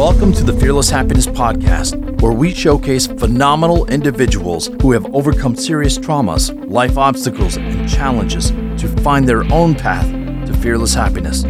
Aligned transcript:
Welcome 0.00 0.32
to 0.32 0.44
the 0.44 0.58
Fearless 0.58 0.88
Happiness 0.88 1.26
Podcast, 1.26 2.22
where 2.22 2.32
we 2.32 2.54
showcase 2.54 3.06
phenomenal 3.06 3.84
individuals 3.90 4.68
who 4.80 4.92
have 4.92 5.04
overcome 5.14 5.54
serious 5.54 5.98
traumas, 5.98 6.58
life 6.70 6.96
obstacles, 6.96 7.58
and 7.58 7.86
challenges 7.86 8.48
to 8.80 8.88
find 9.02 9.28
their 9.28 9.44
own 9.52 9.74
path 9.74 10.06
to 10.46 10.54
fearless 10.54 10.94
happiness. 10.94 11.44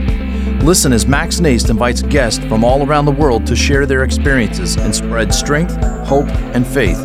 Listen 0.64 0.92
as 0.92 1.06
Max 1.06 1.38
Naist 1.38 1.71
invites 1.71 2.02
guests 2.02 2.45
from 2.46 2.64
all 2.64 2.84
around 2.84 3.05
the 3.05 3.12
world 3.12 3.46
to 3.46 3.55
share 3.55 3.86
their 3.86 4.02
experiences 4.02 4.77
and 4.77 4.93
spread 4.93 5.32
strength, 5.32 5.77
hope, 6.05 6.27
and 6.53 6.67
faith. 6.67 6.98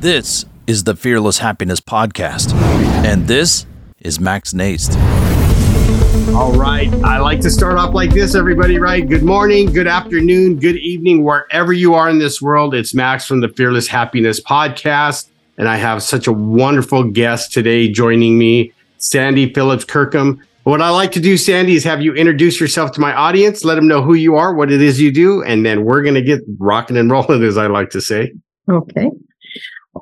This 0.00 0.46
is 0.66 0.84
the 0.84 0.96
Fearless 0.96 1.36
Happiness 1.36 1.80
Podcast, 1.80 2.54
and 3.04 3.28
this 3.28 3.66
is 4.00 4.18
Max 4.18 4.54
Naist. 4.54 4.94
All 6.34 6.52
right. 6.52 6.92
I 7.04 7.18
like 7.18 7.40
to 7.42 7.50
start 7.50 7.78
off 7.78 7.94
like 7.94 8.10
this, 8.10 8.34
everybody, 8.34 8.80
right? 8.80 9.08
Good 9.08 9.22
morning, 9.22 9.72
good 9.72 9.86
afternoon, 9.86 10.58
good 10.58 10.76
evening, 10.76 11.22
wherever 11.22 11.72
you 11.72 11.94
are 11.94 12.10
in 12.10 12.18
this 12.18 12.42
world. 12.42 12.74
It's 12.74 12.92
Max 12.92 13.24
from 13.24 13.40
the 13.40 13.48
Fearless 13.50 13.86
Happiness 13.86 14.42
Podcast. 14.42 15.28
And 15.58 15.68
I 15.68 15.76
have 15.76 16.02
such 16.02 16.26
a 16.26 16.32
wonderful 16.32 17.04
guest 17.04 17.52
today 17.52 17.88
joining 17.88 18.36
me, 18.36 18.72
Sandy 18.98 19.54
Phillips 19.54 19.84
Kirkham. 19.84 20.44
What 20.64 20.82
I 20.82 20.90
like 20.90 21.12
to 21.12 21.20
do, 21.20 21.36
Sandy, 21.36 21.76
is 21.76 21.84
have 21.84 22.02
you 22.02 22.12
introduce 22.14 22.58
yourself 22.58 22.90
to 22.92 23.00
my 23.00 23.14
audience, 23.14 23.64
let 23.64 23.76
them 23.76 23.86
know 23.86 24.02
who 24.02 24.14
you 24.14 24.34
are, 24.34 24.52
what 24.52 24.72
it 24.72 24.82
is 24.82 25.00
you 25.00 25.12
do, 25.12 25.44
and 25.44 25.64
then 25.64 25.84
we're 25.84 26.02
going 26.02 26.16
to 26.16 26.22
get 26.22 26.40
rocking 26.58 26.96
and 26.96 27.12
rolling, 27.12 27.44
as 27.44 27.56
I 27.56 27.68
like 27.68 27.90
to 27.90 28.00
say. 28.00 28.32
Okay. 28.68 29.08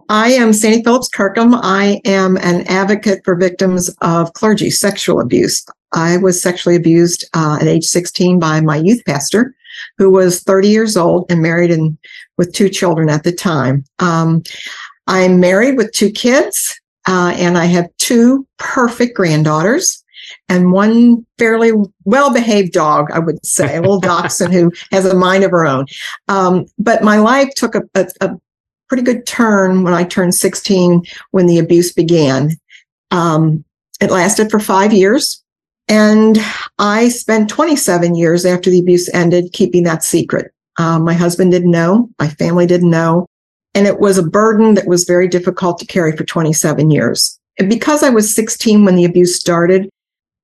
I 0.09 0.33
am 0.33 0.55
Sandy 0.55 0.83
Phillips 0.83 1.11
Kirkham. 1.11 1.55
I 1.55 2.01
am 2.07 2.39
an 2.39 2.67
advocate 2.69 3.21
for 3.23 3.37
victims 3.37 3.95
of 4.01 4.33
clergy 4.33 4.71
sexual 4.71 5.21
abuse. 5.21 5.63
I 5.93 6.17
was 6.17 6.43
sexually 6.43 6.77
abused 6.77 7.25
uh, 7.35 7.59
at 7.61 7.67
age 7.67 7.85
16 7.85 8.39
by 8.39 8.61
my 8.61 8.77
youth 8.77 9.03
pastor, 9.05 9.55
who 9.99 10.11
was 10.11 10.43
30 10.43 10.69
years 10.69 10.97
old 10.97 11.31
and 11.31 11.43
married 11.43 11.71
and 11.71 11.97
with 12.39 12.53
two 12.53 12.69
children 12.69 13.09
at 13.09 13.25
the 13.25 13.33
time. 13.33 13.85
Um, 13.99 14.43
I'm 15.07 15.41
married 15.41 15.77
with 15.77 15.93
two 15.93 16.11
kids, 16.11 16.81
uh, 17.09 17.35
and 17.37 17.59
I 17.59 17.67
have 17.67 17.91
two 17.99 18.47
perfect 18.59 19.17
granddaughters 19.17 20.03
and 20.49 20.73
one 20.73 21.27
fairly 21.39 21.73
well 22.05 22.33
behaved 22.33 22.73
dog, 22.73 23.11
I 23.13 23.19
would 23.19 23.45
say, 23.45 23.77
a 23.77 23.81
little 23.81 24.01
dachshund 24.01 24.53
who 24.53 24.73
has 24.91 25.05
a 25.05 25.15
mind 25.15 25.45
of 25.45 25.51
her 25.51 25.67
own. 25.67 25.87
Um, 26.29 26.67
but 26.79 27.03
my 27.03 27.19
life 27.19 27.51
took 27.55 27.75
a, 27.75 27.83
a, 27.95 28.07
a, 28.21 28.41
pretty 28.89 29.03
good 29.03 29.25
turn 29.25 29.85
when 29.85 29.95
I 29.95 30.05
turned 30.05 30.35
16 30.35 31.03
when 31.31 31.47
the 31.47 31.59
abuse 31.59 31.95
began. 31.95 32.51
Um, 33.11 33.65
it 34.03 34.11
lasted 34.11 34.51
for 34.51 34.61
five 34.61 34.93
years. 34.93 35.42
And 35.89 36.39
I 36.79 37.09
spent 37.09 37.51
27 37.51 38.15
years 38.15 38.47
after 38.47 38.71
the 38.71 38.79
abuse 38.79 39.13
ended 39.13 39.53
keeping 39.53 39.83
that 39.85 40.05
secret. 40.05 40.53
Um, 40.79 41.05
my 41.05 41.15
husband 41.15 41.51
didn't 41.51 41.71
know, 41.71 42.09
my 42.19 42.29
family 42.29 42.67
didn't 42.67 42.91
know. 42.91 43.27
And 43.75 43.87
it 43.87 44.01
was 44.01 44.19
a 44.19 44.23
burden 44.23 44.75
that 44.75 44.87
was 44.87 45.05
very 45.05 45.29
difficult 45.29 45.79
to 45.79 45.87
carry 45.87 46.17
for 46.17 46.25
27 46.25 46.91
years. 46.91 47.39
And 47.59 47.69
because 47.69 48.03
I 48.03 48.11
was 48.11 48.35
16 48.35 48.85
when 48.85 48.97
the 48.97 49.05
abuse 49.05 49.39
started, 49.39 49.89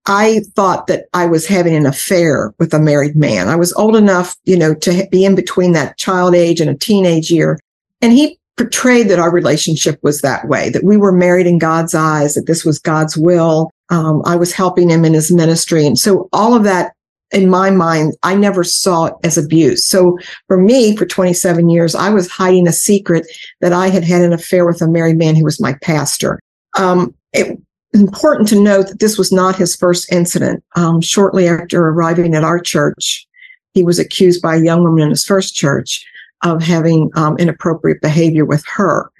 I 0.06 0.40
thought 0.54 0.86
that 0.86 1.06
I 1.12 1.26
was 1.26 1.46
having 1.46 1.74
an 1.74 1.84
affair 1.84 2.54
with 2.58 2.72
a 2.72 2.78
married 2.78 3.14
man. 3.14 3.48
I 3.48 3.56
was 3.56 3.74
old 3.74 3.94
enough, 3.94 4.36
you 4.44 4.56
know, 4.56 4.74
to 4.74 5.06
be 5.10 5.24
in 5.24 5.34
between 5.34 5.72
that 5.72 5.98
child 5.98 6.34
age 6.34 6.60
and 6.60 6.70
a 6.70 6.74
teenage 6.74 7.30
year. 7.30 7.58
And 8.00 8.12
he 8.12 8.38
portrayed 8.56 9.08
that 9.08 9.18
our 9.18 9.30
relationship 9.30 9.98
was 10.02 10.22
that 10.22 10.48
way, 10.48 10.70
that 10.70 10.84
we 10.84 10.96
were 10.96 11.12
married 11.12 11.46
in 11.46 11.58
God's 11.58 11.94
eyes, 11.94 12.34
that 12.34 12.46
this 12.46 12.64
was 12.64 12.78
God's 12.78 13.16
will, 13.16 13.70
um, 13.90 14.22
I 14.24 14.36
was 14.36 14.52
helping 14.52 14.90
him 14.90 15.04
in 15.04 15.14
his 15.14 15.30
ministry. 15.30 15.86
And 15.86 15.98
so 15.98 16.28
all 16.32 16.54
of 16.54 16.64
that 16.64 16.92
in 17.30 17.50
my 17.50 17.70
mind, 17.70 18.14
I 18.22 18.34
never 18.34 18.64
saw 18.64 19.06
it 19.06 19.14
as 19.22 19.36
abuse. 19.36 19.86
So 19.86 20.18
for 20.46 20.56
me, 20.56 20.96
for 20.96 21.04
27 21.04 21.68
years, 21.68 21.94
I 21.94 22.10
was 22.10 22.28
hiding 22.28 22.66
a 22.66 22.72
secret 22.72 23.26
that 23.60 23.72
I 23.72 23.88
had 23.88 24.04
had 24.04 24.22
an 24.22 24.32
affair 24.32 24.66
with 24.66 24.80
a 24.80 24.88
married 24.88 25.18
man 25.18 25.36
who 25.36 25.44
was 25.44 25.60
my 25.60 25.74
pastor. 25.82 26.40
Um, 26.78 27.14
it, 27.32 27.58
important 27.94 28.48
to 28.48 28.60
note 28.60 28.88
that 28.88 29.00
this 29.00 29.18
was 29.18 29.32
not 29.32 29.56
his 29.56 29.74
first 29.74 30.10
incident. 30.12 30.62
Um, 30.76 31.00
shortly 31.00 31.48
after 31.48 31.88
arriving 31.88 32.34
at 32.34 32.44
our 32.44 32.58
church, 32.58 33.26
he 33.74 33.82
was 33.82 33.98
accused 33.98 34.42
by 34.42 34.56
a 34.56 34.62
young 34.62 34.82
woman 34.82 35.04
in 35.04 35.10
his 35.10 35.24
first 35.24 35.54
church 35.54 36.04
of 36.44 36.62
having 36.62 37.10
um, 37.14 37.36
inappropriate 37.38 38.00
behavior 38.00 38.44
with 38.44 38.64
her. 38.66 39.10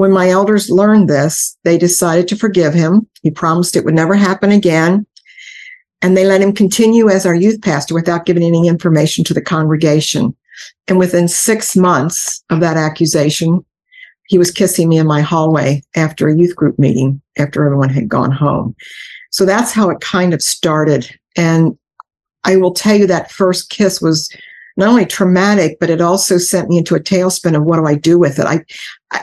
When 0.00 0.12
my 0.12 0.30
elders 0.30 0.70
learned 0.70 1.10
this, 1.10 1.58
they 1.64 1.76
decided 1.76 2.26
to 2.28 2.36
forgive 2.36 2.72
him. 2.72 3.06
He 3.20 3.30
promised 3.30 3.76
it 3.76 3.84
would 3.84 3.92
never 3.92 4.14
happen 4.14 4.50
again. 4.50 5.04
And 6.00 6.16
they 6.16 6.24
let 6.24 6.40
him 6.40 6.54
continue 6.54 7.10
as 7.10 7.26
our 7.26 7.34
youth 7.34 7.60
pastor 7.60 7.92
without 7.92 8.24
giving 8.24 8.42
any 8.42 8.66
information 8.66 9.24
to 9.24 9.34
the 9.34 9.42
congregation. 9.42 10.34
And 10.88 10.98
within 10.98 11.28
six 11.28 11.76
months 11.76 12.42
of 12.48 12.60
that 12.60 12.78
accusation, 12.78 13.62
he 14.28 14.38
was 14.38 14.50
kissing 14.50 14.88
me 14.88 14.96
in 14.96 15.06
my 15.06 15.20
hallway 15.20 15.82
after 15.94 16.28
a 16.28 16.34
youth 16.34 16.56
group 16.56 16.78
meeting, 16.78 17.20
after 17.36 17.62
everyone 17.62 17.90
had 17.90 18.08
gone 18.08 18.32
home. 18.32 18.74
So 19.30 19.44
that's 19.44 19.70
how 19.70 19.90
it 19.90 20.00
kind 20.00 20.32
of 20.32 20.40
started. 20.40 21.14
And 21.36 21.76
I 22.44 22.56
will 22.56 22.72
tell 22.72 22.96
you 22.96 23.06
that 23.08 23.30
first 23.30 23.68
kiss 23.68 24.00
was 24.00 24.34
not 24.76 24.88
only 24.88 25.06
traumatic, 25.06 25.78
but 25.80 25.90
it 25.90 26.00
also 26.00 26.38
sent 26.38 26.68
me 26.68 26.78
into 26.78 26.94
a 26.94 27.00
tailspin 27.00 27.56
of 27.56 27.64
what 27.64 27.76
do 27.76 27.86
I 27.86 27.94
do 27.94 28.18
with 28.18 28.38
it? 28.38 28.46
I, 28.46 28.64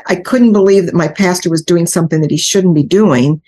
I 0.08 0.16
couldn't 0.16 0.54
believe 0.54 0.86
that 0.86 0.96
my 0.96 1.08
pastor 1.08 1.50
was 1.50 1.64
doing 1.64 1.86
something 1.86 2.22
that 2.22 2.32
he 2.32 2.38
shouldn't 2.38 2.76
be 2.76 2.84
doing. 2.84 3.42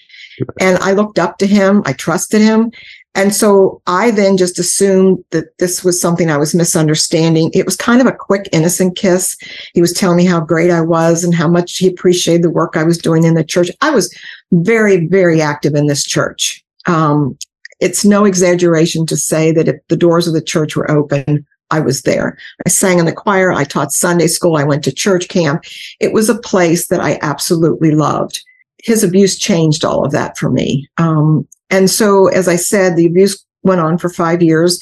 And 0.60 0.78
I 0.78 0.94
looked 0.94 1.20
up 1.20 1.38
to 1.40 1.48
him. 1.48 1.84
I 1.86 1.94
trusted 1.94 2.42
him. 2.42 2.72
And 3.16 3.34
so 3.34 3.82
I 3.88 4.12
then 4.12 4.38
just 4.38 4.60
assumed 4.60 5.24
that 5.32 5.58
this 5.58 5.84
was 5.84 6.00
something 6.00 6.30
I 6.30 6.38
was 6.38 6.56
misunderstanding. 6.56 7.50
It 7.54 7.66
was 7.66 7.76
kind 7.76 8.00
of 8.02 8.08
a 8.08 8.16
quick, 8.16 8.48
innocent 8.52 8.96
kiss. 8.96 9.36
He 9.74 9.82
was 9.82 9.94
telling 9.94 10.18
me 10.18 10.26
how 10.26 10.40
great 10.40 10.70
I 10.70 10.82
was 10.82 11.24
and 11.24 11.34
how 11.34 11.48
much 11.48 11.78
he 11.78 11.88
appreciated 11.88 12.44
the 12.44 12.52
work 12.52 12.78
I 12.78 12.84
was 12.84 12.98
doing 12.98 13.24
in 13.24 13.34
the 13.34 13.44
church. 13.44 13.72
I 13.82 13.90
was 13.90 14.16
very, 14.52 15.08
very 15.08 15.42
active 15.42 15.76
in 15.76 15.88
this 15.88 16.06
church. 16.06 16.64
Um, 16.86 17.38
it's 17.80 18.06
no 18.06 18.26
exaggeration 18.26 19.06
to 19.08 19.18
say 19.18 19.52
that 19.54 19.68
if 19.68 19.76
the 19.88 19.98
doors 19.98 20.28
of 20.28 20.34
the 20.34 20.42
church 20.42 20.76
were 20.76 20.90
open, 20.90 21.46
I 21.72 21.80
was 21.80 22.02
there. 22.02 22.38
I 22.66 22.70
sang 22.70 23.00
in 23.00 23.06
the 23.06 23.14
choir. 23.14 23.52
I 23.52 23.64
taught 23.64 23.92
Sunday 23.92 24.28
school. 24.28 24.56
I 24.56 24.64
went 24.64 24.84
to 24.86 24.92
church 24.92 25.28
camp. 25.28 25.64
It 26.00 26.14
was 26.14 26.30
a 26.30 26.40
place 26.40 26.88
that 26.88 27.00
I 27.00 27.20
absolutely 27.22 27.92
loved. 27.92 28.44
His 28.84 29.04
abuse 29.04 29.38
changed 29.38 29.84
all 29.84 30.06
of 30.06 30.12
that 30.12 30.38
for 30.38 30.50
me. 30.50 30.88
Um, 30.98 31.48
and 31.70 31.90
so, 31.90 32.28
as 32.28 32.48
I 32.48 32.56
said, 32.56 32.96
the 32.96 33.06
abuse 33.06 33.46
went 33.64 33.82
on 33.82 33.98
for 33.98 34.10
five 34.10 34.42
years. 34.42 34.80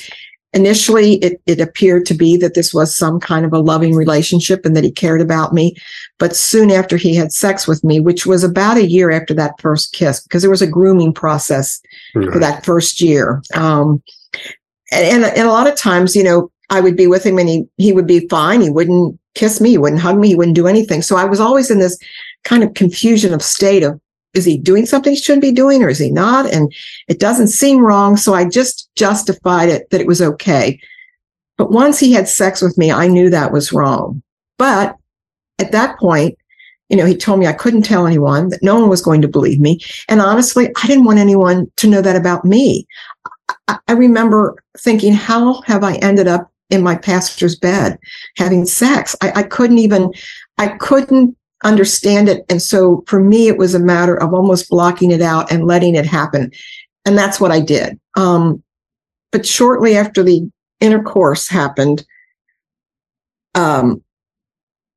Initially, 0.54 1.16
it, 1.16 1.42
it 1.46 1.60
appeared 1.60 2.06
to 2.06 2.14
be 2.14 2.38
that 2.38 2.54
this 2.54 2.74
was 2.74 2.96
some 2.96 3.20
kind 3.20 3.46
of 3.46 3.52
a 3.52 3.60
loving 3.60 3.94
relationship 3.94 4.66
and 4.66 4.76
that 4.76 4.84
he 4.84 4.92
cared 4.92 5.20
about 5.20 5.54
me. 5.54 5.76
But 6.20 6.36
soon 6.36 6.72
after 6.72 6.96
he 6.96 7.16
had 7.16 7.34
sex 7.34 7.68
with 7.68 7.84
me, 7.84 8.00
which 8.00 8.26
was 8.26 8.44
about 8.44 8.78
a 8.78 8.88
year 8.88 9.12
after 9.12 9.34
that 9.34 9.60
first 9.60 9.94
kiss, 9.94 10.22
because 10.22 10.42
there 10.42 10.52
was 10.52 10.62
a 10.62 10.68
grooming 10.68 11.14
process 11.14 11.82
right. 12.16 12.32
for 12.32 12.40
that 12.40 12.66
first 12.66 13.02
year. 13.02 13.42
Um, 13.54 14.02
and, 14.92 15.06
and, 15.06 15.26
and 15.26 15.48
a 15.48 15.52
lot 15.52 15.68
of 15.68 15.76
times, 15.76 16.16
you 16.16 16.24
know, 16.24 16.50
I 16.70 16.82
would 16.82 16.98
be 16.98 17.08
with 17.08 17.26
him 17.26 17.38
and 17.38 17.48
he 17.48 17.66
he 17.78 17.94
would 17.94 18.08
be 18.08 18.28
fine. 18.28 18.62
He 18.62 18.70
wouldn't 18.70 19.20
kiss 19.36 19.62
me, 19.62 19.70
he 19.72 19.78
wouldn't 19.78 20.02
hug 20.02 20.18
me, 20.18 20.30
he 20.30 20.36
wouldn't 20.36 20.56
do 20.56 20.68
anything. 20.68 21.02
So 21.02 21.16
I 21.16 21.26
was 21.26 21.40
always 21.40 21.72
in 21.72 21.80
this 21.80 21.98
kind 22.44 22.64
of 22.64 22.74
confusion 22.74 23.34
of 23.34 23.42
state 23.42 23.84
of 23.84 24.00
is 24.34 24.46
he 24.46 24.58
doing 24.58 24.86
something 24.86 25.14
he 25.14 25.20
shouldn't 25.20 25.42
be 25.42 25.52
doing 25.52 25.84
or 25.84 25.90
is 25.90 25.98
he 25.98 26.12
not? 26.12 26.52
And 26.52 26.74
it 27.08 27.20
doesn't 27.20 27.48
seem 27.48 27.80
wrong. 27.80 28.18
So 28.18 28.34
I 28.34 28.46
just 28.46 28.90
justified 28.96 29.70
it 29.70 29.90
that 29.90 30.02
it 30.02 30.08
was 30.08 30.22
okay. 30.22 30.80
But 31.58 31.72
once 31.72 32.00
he 32.00 32.12
had 32.12 32.28
sex 32.28 32.62
with 32.62 32.78
me, 32.78 32.92
I 32.92 33.08
knew 33.08 33.30
that 33.30 33.52
was 33.52 33.74
wrong. 33.74 34.22
But 34.58 34.96
at 35.60 35.72
that 35.72 35.98
point, 35.98 36.38
you 36.90 36.96
know, 36.96 37.06
he 37.06 37.16
told 37.16 37.40
me 37.40 37.48
I 37.48 37.54
couldn't 37.54 37.82
tell 37.82 38.06
anyone, 38.06 38.50
that 38.50 38.64
no 38.64 38.80
one 38.80 38.90
was 38.90 39.02
going 39.02 39.22
to 39.22 39.28
believe 39.28 39.60
me. 39.60 39.80
And 40.08 40.22
honestly, 40.22 40.70
I 40.82 40.88
didn't 40.88 41.06
want 41.06 41.20
anyone 41.20 41.70
to 41.78 41.88
know 41.88 42.02
that 42.02 42.16
about 42.16 42.46
me. 42.46 42.88
I 43.68 43.94
remember 43.94 44.56
thinking, 44.78 45.14
how 45.14 45.62
have 45.62 45.84
I 45.84 45.96
ended 45.96 46.28
up 46.28 46.52
in 46.70 46.84
my 46.84 46.96
pastor's 46.96 47.56
bed 47.56 47.98
having 48.38 48.66
sex. 48.66 49.16
I, 49.22 49.32
I 49.36 49.44
couldn't 49.44 49.78
even, 49.78 50.12
I 50.58 50.70
couldn't 50.70 51.36
understand 51.64 52.30
it. 52.30 52.46
And 52.50 52.62
so 52.62 53.04
for 53.08 53.20
me, 53.20 53.48
it 53.48 53.58
was 53.58 53.74
a 53.74 53.80
matter 53.80 54.16
of 54.16 54.34
almost 54.34 54.70
blocking 54.70 55.12
it 55.12 55.22
out 55.22 55.52
and 55.52 55.66
letting 55.66 55.96
it 55.96 56.06
happen. 56.06 56.52
And 57.06 57.18
that's 57.18 57.40
what 57.40 57.52
I 57.52 57.60
did. 57.60 58.00
Um, 58.16 58.62
but 59.32 59.46
shortly 59.46 59.96
after 59.96 60.24
the 60.24 60.50
intercourse 60.80 61.48
happened, 61.48 62.06
um, 63.56 64.04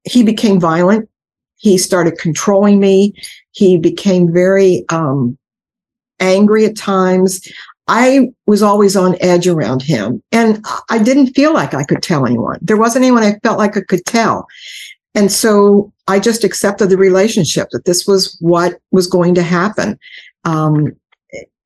he 0.05 0.23
became 0.23 0.61
violent. 0.61 1.08
He 1.56 1.78
started 1.78 2.19
controlling 2.19 2.81
me. 2.81 3.14
He 3.52 3.76
became 3.76 4.32
very 4.32 4.84
um, 4.88 5.38
angry 6.19 6.64
at 6.64 6.76
times. 6.76 7.46
I 7.92 8.28
was 8.46 8.62
always 8.62 8.94
on 8.94 9.16
edge 9.20 9.48
around 9.48 9.82
him 9.82 10.22
and 10.31 10.64
I 10.90 11.02
didn't 11.02 11.34
feel 11.34 11.52
like 11.52 11.75
I 11.75 11.82
could 11.82 12.04
tell 12.04 12.25
anyone. 12.25 12.60
There 12.62 12.76
wasn't 12.76 13.04
anyone 13.04 13.25
I 13.25 13.40
felt 13.42 13.58
like 13.58 13.76
I 13.76 13.81
could 13.81 14.06
tell. 14.06 14.46
And 15.16 15.32
so 15.32 15.92
I 16.06 16.20
just 16.20 16.44
accepted 16.44 16.88
the 16.88 16.96
relationship 16.96 17.70
that 17.72 17.87
this 17.87 18.06
was 18.06 18.37
what 18.40 18.81
was 18.92 19.08
going 19.08 19.34
to 19.34 19.42
happen. 19.42 19.98
Um, 20.44 20.94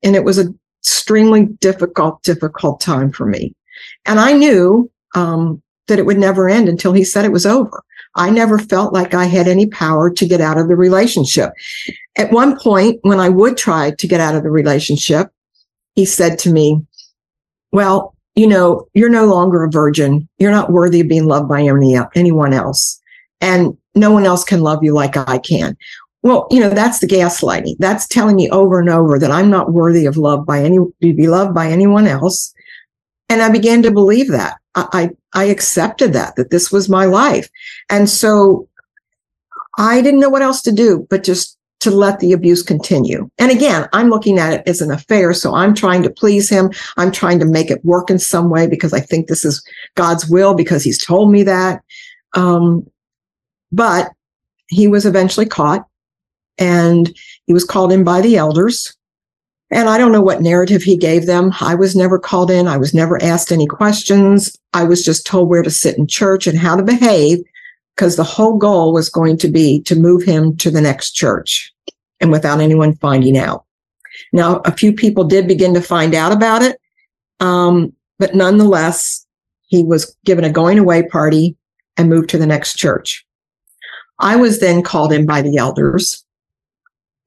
and 0.01 0.15
it 0.15 0.23
was 0.23 0.39
an 0.39 0.57
extremely 0.81 1.45
difficult, 1.45 2.23
difficult 2.23 2.81
time 2.81 3.11
for 3.11 3.27
me. 3.27 3.53
And 4.07 4.19
I 4.19 4.33
knew 4.33 4.89
um, 5.13 5.61
that 5.87 5.99
it 5.99 6.07
would 6.07 6.17
never 6.17 6.49
end 6.49 6.67
until 6.67 6.93
he 6.93 7.03
said 7.03 7.23
it 7.23 7.31
was 7.31 7.45
over. 7.45 7.83
I 8.15 8.31
never 8.31 8.57
felt 8.57 8.93
like 8.93 9.13
I 9.13 9.25
had 9.25 9.47
any 9.47 9.67
power 9.67 10.09
to 10.09 10.25
get 10.25 10.41
out 10.41 10.57
of 10.57 10.69
the 10.69 10.75
relationship. 10.75 11.51
At 12.17 12.31
one 12.31 12.57
point, 12.57 12.97
when 13.03 13.19
I 13.19 13.29
would 13.29 13.57
try 13.57 13.91
to 13.91 14.07
get 14.07 14.21
out 14.21 14.33
of 14.33 14.41
the 14.41 14.49
relationship, 14.49 15.29
he 15.95 16.05
said 16.05 16.37
to 16.39 16.51
me, 16.51 16.81
Well, 17.71 18.15
you 18.35 18.47
know, 18.47 18.87
you're 18.93 19.09
no 19.09 19.25
longer 19.25 19.63
a 19.63 19.69
virgin. 19.69 20.27
You're 20.37 20.51
not 20.51 20.71
worthy 20.71 21.01
of 21.01 21.07
being 21.07 21.25
loved 21.25 21.47
by 21.47 21.61
any, 21.61 21.97
anyone 22.15 22.53
else. 22.53 23.01
And 23.41 23.77
no 23.95 24.11
one 24.11 24.25
else 24.25 24.43
can 24.43 24.61
love 24.61 24.83
you 24.83 24.93
like 24.93 25.15
I 25.15 25.37
can. 25.37 25.77
Well, 26.21 26.47
you 26.49 26.59
know, 26.59 26.69
that's 26.69 26.99
the 26.99 27.07
gaslighting. 27.07 27.75
That's 27.79 28.07
telling 28.07 28.35
me 28.35 28.49
over 28.49 28.79
and 28.79 28.89
over 28.89 29.19
that 29.19 29.31
I'm 29.31 29.49
not 29.49 29.71
worthy 29.71 30.05
of 30.05 30.17
love 30.17 30.45
by 30.45 30.63
any, 30.63 30.79
be 30.99 31.27
loved 31.27 31.53
by 31.53 31.67
anyone 31.69 32.07
else. 32.07 32.53
And 33.29 33.41
I 33.41 33.49
began 33.49 33.81
to 33.83 33.91
believe 33.91 34.31
that. 34.31 34.57
I, 34.75 35.11
I 35.33 35.45
accepted 35.45 36.13
that, 36.13 36.35
that 36.35 36.51
this 36.51 36.71
was 36.71 36.89
my 36.89 37.05
life. 37.05 37.49
And 37.89 38.09
so 38.09 38.67
I 39.77 40.01
didn't 40.01 40.19
know 40.19 40.29
what 40.29 40.41
else 40.41 40.61
to 40.63 40.71
do, 40.71 41.07
but 41.09 41.23
just 41.23 41.54
to 41.85 41.91
let 41.91 42.19
the 42.19 42.33
abuse 42.33 42.63
continue. 42.63 43.29
And 43.37 43.51
again, 43.51 43.87
I'm 43.93 44.09
looking 44.09 44.39
at 44.39 44.53
it 44.53 44.67
as 44.67 44.81
an 44.81 44.91
affair. 44.91 45.33
So 45.33 45.53
I'm 45.53 45.75
trying 45.75 46.01
to 46.03 46.09
please 46.09 46.49
him. 46.49 46.71
I'm 46.97 47.11
trying 47.11 47.39
to 47.39 47.45
make 47.45 47.69
it 47.69 47.85
work 47.85 48.09
in 48.09 48.17
some 48.17 48.49
way 48.49 48.65
because 48.65 48.91
I 48.91 48.99
think 48.99 49.27
this 49.27 49.45
is 49.45 49.63
God's 49.93 50.27
will 50.27 50.55
because 50.55 50.83
he's 50.83 51.03
told 51.03 51.31
me 51.31 51.43
that. 51.43 51.83
Um, 52.33 52.89
but 53.71 54.11
he 54.67 54.87
was 54.87 55.05
eventually 55.05 55.45
caught 55.45 55.85
and 56.57 57.15
he 57.45 57.53
was 57.53 57.63
called 57.63 57.91
in 57.91 58.03
by 58.03 58.19
the 58.19 58.35
elders. 58.35 58.97
And 59.69 59.87
I 59.87 59.99
don't 59.99 60.11
know 60.11 60.21
what 60.21 60.41
narrative 60.41 60.81
he 60.81 60.97
gave 60.97 61.27
them. 61.27 61.51
I 61.61 61.75
was 61.75 61.95
never 61.95 62.17
called 62.17 62.49
in. 62.49 62.67
I 62.67 62.77
was 62.77 62.95
never 62.95 63.21
asked 63.21 63.51
any 63.51 63.67
questions. 63.67 64.57
I 64.73 64.85
was 64.85 65.05
just 65.05 65.27
told 65.27 65.49
where 65.49 65.63
to 65.63 65.69
sit 65.69 65.99
in 65.99 66.07
church 66.07 66.47
and 66.47 66.57
how 66.57 66.75
to 66.75 66.83
behave 66.83 67.43
because 67.95 68.15
the 68.15 68.23
whole 68.23 68.57
goal 68.57 68.91
was 68.91 69.07
going 69.07 69.37
to 69.37 69.47
be 69.47 69.81
to 69.83 69.95
move 69.95 70.23
him 70.23 70.57
to 70.57 70.71
the 70.71 70.81
next 70.81 71.11
church 71.11 71.71
and 72.21 72.31
without 72.31 72.59
anyone 72.59 72.95
finding 72.95 73.37
out. 73.37 73.65
Now, 74.31 74.57
a 74.65 74.71
few 74.71 74.93
people 74.93 75.23
did 75.23 75.47
begin 75.47 75.73
to 75.73 75.81
find 75.81 76.15
out 76.15 76.31
about 76.31 76.61
it. 76.61 76.79
Um, 77.39 77.93
but 78.17 78.33
nonetheless, 78.33 79.25
he 79.67 79.83
was 79.83 80.15
given 80.23 80.45
a 80.45 80.49
going 80.49 80.79
away 80.79 81.03
party 81.03 81.57
and 81.97 82.09
moved 82.09 82.29
to 82.29 82.37
the 82.37 82.47
next 82.47 82.75
church. 82.75 83.25
I 84.19 84.35
was 84.37 84.59
then 84.59 84.81
called 84.81 85.11
in 85.11 85.25
by 85.25 85.41
the 85.41 85.57
elders 85.57 86.25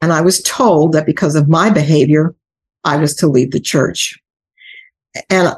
and 0.00 0.12
I 0.12 0.20
was 0.20 0.42
told 0.42 0.92
that 0.92 1.06
because 1.06 1.34
of 1.34 1.48
my 1.48 1.70
behavior, 1.70 2.34
I 2.84 2.96
was 2.96 3.14
to 3.16 3.26
leave 3.26 3.50
the 3.50 3.60
church. 3.60 4.18
And 5.28 5.54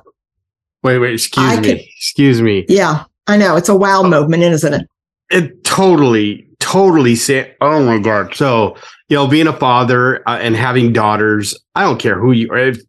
wait, 0.82 0.98
wait, 0.98 1.14
excuse 1.14 1.46
I 1.46 1.60
me. 1.60 1.68
Could, 1.68 1.80
excuse 1.96 2.40
me. 2.40 2.64
Yeah, 2.68 3.04
I 3.26 3.36
know. 3.36 3.56
It's 3.56 3.68
a 3.68 3.76
wow 3.76 4.02
movement, 4.02 4.42
isn't 4.42 4.74
it? 4.74 4.88
It 5.30 5.64
totally, 5.64 6.48
totally 6.60 7.16
say, 7.16 7.54
oh 7.60 7.84
my 7.84 7.98
God. 7.98 8.34
So, 8.34 8.76
you 9.08 9.16
know, 9.16 9.26
being 9.26 9.48
a 9.48 9.52
father 9.52 10.26
uh, 10.28 10.38
and 10.38 10.54
having 10.54 10.92
daughters, 10.92 11.58
I 11.74 11.82
don't 11.82 11.98
care 11.98 12.18
who 12.18 12.32
you 12.32 12.50
are. 12.50 12.58
If, 12.58 12.80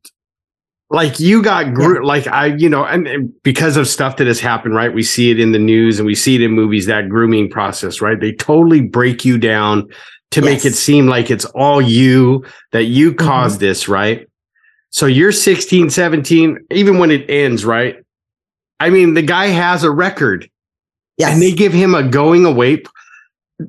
like 0.89 1.19
you 1.19 1.41
got 1.41 1.73
gr- 1.73 2.01
yeah. 2.01 2.07
like 2.07 2.27
I, 2.27 2.47
you 2.47 2.69
know, 2.69 2.83
and, 2.85 3.07
and, 3.07 3.44
because 3.44 3.77
of 3.77 3.88
stuff 3.88 4.18
that 4.18 4.27
has 4.27 4.41
happened, 4.41 4.75
right? 4.75 4.94
We 4.94 5.03
see 5.03 5.31
it 5.31 5.39
in 5.39 5.53
the 5.53 5.59
news 5.59 6.00
and 6.00 6.06
we 6.06 6.15
see 6.15 6.35
it 6.35 6.41
in 6.41 6.51
movies, 6.51 6.85
that 6.85 7.09
grooming 7.09 7.50
process, 7.50 8.01
right? 8.01 8.19
They 8.19 8.33
totally 8.33 8.81
break 8.81 9.23
you 9.23 9.38
down 9.38 9.88
to 10.31 10.41
yes. 10.41 10.44
make 10.44 10.65
it 10.65 10.75
seem 10.75 11.07
like 11.07 11.31
it's 11.31 11.45
all 11.45 11.81
you 11.81 12.45
that 12.71 12.83
you 12.83 13.12
mm-hmm. 13.12 13.25
caused 13.25 13.56
mm-hmm. 13.56 13.67
this, 13.67 13.88
right? 13.88 14.27
So 14.89 15.06
you're 15.06 15.31
16, 15.31 15.89
17, 15.89 16.57
even 16.71 17.00
when 17.00 17.12
it 17.12 17.29
ends, 17.29 17.63
right? 17.63 18.03
I 18.81 18.89
mean, 18.89 19.13
the 19.13 19.21
guy 19.21 19.47
has 19.47 19.83
a 19.83 19.91
record. 19.91 20.50
Yes. 21.17 21.33
And 21.33 21.41
they 21.41 21.51
give 21.51 21.71
him 21.71 21.95
a 21.95 22.03
going 22.03 22.45
away, 22.45 22.83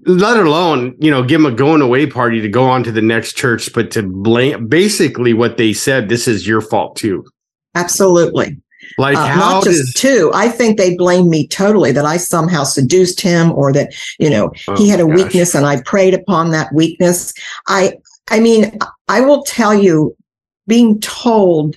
let 0.06 0.36
alone, 0.36 0.96
you 0.98 1.10
know, 1.10 1.22
give 1.22 1.40
him 1.40 1.46
a 1.46 1.52
going 1.52 1.80
away 1.80 2.06
party 2.06 2.40
to 2.40 2.48
go 2.48 2.64
on 2.64 2.82
to 2.84 2.92
the 2.92 3.02
next 3.02 3.34
church, 3.34 3.72
but 3.72 3.90
to 3.92 4.02
blame 4.02 4.66
basically 4.66 5.32
what 5.32 5.56
they 5.56 5.72
said, 5.72 6.08
this 6.08 6.26
is 6.28 6.46
your 6.46 6.60
fault 6.60 6.96
too. 6.96 7.24
Absolutely. 7.74 8.58
Like 8.98 9.16
uh, 9.16 9.34
not 9.36 9.64
just 9.64 9.80
does... 9.80 9.94
two. 9.94 10.30
I 10.34 10.48
think 10.48 10.76
they 10.76 10.96
blame 10.96 11.30
me 11.30 11.46
totally 11.46 11.92
that 11.92 12.04
I 12.04 12.16
somehow 12.16 12.64
seduced 12.64 13.20
him 13.20 13.52
or 13.52 13.72
that, 13.72 13.94
you 14.18 14.28
know, 14.28 14.52
oh, 14.68 14.76
he 14.76 14.88
had 14.88 15.00
a 15.00 15.06
gosh. 15.06 15.16
weakness 15.16 15.54
and 15.54 15.66
I 15.66 15.80
preyed 15.82 16.14
upon 16.14 16.50
that 16.50 16.72
weakness. 16.74 17.32
I 17.68 17.94
I 18.30 18.40
mean, 18.40 18.78
I 19.08 19.20
will 19.20 19.42
tell 19.44 19.74
you, 19.74 20.16
being 20.66 21.00
told 21.00 21.76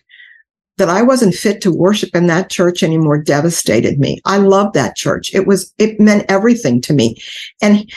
that 0.77 0.89
I 0.89 1.01
wasn't 1.01 1.35
fit 1.35 1.61
to 1.61 1.71
worship 1.71 2.15
in 2.15 2.27
that 2.27 2.49
church 2.49 2.83
anymore 2.83 3.21
devastated 3.21 3.99
me. 3.99 4.19
I 4.25 4.37
loved 4.37 4.73
that 4.73 4.95
church. 4.95 5.33
It 5.33 5.47
was, 5.47 5.73
it 5.77 5.99
meant 5.99 6.25
everything 6.29 6.81
to 6.81 6.93
me. 6.93 7.17
And 7.61 7.91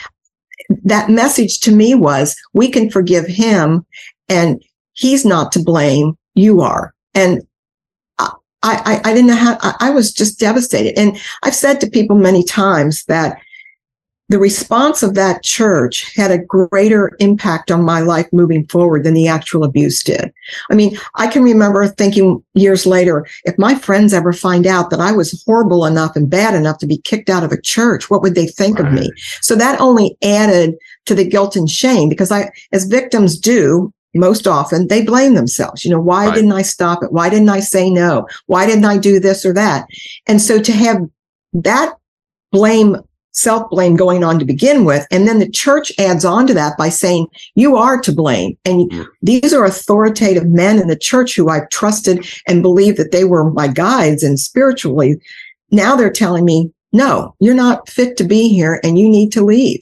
that 0.83 1.09
message 1.09 1.59
to 1.61 1.71
me 1.71 1.95
was 1.95 2.35
we 2.53 2.69
can 2.69 2.89
forgive 2.89 3.27
him 3.27 3.85
and 4.29 4.63
he's 4.93 5.25
not 5.25 5.51
to 5.53 5.63
blame. 5.63 6.17
You 6.35 6.61
are. 6.61 6.93
And 7.13 7.41
I, 8.19 8.31
I, 8.63 9.01
I 9.03 9.13
didn't 9.13 9.27
know 9.27 9.35
how, 9.35 9.57
I, 9.61 9.75
I 9.79 9.89
was 9.89 10.13
just 10.13 10.39
devastated. 10.39 10.97
And 10.97 11.19
I've 11.43 11.55
said 11.55 11.79
to 11.81 11.89
people 11.89 12.17
many 12.17 12.43
times 12.43 13.05
that 13.05 13.39
the 14.29 14.39
response 14.39 15.01
of 15.03 15.15
that 15.15 15.43
church 15.43 16.15
had 16.15 16.31
a 16.31 16.37
greater 16.37 17.11
impact 17.19 17.71
on 17.71 17.83
my 17.83 17.99
life 17.99 18.27
moving 18.31 18.65
forward 18.67 19.03
than 19.03 19.15
the 19.15 19.27
actual 19.27 19.63
abuse 19.63 20.03
did. 20.03 20.31
I 20.69 20.75
mean, 20.75 20.97
I 21.15 21.27
can 21.27 21.43
remember 21.43 21.87
thinking 21.87 22.43
years 22.53 22.85
later, 22.85 23.25
if 23.43 23.57
my 23.57 23.75
friends 23.75 24.13
ever 24.13 24.31
find 24.31 24.67
out 24.67 24.91
that 24.91 25.01
I 25.01 25.11
was 25.11 25.43
horrible 25.45 25.85
enough 25.85 26.15
and 26.15 26.29
bad 26.29 26.53
enough 26.53 26.77
to 26.79 26.87
be 26.87 26.99
kicked 26.99 27.29
out 27.29 27.43
of 27.43 27.51
a 27.51 27.61
church, 27.61 28.09
what 28.09 28.21
would 28.21 28.35
they 28.35 28.47
think 28.47 28.77
right. 28.77 28.87
of 28.87 28.93
me? 28.93 29.11
So 29.41 29.55
that 29.55 29.81
only 29.81 30.15
added 30.23 30.75
to 31.07 31.15
the 31.15 31.27
guilt 31.27 31.55
and 31.55 31.69
shame 31.69 32.07
because 32.07 32.31
I, 32.31 32.51
as 32.71 32.85
victims 32.85 33.37
do, 33.37 33.91
most 34.13 34.47
often 34.47 34.87
they 34.87 35.03
blame 35.03 35.33
themselves. 35.33 35.83
You 35.83 35.91
know, 35.91 35.99
why 35.99 36.27
right. 36.27 36.35
didn't 36.35 36.51
I 36.51 36.61
stop 36.61 37.03
it? 37.03 37.11
Why 37.11 37.29
didn't 37.29 37.49
I 37.49 37.59
say 37.59 37.89
no? 37.89 38.27
Why 38.45 38.65
didn't 38.65 38.85
I 38.85 38.97
do 38.97 39.19
this 39.19 39.45
or 39.45 39.53
that? 39.53 39.87
And 40.27 40.41
so 40.41 40.61
to 40.61 40.71
have 40.71 40.97
that 41.53 41.95
blame, 42.51 42.97
self 43.31 43.69
blame 43.69 43.95
going 43.95 44.23
on 44.23 44.39
to 44.39 44.45
begin 44.45 44.85
with, 44.85 45.05
and 45.11 45.27
then 45.27 45.39
the 45.39 45.49
church 45.49 45.91
adds 45.99 46.25
on 46.25 46.47
to 46.47 46.53
that 46.53 46.77
by 46.77 46.89
saying, 46.89 47.27
you 47.55 47.75
are 47.75 47.99
to 48.01 48.11
blame. 48.11 48.57
And 48.65 49.07
these 49.21 49.53
are 49.53 49.65
authoritative 49.65 50.47
men 50.47 50.79
in 50.79 50.87
the 50.87 50.97
church 50.97 51.35
who 51.35 51.49
I've 51.49 51.69
trusted 51.69 52.25
and 52.47 52.61
believed 52.61 52.97
that 52.97 53.11
they 53.11 53.23
were 53.23 53.51
my 53.51 53.67
guides 53.67 54.23
and 54.23 54.39
spiritually. 54.39 55.19
Now 55.71 55.95
they're 55.95 56.11
telling 56.11 56.45
me, 56.45 56.71
no, 56.91 57.35
you're 57.39 57.53
not 57.53 57.87
fit 57.87 58.17
to 58.17 58.23
be 58.23 58.49
here 58.49 58.79
and 58.83 58.97
you 58.97 59.07
need 59.07 59.31
to 59.33 59.45
leave 59.45 59.81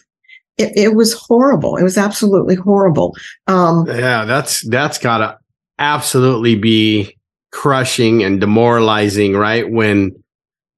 it, 0.57 0.75
it 0.75 0.95
was 0.95 1.13
horrible. 1.13 1.77
It 1.77 1.83
was 1.83 1.97
absolutely 1.97 2.55
horrible. 2.55 3.15
Um, 3.47 3.85
yeah, 3.87 4.25
that's 4.25 4.67
that's 4.67 4.97
got 4.97 5.19
to 5.19 5.37
absolutely 5.79 6.55
be 6.55 7.17
crushing 7.51 8.23
and 8.23 8.41
demoralizing, 8.41 9.33
right? 9.33 9.69
When 9.69 10.11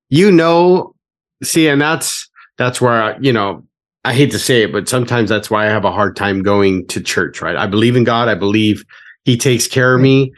you 0.10 0.32
know, 0.32 0.96
see, 1.44 1.68
and 1.68 1.82
that's 1.82 2.29
that's 2.60 2.80
where 2.80 3.02
I, 3.02 3.18
you 3.20 3.34
know 3.34 3.64
I 4.06 4.14
hate 4.14 4.32
to 4.32 4.40
say 4.40 4.64
it, 4.64 4.72
but 4.72 4.88
sometimes 4.88 5.30
that's 5.30 5.50
why 5.50 5.66
I 5.66 5.70
have 5.70 5.84
a 5.84 5.92
hard 5.92 6.16
time 6.16 6.42
going 6.42 6.88
to 6.88 7.02
church, 7.02 7.42
right? 7.42 7.58
I 7.58 7.68
believe 7.68 7.96
in 7.96 8.04
God. 8.04 8.28
I 8.28 8.36
believe 8.36 8.86
He 9.26 9.36
takes 9.36 9.68
care 9.68 9.96
of 9.96 10.02
me, 10.02 10.32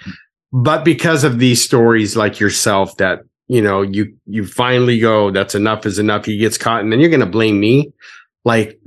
but 0.52 0.84
because 0.84 1.24
of 1.24 1.40
these 1.40 1.62
stories 1.62 2.16
like 2.16 2.40
yourself, 2.40 2.98
that 2.98 3.22
you 3.48 3.62
know, 3.62 3.82
you 3.82 4.14
you 4.28 4.46
finally 4.46 5.00
go, 5.00 5.30
that's 5.30 5.56
enough 5.56 5.86
is 5.86 6.00
enough. 6.00 6.26
He 6.26 6.38
gets 6.38 6.58
caught, 6.58 6.82
and 6.82 6.92
then 6.92 7.02
you're 7.02 7.10
going 7.10 7.20
to 7.20 7.26
blame 7.26 7.60
me. 7.60 7.92
Like 8.46 8.80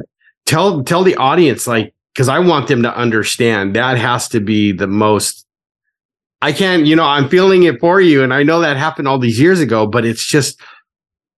tell 0.46 0.82
tell 0.82 1.04
the 1.04 1.16
audience 1.16 1.66
like 1.66 1.94
because 2.14 2.28
I 2.28 2.38
want 2.38 2.68
them 2.68 2.82
to 2.82 2.96
understand 2.96 3.76
that 3.76 3.98
has 3.98 4.28
to 4.28 4.40
be 4.40 4.72
the 4.72 4.86
most. 4.86 5.46
I 6.42 6.52
can't, 6.52 6.84
you 6.84 6.94
know, 6.94 7.04
I'm 7.04 7.28
feeling 7.28 7.62
it 7.62 7.80
for 7.80 8.00
you, 8.00 8.22
and 8.22 8.34
I 8.34 8.42
know 8.42 8.60
that 8.60 8.76
happened 8.76 9.06
all 9.06 9.18
these 9.18 9.40
years 9.40 9.60
ago, 9.60 9.86
but 9.86 10.04
it's 10.04 10.24
just 10.24 10.60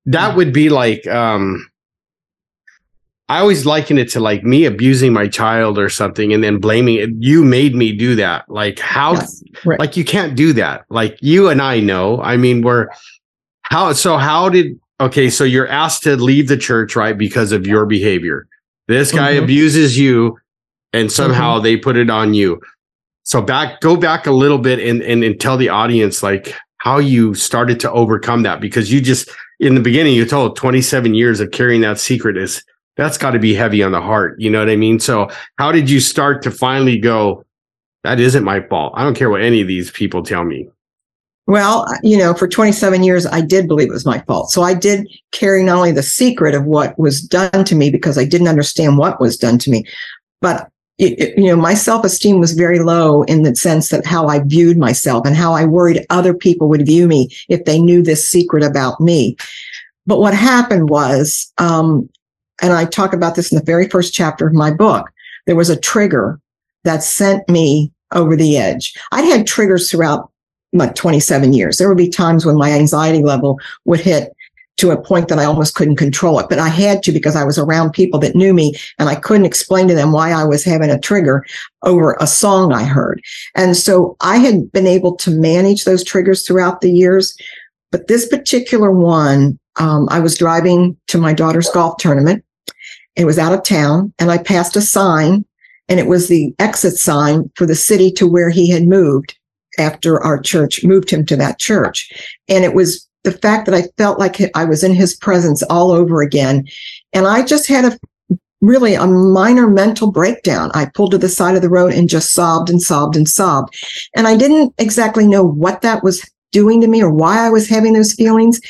that 0.06 0.36
would 0.36 0.52
be 0.52 0.68
like 0.68 1.06
um 1.06 1.64
I 3.28 3.40
always 3.40 3.66
liken 3.66 3.98
it 3.98 4.08
to 4.10 4.20
like 4.20 4.44
me 4.44 4.66
abusing 4.66 5.12
my 5.12 5.26
child 5.26 5.78
or 5.78 5.88
something 5.88 6.32
and 6.32 6.44
then 6.44 6.58
blaming 6.58 6.94
it. 6.94 7.10
You 7.18 7.44
made 7.44 7.74
me 7.74 7.92
do 7.92 8.14
that. 8.16 8.48
Like 8.48 8.78
how 8.78 9.14
yes, 9.14 9.42
right. 9.64 9.80
like 9.80 9.96
you 9.96 10.04
can't 10.04 10.36
do 10.36 10.52
that. 10.52 10.84
Like 10.90 11.18
you 11.20 11.48
and 11.48 11.60
I 11.60 11.80
know. 11.80 12.22
I 12.22 12.36
mean, 12.36 12.62
we're 12.62 12.86
how 13.62 13.92
so 13.94 14.16
how 14.16 14.48
did 14.48 14.78
okay, 15.00 15.28
so 15.28 15.42
you're 15.42 15.68
asked 15.68 16.04
to 16.04 16.16
leave 16.16 16.46
the 16.46 16.56
church, 16.56 16.94
right? 16.94 17.18
Because 17.18 17.50
of 17.50 17.66
your 17.66 17.84
behavior. 17.84 18.46
This 18.86 19.10
guy 19.10 19.34
mm-hmm. 19.34 19.44
abuses 19.44 19.98
you, 19.98 20.38
and 20.92 21.10
somehow 21.10 21.56
mm-hmm. 21.56 21.64
they 21.64 21.76
put 21.76 21.96
it 21.96 22.08
on 22.08 22.34
you. 22.34 22.60
So 23.24 23.42
back, 23.42 23.80
go 23.80 23.96
back 23.96 24.28
a 24.28 24.32
little 24.32 24.58
bit 24.58 24.78
and, 24.78 25.02
and 25.02 25.24
and 25.24 25.40
tell 25.40 25.56
the 25.56 25.68
audience 25.68 26.22
like 26.22 26.54
how 26.78 26.98
you 26.98 27.34
started 27.34 27.80
to 27.80 27.90
overcome 27.90 28.44
that 28.44 28.60
because 28.60 28.92
you 28.92 29.00
just 29.00 29.28
in 29.58 29.74
the 29.74 29.80
beginning 29.80 30.14
you 30.14 30.24
told 30.24 30.54
27 30.54 31.14
years 31.14 31.40
of 31.40 31.50
carrying 31.50 31.80
that 31.80 31.98
secret 31.98 32.36
is 32.36 32.62
that's 32.96 33.18
got 33.18 33.32
to 33.32 33.38
be 33.38 33.54
heavy 33.54 33.82
on 33.82 33.92
the 33.92 34.00
heart. 34.00 34.40
You 34.40 34.50
know 34.50 34.58
what 34.58 34.70
I 34.70 34.76
mean? 34.76 34.98
So 34.98 35.28
how 35.58 35.70
did 35.70 35.88
you 35.88 36.00
start 36.00 36.42
to 36.42 36.50
finally 36.50 36.98
go? 36.98 37.44
That 38.04 38.20
isn't 38.20 38.44
my 38.44 38.60
fault. 38.60 38.94
I 38.96 39.04
don't 39.04 39.16
care 39.16 39.30
what 39.30 39.42
any 39.42 39.60
of 39.60 39.68
these 39.68 39.90
people 39.90 40.22
tell 40.22 40.44
me. 40.44 40.68
Well, 41.46 41.86
you 42.02 42.18
know, 42.18 42.34
for 42.34 42.48
27 42.48 43.04
years, 43.04 43.24
I 43.24 43.40
did 43.40 43.68
believe 43.68 43.88
it 43.88 43.92
was 43.92 44.06
my 44.06 44.20
fault. 44.20 44.50
So 44.50 44.62
I 44.62 44.74
did 44.74 45.08
carry 45.30 45.62
not 45.62 45.76
only 45.76 45.92
the 45.92 46.02
secret 46.02 46.54
of 46.54 46.64
what 46.64 46.98
was 46.98 47.20
done 47.20 47.64
to 47.64 47.74
me 47.74 47.90
because 47.90 48.18
I 48.18 48.24
didn't 48.24 48.48
understand 48.48 48.98
what 48.98 49.20
was 49.20 49.36
done 49.36 49.58
to 49.58 49.70
me, 49.70 49.84
but 50.40 50.68
it, 50.98 51.20
it, 51.20 51.38
you 51.38 51.44
know, 51.44 51.56
my 51.56 51.74
self 51.74 52.04
esteem 52.04 52.40
was 52.40 52.52
very 52.52 52.80
low 52.80 53.22
in 53.24 53.42
the 53.42 53.54
sense 53.54 53.90
that 53.90 54.06
how 54.06 54.26
I 54.28 54.40
viewed 54.40 54.78
myself 54.78 55.26
and 55.26 55.36
how 55.36 55.52
I 55.52 55.66
worried 55.66 56.04
other 56.10 56.34
people 56.34 56.68
would 56.68 56.86
view 56.86 57.06
me 57.06 57.28
if 57.48 57.64
they 57.64 57.78
knew 57.78 58.02
this 58.02 58.28
secret 58.28 58.64
about 58.64 59.00
me. 59.00 59.36
But 60.06 60.20
what 60.20 60.34
happened 60.34 60.88
was, 60.88 61.52
um, 61.58 62.08
and 62.62 62.72
I 62.72 62.84
talk 62.84 63.12
about 63.12 63.34
this 63.34 63.52
in 63.52 63.58
the 63.58 63.64
very 63.64 63.88
first 63.88 64.14
chapter 64.14 64.46
of 64.46 64.54
my 64.54 64.70
book, 64.70 65.10
there 65.46 65.56
was 65.56 65.70
a 65.70 65.78
trigger 65.78 66.40
that 66.84 67.02
sent 67.02 67.48
me 67.48 67.92
over 68.12 68.36
the 68.36 68.56
edge. 68.56 68.94
I'd 69.12 69.24
had 69.24 69.46
triggers 69.46 69.90
throughout 69.90 70.30
my 70.72 70.88
27 70.88 71.52
years. 71.52 71.78
There 71.78 71.88
would 71.88 71.96
be 71.96 72.08
times 72.08 72.46
when 72.46 72.56
my 72.56 72.70
anxiety 72.70 73.22
level 73.22 73.58
would 73.84 74.00
hit 74.00 74.32
to 74.76 74.90
a 74.90 75.00
point 75.00 75.28
that 75.28 75.38
I 75.38 75.44
almost 75.44 75.74
couldn't 75.74 75.96
control 75.96 76.38
it, 76.38 76.48
but 76.50 76.58
I 76.58 76.68
had 76.68 77.02
to 77.04 77.12
because 77.12 77.34
I 77.34 77.44
was 77.44 77.58
around 77.58 77.92
people 77.92 78.20
that 78.20 78.36
knew 78.36 78.52
me 78.52 78.74
and 78.98 79.08
I 79.08 79.14
couldn't 79.14 79.46
explain 79.46 79.88
to 79.88 79.94
them 79.94 80.12
why 80.12 80.32
I 80.32 80.44
was 80.44 80.64
having 80.64 80.90
a 80.90 80.98
trigger 80.98 81.44
over 81.82 82.16
a 82.20 82.26
song 82.26 82.72
I 82.72 82.84
heard. 82.84 83.22
And 83.54 83.76
so 83.76 84.16
I 84.20 84.36
had 84.36 84.70
been 84.72 84.86
able 84.86 85.16
to 85.16 85.30
manage 85.30 85.84
those 85.84 86.04
triggers 86.04 86.46
throughout 86.46 86.82
the 86.82 86.90
years. 86.90 87.36
But 87.90 88.08
this 88.08 88.28
particular 88.28 88.90
one, 88.90 89.58
um, 89.76 90.08
I 90.10 90.20
was 90.20 90.36
driving 90.36 90.96
to 91.08 91.18
my 91.18 91.32
daughter's 91.32 91.70
golf 91.70 91.96
tournament. 91.96 92.44
It 93.16 93.24
was 93.24 93.38
out 93.38 93.52
of 93.52 93.62
town 93.62 94.12
and 94.18 94.30
I 94.30 94.38
passed 94.38 94.76
a 94.76 94.80
sign 94.80 95.44
and 95.88 96.00
it 96.00 96.06
was 96.06 96.28
the 96.28 96.54
exit 96.58 96.96
sign 96.96 97.50
for 97.54 97.66
the 97.66 97.74
city 97.74 98.10
to 98.12 98.26
where 98.26 98.50
he 98.50 98.70
had 98.70 98.86
moved 98.86 99.36
after 99.78 100.22
our 100.22 100.40
church 100.40 100.84
moved 100.84 101.10
him 101.10 101.24
to 101.26 101.36
that 101.36 101.58
church. 101.58 102.10
And 102.48 102.64
it 102.64 102.74
was 102.74 103.06
the 103.24 103.32
fact 103.32 103.66
that 103.66 103.74
I 103.74 103.88
felt 103.98 104.18
like 104.18 104.40
I 104.54 104.64
was 104.64 104.84
in 104.84 104.94
his 104.94 105.14
presence 105.14 105.62
all 105.64 105.90
over 105.90 106.22
again. 106.22 106.66
And 107.12 107.26
I 107.26 107.42
just 107.42 107.68
had 107.68 107.84
a 107.84 107.98
really 108.60 108.94
a 108.94 109.06
minor 109.06 109.68
mental 109.68 110.10
breakdown. 110.10 110.70
I 110.74 110.86
pulled 110.86 111.10
to 111.12 111.18
the 111.18 111.28
side 111.28 111.56
of 111.56 111.62
the 111.62 111.68
road 111.68 111.92
and 111.92 112.08
just 112.08 112.32
sobbed 112.32 112.70
and 112.70 112.80
sobbed 112.80 113.16
and 113.16 113.28
sobbed. 113.28 113.74
And 114.14 114.26
I 114.26 114.36
didn't 114.36 114.74
exactly 114.78 115.26
know 115.26 115.44
what 115.44 115.82
that 115.82 116.02
was 116.02 116.28
doing 116.52 116.80
to 116.80 116.86
me 116.86 117.02
or 117.02 117.10
why 117.10 117.44
I 117.44 117.50
was 117.50 117.68
having 117.68 117.92
those 117.92 118.14
feelings, 118.14 118.60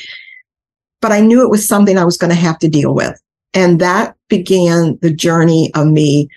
but 1.01 1.11
I 1.11 1.21
knew 1.21 1.41
it 1.41 1.49
was 1.49 1.67
something 1.67 1.97
I 1.97 2.05
was 2.05 2.17
going 2.17 2.29
to 2.29 2.35
have 2.35 2.59
to 2.59 2.67
deal 2.67 2.93
with. 2.93 3.19
And 3.53 3.79
that 3.79 4.15
began 4.29 4.97
the 5.01 5.13
journey 5.13 5.71
of 5.75 5.87
me 5.87 6.29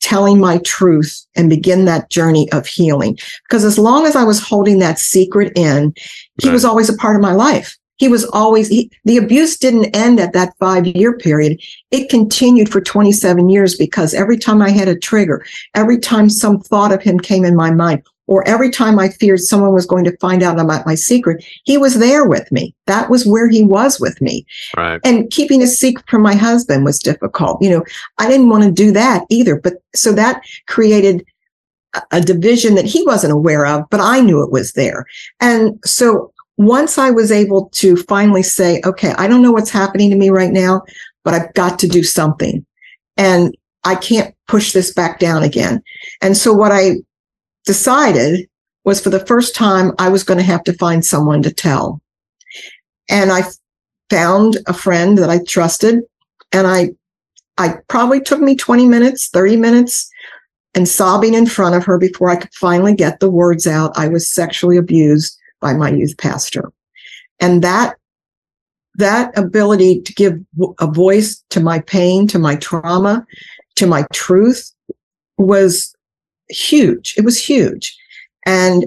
telling 0.00 0.40
my 0.40 0.58
truth 0.58 1.24
and 1.36 1.48
begin 1.48 1.84
that 1.84 2.10
journey 2.10 2.50
of 2.52 2.66
healing. 2.66 3.18
Because 3.48 3.64
as 3.64 3.78
long 3.78 4.04
as 4.04 4.16
I 4.16 4.24
was 4.24 4.42
holding 4.42 4.80
that 4.80 4.98
secret 4.98 5.52
in, 5.56 5.94
he 6.40 6.48
right. 6.48 6.52
was 6.52 6.64
always 6.64 6.88
a 6.88 6.96
part 6.96 7.16
of 7.16 7.22
my 7.22 7.32
life. 7.32 7.78
He 7.96 8.08
was 8.08 8.24
always, 8.26 8.68
he, 8.68 8.90
the 9.04 9.16
abuse 9.16 9.56
didn't 9.56 9.94
end 9.96 10.18
at 10.18 10.32
that 10.32 10.54
five 10.58 10.88
year 10.88 11.16
period. 11.16 11.62
It 11.92 12.10
continued 12.10 12.68
for 12.68 12.80
27 12.80 13.48
years 13.48 13.76
because 13.76 14.12
every 14.12 14.38
time 14.38 14.60
I 14.60 14.70
had 14.70 14.88
a 14.88 14.98
trigger, 14.98 15.46
every 15.74 15.98
time 15.98 16.28
some 16.28 16.58
thought 16.58 16.92
of 16.92 17.00
him 17.00 17.20
came 17.20 17.44
in 17.44 17.54
my 17.54 17.70
mind, 17.70 18.02
or 18.26 18.46
every 18.46 18.70
time 18.70 18.98
I 18.98 19.08
feared 19.08 19.40
someone 19.40 19.72
was 19.72 19.86
going 19.86 20.04
to 20.04 20.16
find 20.18 20.42
out 20.42 20.60
about 20.60 20.86
my 20.86 20.94
secret, 20.94 21.44
he 21.64 21.76
was 21.76 21.98
there 21.98 22.26
with 22.26 22.50
me. 22.52 22.74
That 22.86 23.10
was 23.10 23.26
where 23.26 23.48
he 23.48 23.62
was 23.64 23.98
with 24.00 24.20
me. 24.20 24.46
Right. 24.76 25.00
And 25.04 25.30
keeping 25.30 25.62
a 25.62 25.66
secret 25.66 26.08
from 26.08 26.22
my 26.22 26.34
husband 26.34 26.84
was 26.84 26.98
difficult. 26.98 27.60
You 27.62 27.70
know, 27.70 27.84
I 28.18 28.28
didn't 28.28 28.48
want 28.48 28.64
to 28.64 28.70
do 28.70 28.92
that 28.92 29.24
either. 29.28 29.60
But 29.60 29.74
so 29.94 30.12
that 30.12 30.42
created 30.66 31.26
a 32.10 32.20
division 32.20 32.74
that 32.76 32.86
he 32.86 33.04
wasn't 33.04 33.32
aware 33.32 33.66
of, 33.66 33.84
but 33.90 34.00
I 34.00 34.20
knew 34.20 34.42
it 34.42 34.52
was 34.52 34.72
there. 34.72 35.04
And 35.40 35.78
so 35.84 36.32
once 36.56 36.98
I 36.98 37.10
was 37.10 37.30
able 37.30 37.68
to 37.70 37.96
finally 37.96 38.42
say, 38.42 38.80
okay, 38.84 39.14
I 39.18 39.26
don't 39.26 39.42
know 39.42 39.52
what's 39.52 39.70
happening 39.70 40.10
to 40.10 40.16
me 40.16 40.30
right 40.30 40.52
now, 40.52 40.82
but 41.24 41.34
I've 41.34 41.52
got 41.54 41.78
to 41.80 41.88
do 41.88 42.02
something. 42.02 42.64
And 43.16 43.54
I 43.84 43.96
can't 43.96 44.34
push 44.48 44.72
this 44.72 44.92
back 44.92 45.18
down 45.18 45.42
again. 45.42 45.82
And 46.20 46.36
so 46.36 46.52
what 46.52 46.72
I 46.72 46.96
decided 47.64 48.48
was 48.84 49.00
for 49.00 49.10
the 49.10 49.24
first 49.26 49.54
time 49.54 49.92
I 49.98 50.08
was 50.08 50.24
going 50.24 50.38
to 50.38 50.44
have 50.44 50.64
to 50.64 50.72
find 50.74 51.04
someone 51.04 51.42
to 51.42 51.52
tell. 51.52 52.00
And 53.08 53.30
I 53.30 53.42
found 54.10 54.58
a 54.66 54.72
friend 54.72 55.18
that 55.18 55.30
I 55.30 55.42
trusted 55.44 56.02
and 56.52 56.66
I 56.66 56.90
I 57.58 57.76
probably 57.88 58.20
took 58.20 58.40
me 58.40 58.56
20 58.56 58.86
minutes, 58.86 59.28
30 59.28 59.56
minutes 59.56 60.10
and 60.74 60.88
sobbing 60.88 61.34
in 61.34 61.46
front 61.46 61.74
of 61.74 61.84
her 61.84 61.98
before 61.98 62.30
I 62.30 62.36
could 62.36 62.52
finally 62.54 62.94
get 62.94 63.20
the 63.20 63.30
words 63.30 63.66
out. 63.66 63.92
I 63.94 64.08
was 64.08 64.32
sexually 64.32 64.78
abused 64.78 65.38
by 65.60 65.74
my 65.74 65.90
youth 65.90 66.16
pastor. 66.16 66.72
And 67.40 67.62
that 67.62 67.96
that 68.96 69.36
ability 69.38 70.02
to 70.02 70.14
give 70.14 70.38
a 70.78 70.86
voice 70.86 71.42
to 71.50 71.60
my 71.60 71.80
pain, 71.80 72.26
to 72.28 72.38
my 72.38 72.56
trauma, 72.56 73.26
to 73.76 73.86
my 73.86 74.04
truth 74.12 74.70
was 75.38 75.94
huge. 76.52 77.14
It 77.16 77.24
was 77.24 77.38
huge. 77.38 77.96
And 78.46 78.86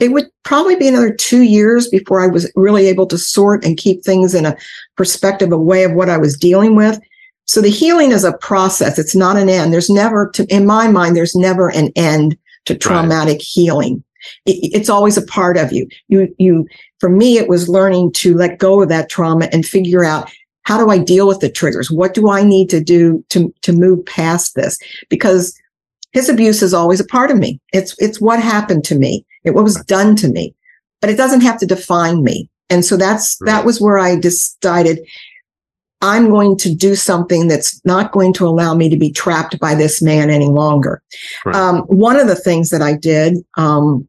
it 0.00 0.12
would 0.12 0.28
probably 0.42 0.76
be 0.76 0.88
another 0.88 1.14
two 1.14 1.42
years 1.42 1.88
before 1.88 2.20
I 2.20 2.26
was 2.26 2.50
really 2.56 2.86
able 2.86 3.06
to 3.06 3.18
sort 3.18 3.64
and 3.64 3.76
keep 3.76 4.02
things 4.02 4.34
in 4.34 4.44
a 4.44 4.56
perspective, 4.96 5.52
a 5.52 5.58
way 5.58 5.84
of 5.84 5.92
what 5.92 6.10
I 6.10 6.18
was 6.18 6.36
dealing 6.36 6.74
with. 6.74 6.98
So 7.46 7.60
the 7.60 7.68
healing 7.68 8.10
is 8.10 8.24
a 8.24 8.36
process. 8.38 8.98
It's 8.98 9.14
not 9.14 9.36
an 9.36 9.48
end. 9.48 9.72
There's 9.72 9.90
never, 9.90 10.30
to, 10.30 10.44
in 10.46 10.66
my 10.66 10.88
mind, 10.88 11.14
there's 11.14 11.36
never 11.36 11.68
an 11.68 11.92
end 11.94 12.36
to 12.64 12.74
traumatic 12.74 13.34
right. 13.34 13.42
healing. 13.42 14.04
It, 14.46 14.70
it's 14.74 14.88
always 14.88 15.16
a 15.16 15.26
part 15.26 15.56
of 15.56 15.72
you. 15.72 15.86
You, 16.08 16.34
you, 16.38 16.66
for 16.98 17.10
me, 17.10 17.36
it 17.36 17.48
was 17.48 17.68
learning 17.68 18.12
to 18.12 18.34
let 18.34 18.58
go 18.58 18.82
of 18.82 18.88
that 18.88 19.10
trauma 19.10 19.48
and 19.52 19.66
figure 19.66 20.04
out 20.04 20.30
how 20.62 20.78
do 20.78 20.90
I 20.90 20.98
deal 20.98 21.28
with 21.28 21.40
the 21.40 21.50
triggers? 21.50 21.90
What 21.90 22.14
do 22.14 22.30
I 22.30 22.42
need 22.42 22.70
to 22.70 22.80
do 22.80 23.22
to, 23.28 23.54
to 23.62 23.72
move 23.72 24.04
past 24.06 24.54
this? 24.54 24.78
Because 25.10 25.54
his 26.14 26.28
abuse 26.28 26.62
is 26.62 26.72
always 26.72 27.00
a 27.00 27.06
part 27.06 27.30
of 27.30 27.36
me. 27.36 27.60
It's, 27.72 27.94
it's 27.98 28.20
what 28.20 28.40
happened 28.40 28.84
to 28.84 28.94
me. 28.94 29.26
It 29.44 29.54
what 29.54 29.64
was 29.64 29.84
done 29.84 30.16
to 30.16 30.28
me, 30.28 30.54
but 31.00 31.10
it 31.10 31.16
doesn't 31.16 31.42
have 31.42 31.58
to 31.58 31.66
define 31.66 32.22
me. 32.22 32.48
And 32.70 32.84
so 32.84 32.96
that's, 32.96 33.36
right. 33.40 33.50
that 33.50 33.66
was 33.66 33.80
where 33.80 33.98
I 33.98 34.16
decided 34.16 35.00
I'm 36.00 36.28
going 36.28 36.56
to 36.58 36.74
do 36.74 36.94
something 36.96 37.48
that's 37.48 37.84
not 37.84 38.12
going 38.12 38.32
to 38.34 38.46
allow 38.46 38.74
me 38.74 38.88
to 38.88 38.96
be 38.96 39.10
trapped 39.10 39.58
by 39.58 39.74
this 39.74 40.00
man 40.00 40.30
any 40.30 40.46
longer. 40.46 41.02
Right. 41.44 41.56
Um, 41.56 41.78
one 41.82 42.18
of 42.18 42.26
the 42.26 42.36
things 42.36 42.70
that 42.70 42.82
I 42.82 42.94
did, 42.94 43.38
um, 43.56 44.06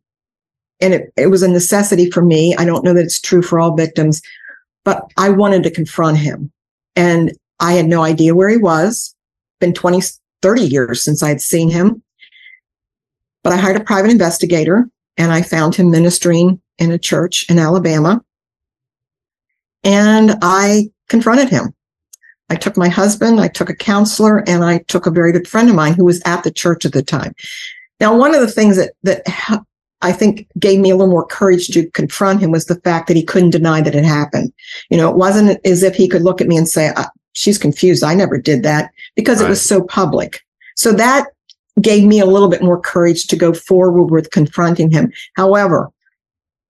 and 0.79 0.93
it, 0.93 1.13
it 1.17 1.27
was 1.27 1.41
a 1.41 1.47
necessity 1.47 2.11
for 2.11 2.21
me. 2.21 2.55
I 2.55 2.65
don't 2.65 2.83
know 2.83 2.93
that 2.93 3.05
it's 3.05 3.21
true 3.21 3.41
for 3.41 3.59
all 3.59 3.75
victims, 3.75 4.21
but 4.83 5.09
I 5.17 5.29
wanted 5.29 5.63
to 5.63 5.71
confront 5.71 6.17
him. 6.17 6.51
And 6.95 7.31
I 7.59 7.73
had 7.73 7.87
no 7.87 8.03
idea 8.03 8.35
where 8.35 8.49
he 8.49 8.57
was. 8.57 9.15
Been 9.59 9.73
20, 9.73 10.01
30 10.45 10.61
years 10.61 11.03
since 11.03 11.23
I'd 11.23 11.41
seen 11.41 11.71
him. 11.71 12.03
But 13.43 13.53
I 13.53 13.57
hired 13.57 13.77
a 13.77 13.83
private 13.83 14.11
investigator 14.11 14.87
and 15.17 15.31
I 15.31 15.41
found 15.41 15.73
him 15.73 15.89
ministering 15.89 16.61
in 16.77 16.91
a 16.91 16.99
church 16.99 17.49
in 17.49 17.57
Alabama. 17.57 18.23
And 19.83 20.35
I 20.43 20.91
confronted 21.09 21.49
him. 21.49 21.73
I 22.51 22.55
took 22.57 22.77
my 22.77 22.89
husband, 22.89 23.39
I 23.39 23.47
took 23.47 23.71
a 23.71 23.75
counselor, 23.75 24.47
and 24.47 24.63
I 24.63 24.83
took 24.87 25.07
a 25.07 25.11
very 25.11 25.31
good 25.31 25.47
friend 25.47 25.67
of 25.67 25.73
mine 25.73 25.95
who 25.95 26.05
was 26.05 26.21
at 26.25 26.43
the 26.43 26.51
church 26.51 26.85
at 26.85 26.93
the 26.93 27.01
time. 27.01 27.33
Now, 27.99 28.15
one 28.15 28.35
of 28.35 28.41
the 28.41 28.51
things 28.51 28.77
that, 28.77 28.93
that 29.01 29.23
I 30.03 30.11
think 30.11 30.47
gave 30.59 30.79
me 30.79 30.91
a 30.91 30.95
little 30.95 31.11
more 31.11 31.25
courage 31.25 31.69
to 31.69 31.89
confront 31.91 32.41
him 32.41 32.51
was 32.51 32.65
the 32.65 32.79
fact 32.81 33.07
that 33.07 33.17
he 33.17 33.23
couldn't 33.23 33.49
deny 33.49 33.81
that 33.81 33.95
it 33.95 34.05
happened. 34.05 34.53
You 34.91 34.97
know, 34.97 35.09
it 35.09 35.15
wasn't 35.15 35.59
as 35.65 35.81
if 35.81 35.95
he 35.95 36.07
could 36.07 36.21
look 36.21 36.39
at 36.39 36.47
me 36.47 36.55
and 36.55 36.69
say, 36.69 36.89
uh, 36.89 37.05
she's 37.33 37.57
confused. 37.57 38.03
I 38.03 38.13
never 38.13 38.37
did 38.37 38.61
that 38.61 38.91
because 39.15 39.39
right. 39.39 39.47
it 39.47 39.49
was 39.49 39.61
so 39.61 39.83
public. 39.83 40.41
So 40.75 40.91
that 40.93 41.27
gave 41.81 42.05
me 42.05 42.19
a 42.19 42.25
little 42.25 42.49
bit 42.49 42.63
more 42.63 42.79
courage 42.79 43.27
to 43.27 43.35
go 43.35 43.53
forward 43.53 44.05
with 44.05 44.31
confronting 44.31 44.91
him. 44.91 45.11
However, 45.35 45.89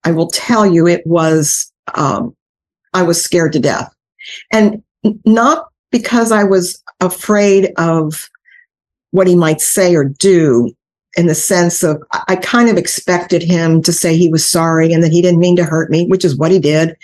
I 0.03 0.11
will 0.11 0.27
tell 0.27 0.65
you, 0.65 0.87
it 0.87 1.05
was, 1.05 1.71
um, 1.95 2.35
I 2.93 3.03
was 3.03 3.21
scared 3.21 3.53
to 3.53 3.59
death. 3.59 3.93
And 4.51 4.81
not 5.25 5.67
because 5.91 6.31
I 6.31 6.43
was 6.43 6.81
afraid 6.99 7.71
of 7.77 8.29
what 9.11 9.27
he 9.27 9.35
might 9.35 9.61
say 9.61 9.95
or 9.95 10.03
do 10.05 10.71
in 11.15 11.27
the 11.27 11.35
sense 11.35 11.83
of 11.83 12.03
I 12.27 12.35
kind 12.35 12.69
of 12.69 12.77
expected 12.77 13.41
him 13.41 13.81
to 13.83 13.93
say 13.93 14.15
he 14.17 14.29
was 14.29 14.45
sorry 14.45 14.91
and 14.91 15.01
that 15.03 15.11
he 15.11 15.21
didn't 15.21 15.39
mean 15.39 15.55
to 15.55 15.63
hurt 15.63 15.89
me, 15.89 16.05
which 16.07 16.25
is 16.25 16.37
what 16.37 16.51
he 16.51 16.59
did. 16.59 16.95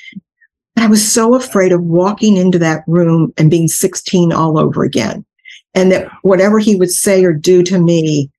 I 0.78 0.88
was 0.88 1.10
so 1.10 1.36
afraid 1.36 1.72
of 1.72 1.84
walking 1.84 2.38
into 2.38 2.60
that 2.60 2.84
room 2.88 3.34
and 3.38 3.50
being 3.50 3.68
16 3.68 4.34
all 4.34 4.58
over 4.58 4.84
again. 4.84 5.26
And 5.74 5.92
that 5.92 6.10
whatever 6.22 6.60
he 6.60 6.76
would 6.76 6.92
say 6.92 7.24
or 7.24 7.34
do 7.34 7.64
to 7.64 7.80
me, 7.80 8.30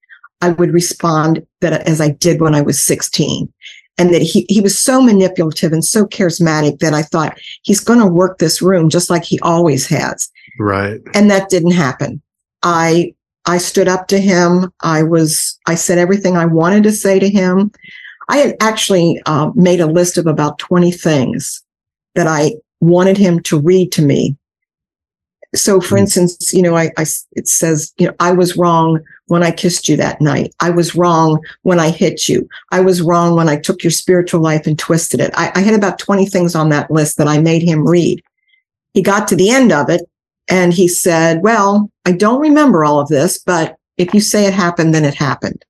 I 0.41 0.51
would 0.51 0.73
respond 0.73 1.47
that 1.61 1.87
as 1.89 2.01
I 2.01 2.11
did 2.11 2.41
when 2.41 2.55
I 2.55 2.61
was 2.61 2.83
16. 2.83 3.53
And 3.99 4.13
that 4.13 4.23
he, 4.23 4.47
he 4.49 4.61
was 4.61 4.79
so 4.79 5.03
manipulative 5.03 5.73
and 5.73 5.85
so 5.85 6.07
charismatic 6.07 6.81
that 6.81 6.95
I 6.95 7.03
thought 7.03 7.39
he's 7.63 7.81
going 7.81 8.01
to 8.01 8.07
work 8.07 8.39
this 8.39 8.61
room 8.61 8.89
just 8.89 9.11
like 9.11 9.23
he 9.23 9.39
always 9.41 9.87
has. 9.87 10.31
Right. 10.59 11.01
And 11.15 11.31
that 11.31 11.51
didn't 11.51 11.73
happen. 11.73 12.21
I, 12.63 13.15
I 13.47 13.59
stood 13.59 13.89
up 13.89 14.09
to 14.09 14.19
him. 14.19 14.73
I 14.83 15.03
was, 15.03 15.59
I 15.67 15.75
said 15.75 15.99
everything 15.99 16.37
I 16.37 16.47
wanted 16.47 16.83
to 16.85 16.93
say 16.93 17.19
to 17.19 17.29
him. 17.29 17.71
I 18.29 18.39
had 18.39 18.57
actually 18.61 19.21
uh, 19.27 19.51
made 19.55 19.81
a 19.81 19.87
list 19.87 20.17
of 20.17 20.27
about 20.27 20.59
20 20.59 20.91
things 20.91 21.63
that 22.15 22.27
I 22.27 22.55
wanted 22.81 23.17
him 23.17 23.41
to 23.41 23.61
read 23.61 23.93
to 23.93 24.03
me. 24.03 24.37
So, 25.55 25.81
for 25.81 25.95
mm-hmm. 25.95 25.99
instance, 25.99 26.53
you 26.53 26.63
know, 26.63 26.77
I, 26.77 26.91
I, 26.97 27.05
it 27.33 27.47
says, 27.47 27.93
you 27.99 28.07
know, 28.07 28.15
I 28.21 28.33
was 28.33 28.57
wrong 28.57 29.01
when 29.27 29.43
I 29.43 29.51
kissed 29.51 29.89
you 29.89 29.97
that 29.97 30.21
night. 30.21 30.55
I 30.61 30.71
was 30.71 30.95
wrong 30.95 31.41
when 31.63 31.79
I 31.79 31.91
hit 31.91 32.29
you. 32.29 32.49
I 32.71 32.81
was 32.81 33.03
wrong 33.03 33.37
when 33.37 33.49
I 33.49 33.57
took 33.57 33.83
your 33.83 33.91
spiritual 33.91 34.41
life 34.41 34.67
and 34.67 34.79
twisted 34.79 35.21
it. 35.21 35.31
I, 35.35 35.53
I 35.55 35.61
had 35.61 35.75
about 35.75 35.99
20 35.99 36.27
things 36.27 36.55
on 36.55 36.71
that 36.71 36.91
list 36.91 37.19
that 37.19 37.29
I 37.29 37.39
made 37.39 37.63
him 37.63 37.87
read. 37.87 38.23
He 38.95 39.03
got 39.03 39.29
to 39.29 39.37
the 39.37 39.51
end 39.51 39.73
of 39.73 39.89
it 39.89 40.03
and 40.49 40.73
he 40.73 40.89
said, 40.89 41.43
well, 41.43 41.91
I 42.05 42.13
don't 42.13 42.41
remember 42.41 42.85
all 42.85 43.01
of 43.01 43.09
this, 43.09 43.39
but 43.39 43.77
if 43.97 44.13
you 44.13 44.21
say 44.21 44.47
it 44.47 44.55
happened, 44.55 44.95
then 44.95 45.05
it 45.05 45.15
happened. 45.15 45.65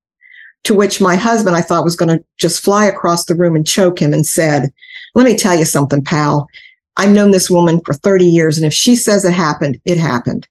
To 0.65 0.75
which 0.75 1.01
my 1.01 1.17
husband, 1.17 1.57
I 1.57 1.61
thought 1.61 1.85
was 1.85 1.97
going 1.97 2.17
to 2.17 2.25
just 2.39 2.63
fly 2.63 2.87
across 2.87 3.25
the 3.25 3.35
room 3.35 3.57
and 3.57 3.67
choke 3.67 4.01
him 4.01 4.13
and 4.13 4.25
said, 4.25 4.73
let 5.15 5.25
me 5.25 5.37
tell 5.37 5.59
you 5.59 5.65
something, 5.65 6.03
pal. 6.03 6.49
I've 6.97 7.13
known 7.13 7.31
this 7.31 7.51
woman 7.51 7.81
for 7.85 7.95
30 7.95 8.27
years. 8.27 8.59
And 8.59 8.67
if 8.67 8.75
she 8.75 8.97
says 8.97 9.25
it 9.25 9.33
happened, 9.33 9.81
it 9.85 9.99
happened. 9.99 10.47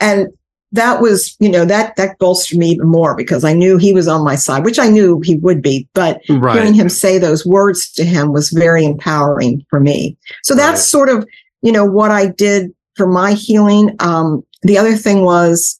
And 0.00 0.28
that 0.72 1.00
was, 1.00 1.36
you 1.38 1.50
know, 1.50 1.64
that, 1.66 1.96
that 1.96 2.18
bolstered 2.18 2.58
me 2.58 2.70
even 2.70 2.88
more 2.88 3.14
because 3.14 3.44
I 3.44 3.52
knew 3.52 3.76
he 3.76 3.92
was 3.92 4.08
on 4.08 4.24
my 4.24 4.34
side, 4.34 4.64
which 4.64 4.78
I 4.78 4.88
knew 4.88 5.20
he 5.20 5.36
would 5.36 5.62
be, 5.62 5.86
but 5.92 6.20
right. 6.30 6.56
hearing 6.56 6.74
him 6.74 6.88
say 6.88 7.18
those 7.18 7.44
words 7.46 7.92
to 7.92 8.04
him 8.04 8.32
was 8.32 8.50
very 8.50 8.84
empowering 8.84 9.64
for 9.68 9.80
me. 9.80 10.16
So 10.42 10.54
that's 10.54 10.80
right. 10.80 10.84
sort 10.84 11.08
of, 11.10 11.28
you 11.60 11.72
know, 11.72 11.84
what 11.84 12.10
I 12.10 12.26
did 12.26 12.74
for 12.96 13.06
my 13.06 13.34
healing. 13.34 13.94
Um, 14.00 14.44
the 14.62 14.78
other 14.78 14.96
thing 14.96 15.24
was 15.24 15.78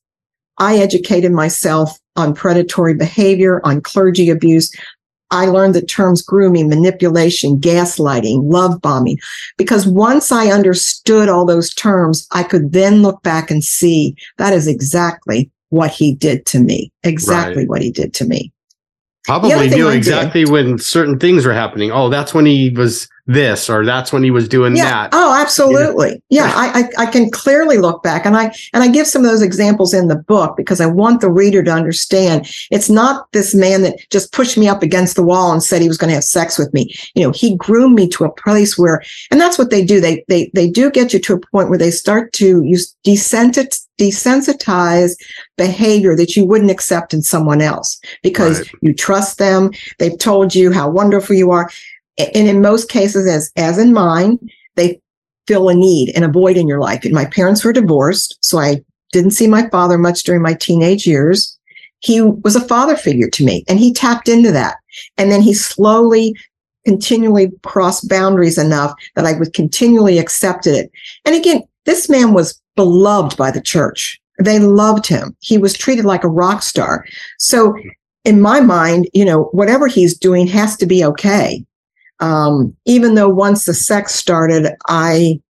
I 0.59 0.77
educated 0.77 1.33
myself 1.33 1.99
on 2.17 2.35
predatory 2.35 2.95
behavior, 2.95 3.61
on 3.65 3.81
clergy 3.81 4.29
abuse. 4.29 4.71
I 5.33 5.47
learned 5.47 5.75
the 5.75 5.83
terms 5.83 6.23
grooming, 6.23 6.69
manipulation, 6.69 7.59
gaslighting, 7.59 8.43
love 8.45 8.81
bombing, 8.81 9.19
because 9.57 9.87
once 9.87 10.31
I 10.31 10.49
understood 10.49 11.29
all 11.29 11.47
those 11.47 11.73
terms, 11.75 12.29
I 12.31 12.43
could 12.43 12.73
then 12.73 13.03
look 13.03 13.23
back 13.23 13.51
and 13.51 13.65
see 13.65 14.15
that 14.37 14.53
is 14.53 14.69
exactly 14.69 15.51
what 15.71 15.91
he 15.91 16.15
did 16.15 16.45
to 16.47 16.61
me. 16.61 16.93
Exactly 17.03 17.63
right. 17.63 17.69
what 17.69 17.83
he 17.83 17.91
did 17.91 18.13
to 18.15 18.27
me. 18.27 18.53
Probably 19.25 19.69
knew 19.71 19.89
exactly 19.89 20.45
when 20.45 20.79
certain 20.79 21.19
things 21.19 21.47
were 21.47 21.55
happening. 21.55 21.93
Oh, 21.93 22.09
that's 22.09 22.35
when 22.35 22.45
he 22.45 22.71
was 22.71 23.09
this 23.27 23.71
or 23.71 23.85
that's 23.85 24.13
when 24.13 24.25
he 24.25 24.31
was 24.31 24.49
doing 24.49 24.77
yeah. 24.77 24.85
that. 24.85 25.11
Oh, 25.13 25.39
absolutely. 25.41 26.21
Yeah, 26.29 26.53
I, 26.55 26.81
I, 26.81 27.05
I 27.05 27.07
can 27.07 27.31
clearly 27.31 27.79
look 27.79 28.03
back 28.03 28.27
and 28.27 28.37
I 28.37 28.53
and 28.73 28.83
I 28.83 28.89
give 28.89 29.07
some 29.07 29.25
of 29.25 29.31
those 29.31 29.43
examples 29.43 29.95
in 29.95 30.09
the 30.09 30.17
book 30.17 30.57
because 30.57 30.81
I 30.81 30.87
want 30.87 31.21
the 31.21 31.31
reader 31.31 31.63
to 31.63 31.71
understand 31.71 32.49
it's 32.71 32.91
not 32.91 33.31
this 33.33 33.55
man 33.55 33.83
that 33.83 33.99
just 34.11 34.33
pushed 34.33 34.59
me 34.59 34.69
up 34.69 34.83
against 34.83 35.15
the 35.15 35.23
wall 35.23 35.53
and 35.53 35.63
said 35.63 35.83
he 35.83 35.89
was 35.89 35.99
going 35.99 36.09
to 36.09 36.15
have 36.15 36.25
sex 36.25 36.59
with 36.59 36.73
me. 36.75 36.93
You 37.15 37.23
know, 37.23 37.31
he 37.31 37.57
groomed 37.57 37.95
me 37.95 38.09
to 38.09 38.25
a 38.25 38.33
place 38.33 38.77
where 38.77 39.03
and 39.31 39.41
that's 39.41 39.59
what 39.59 39.71
they 39.71 39.85
do. 39.85 40.01
They 40.01 40.25
they 40.29 40.51
they 40.55 40.69
do 40.69 40.91
get 40.91 41.13
you 41.13 41.21
to 41.21 41.35
a 41.35 41.41
point 41.53 41.69
where 41.69 41.79
they 41.79 41.93
start 41.93 42.33
to 42.35 42.63
use 42.65 42.95
desensitize 43.07 43.87
desensitize 44.01 45.15
behavior 45.57 46.17
that 46.17 46.35
you 46.35 46.45
wouldn't 46.45 46.71
accept 46.71 47.15
in 47.15 47.23
someone 47.23 47.61
else 47.61 48.01
because 48.23 48.61
right. 48.61 48.71
you 48.81 48.95
trust 48.95 49.39
them. 49.39 49.71
They've 49.99 50.19
told 50.19 50.55
you 50.55 50.73
how 50.73 50.89
wonderful 50.89 51.37
you 51.37 51.51
are 51.51 51.71
and 52.19 52.49
in 52.49 52.61
most 52.61 52.89
cases, 52.89 53.27
as 53.27 53.51
as 53.57 53.79
in 53.79 53.93
mine, 53.93 54.39
they 54.77 55.01
fill 55.47 55.69
a 55.69 55.75
need 55.75 56.13
and 56.15 56.25
a 56.25 56.29
void 56.29 56.57
in 56.57 56.69
your 56.69 56.81
life. 56.81 57.05
And 57.05 57.15
my 57.15 57.25
parents 57.25 57.65
were 57.65 57.73
divorced, 57.73 58.39
so 58.43 58.59
I 58.59 58.83
didn't 59.13 59.33
see 59.33 59.47
my 59.47 59.69
father 59.71 59.99
much 59.99 60.23
during 60.23 60.43
my 60.43 60.55
teenage 60.55 61.07
years. 61.07 61.59
He 62.01 62.21
was 62.21 62.57
a 62.57 62.67
father 62.67 62.97
figure 62.97 63.29
to 63.31 63.45
me, 63.45 63.65
and 63.69 63.79
he 63.79 63.93
tapped 63.93 64.29
into 64.29 64.53
that. 64.53 64.77
And 65.17 65.31
then 65.31 65.43
he 65.43 65.55
slowly, 65.55 66.35
continually 66.85 67.51
crossed 67.63 68.09
boundaries 68.09 68.59
enough 68.59 68.93
that 69.15 69.27
I 69.27 69.39
would 69.39 69.55
continually 69.55 70.19
accepted 70.19 70.75
it. 70.75 70.91
And 71.25 71.35
again, 71.35 71.63
this 71.87 72.09
man 72.09 72.33
was 72.33 72.61
beloved 72.77 73.37
by 73.37 73.51
the 73.51 73.61
church. 73.61 74.21
They 74.43 74.59
loved 74.59 75.07
him. 75.07 75.37
He 75.41 75.59
was 75.59 75.75
treated 75.75 76.05
like 76.05 76.25
a 76.25 76.29
rock 76.29 76.63
star. 76.63 77.05
So 77.39 77.77
in 78.25 78.41
my 78.41 78.61
mind, 78.61 79.09
you 79.13 79.25
know, 79.25 79.45
whatever 79.53 79.87
he's 79.87 80.17
doing 80.17 80.47
has 80.49 80.77
to 80.79 80.87
be 80.87 81.05
okay 81.05 81.65
um, 82.23 82.75
even 82.87 83.17
though 83.17 83.29
once 83.29 83.65
the 83.65 83.75
sex 83.75 84.15
started, 84.15 84.73
I 84.87 85.41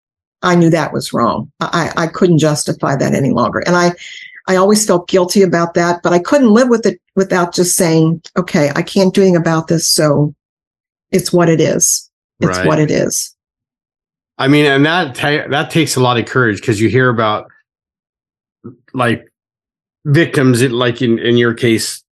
I 0.43 0.57
knew 0.57 0.71
that 0.71 0.93
was 0.93 1.13
wrong. 1.13 1.53
I, 1.61 1.93
I 1.97 2.07
couldn't 2.09 2.39
justify 2.39 2.97
that 2.97 3.15
any 3.15 3.31
longer. 3.31 3.61
And 3.61 3.77
I 3.77 3.93
I 4.49 4.57
always 4.57 4.85
felt 4.85 5.07
guilty 5.07 5.43
about 5.43 5.75
that, 5.75 6.03
but 6.03 6.15
I 6.15 6.19
couldn't 6.19 6.51
live 6.51 6.69
with 6.69 6.87
it 6.87 7.01
without 7.15 7.55
just 7.55 7.77
saying, 7.77 8.23
okay, 8.39 8.73
I 8.75 8.83
can't 8.83 9.15
do 9.15 9.21
anything 9.21 9.37
about 9.37 9.69
this. 9.69 9.87
So 9.87 10.35
it's 11.13 11.33
what 11.33 11.51
it 11.51 11.61
is. 11.61 12.11
It's 12.41 12.59
right. 12.59 12.67
what 12.67 12.81
it 12.81 12.91
is. 12.91 13.37
I 14.39 14.49
mean, 14.49 14.65
and 14.65 14.85
that 14.87 15.15
ta- 15.15 15.47
that 15.51 15.71
takes 15.71 15.95
a 15.95 16.01
lot 16.01 16.19
of 16.19 16.25
courage 16.25 16.61
because 16.61 16.81
you 16.81 16.89
hear 16.89 17.11
about 17.11 17.49
like 18.95 19.31
victims, 20.07 20.63
like 20.63 21.03
in 21.03 21.19
in 21.19 21.37
your 21.37 21.53
case, 21.53 22.03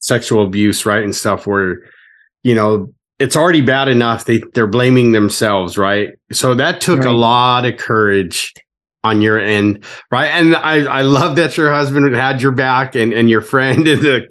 sexual 0.00 0.44
abuse, 0.44 0.84
right, 0.84 1.04
and 1.04 1.14
stuff, 1.14 1.46
where 1.46 1.82
you 2.42 2.56
know 2.56 2.92
it's 3.18 3.36
already 3.36 3.60
bad 3.60 3.88
enough 3.88 4.24
they 4.24 4.42
they're 4.54 4.66
blaming 4.66 5.12
themselves 5.12 5.76
right? 5.76 6.10
So 6.32 6.54
that 6.54 6.80
took 6.80 7.00
right. 7.00 7.08
a 7.08 7.12
lot 7.12 7.64
of 7.64 7.76
courage 7.76 8.54
on 9.04 9.20
your 9.20 9.38
end 9.38 9.84
right? 10.10 10.28
And 10.28 10.56
i 10.56 10.84
i 10.84 11.02
love 11.02 11.36
that 11.36 11.56
your 11.56 11.72
husband 11.72 12.14
had 12.14 12.42
your 12.42 12.52
back 12.52 12.94
and 12.94 13.12
and 13.12 13.28
your 13.30 13.40
friend 13.40 13.86
and 13.88 14.02
the 14.02 14.30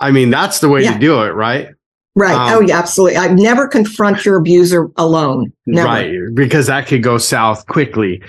i 0.00 0.10
mean 0.10 0.30
that's 0.30 0.60
the 0.60 0.68
way 0.68 0.82
yeah. 0.82 0.92
to 0.94 0.98
do 0.98 1.22
it 1.22 1.30
right? 1.30 1.68
Right. 2.14 2.34
Um, 2.34 2.58
oh 2.58 2.60
yeah 2.60 2.78
absolutely. 2.78 3.16
I 3.16 3.28
never 3.28 3.68
confront 3.68 4.24
your 4.24 4.36
abuser 4.36 4.88
alone. 4.96 5.52
Never. 5.66 5.88
right 5.88 6.34
because 6.34 6.66
that 6.66 6.86
could 6.86 7.02
go 7.02 7.18
south 7.18 7.66
quickly. 7.66 8.22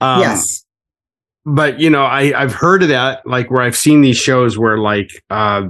Um, 0.00 0.20
yes. 0.20 0.64
but 1.46 1.80
you 1.80 1.88
know 1.88 2.04
i 2.04 2.38
i've 2.38 2.52
heard 2.52 2.82
of 2.82 2.90
that 2.90 3.26
like 3.26 3.50
where 3.50 3.62
i've 3.62 3.76
seen 3.76 4.02
these 4.02 4.18
shows 4.18 4.58
where 4.58 4.76
like 4.76 5.10
uh 5.30 5.68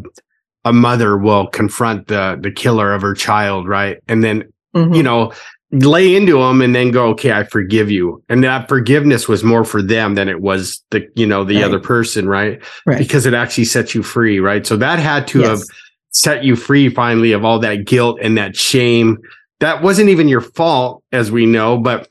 a 0.67 0.73
mother 0.73 1.17
will 1.17 1.47
confront 1.47 2.09
the 2.09 2.37
the 2.41 2.51
killer 2.51 2.93
of 2.93 3.01
her 3.01 3.15
child, 3.15 3.69
right? 3.69 4.03
And 4.09 4.23
then 4.23 4.53
mm-hmm. 4.75 4.93
you 4.93 5.03
know 5.03 5.33
lay 5.73 6.15
into 6.15 6.39
them 6.39 6.63
and 6.63 6.77
then 6.77 6.93
go 6.93 7.09
okay 7.09 7.33
i 7.33 7.43
forgive 7.43 7.91
you 7.91 8.23
and 8.29 8.45
that 8.45 8.69
forgiveness 8.69 9.27
was 9.27 9.43
more 9.43 9.65
for 9.65 9.83
them 9.83 10.15
than 10.15 10.29
it 10.29 10.41
was 10.41 10.81
the 10.91 11.05
you 11.17 11.27
know 11.27 11.43
the 11.43 11.57
right. 11.57 11.65
other 11.65 11.81
person 11.81 12.29
right? 12.29 12.63
right 12.87 12.99
because 12.99 13.27
it 13.27 13.35
actually 13.35 13.65
sets 13.65 13.93
you 13.93 14.01
free 14.01 14.39
right 14.39 14.65
so 14.65 14.77
that 14.77 15.01
had 15.01 15.27
to 15.27 15.41
yes. 15.41 15.49
have 15.49 15.63
set 16.11 16.45
you 16.45 16.55
free 16.55 16.89
finally 16.89 17.33
of 17.33 17.45
all 17.45 17.59
that 17.59 17.85
guilt 17.85 18.17
and 18.23 18.39
that 18.39 18.55
shame 18.55 19.19
that 19.59 19.83
wasn't 19.83 20.09
even 20.09 20.29
your 20.29 20.41
fault 20.41 21.03
as 21.11 21.33
we 21.33 21.47
know 21.47 21.77
but 21.77 22.09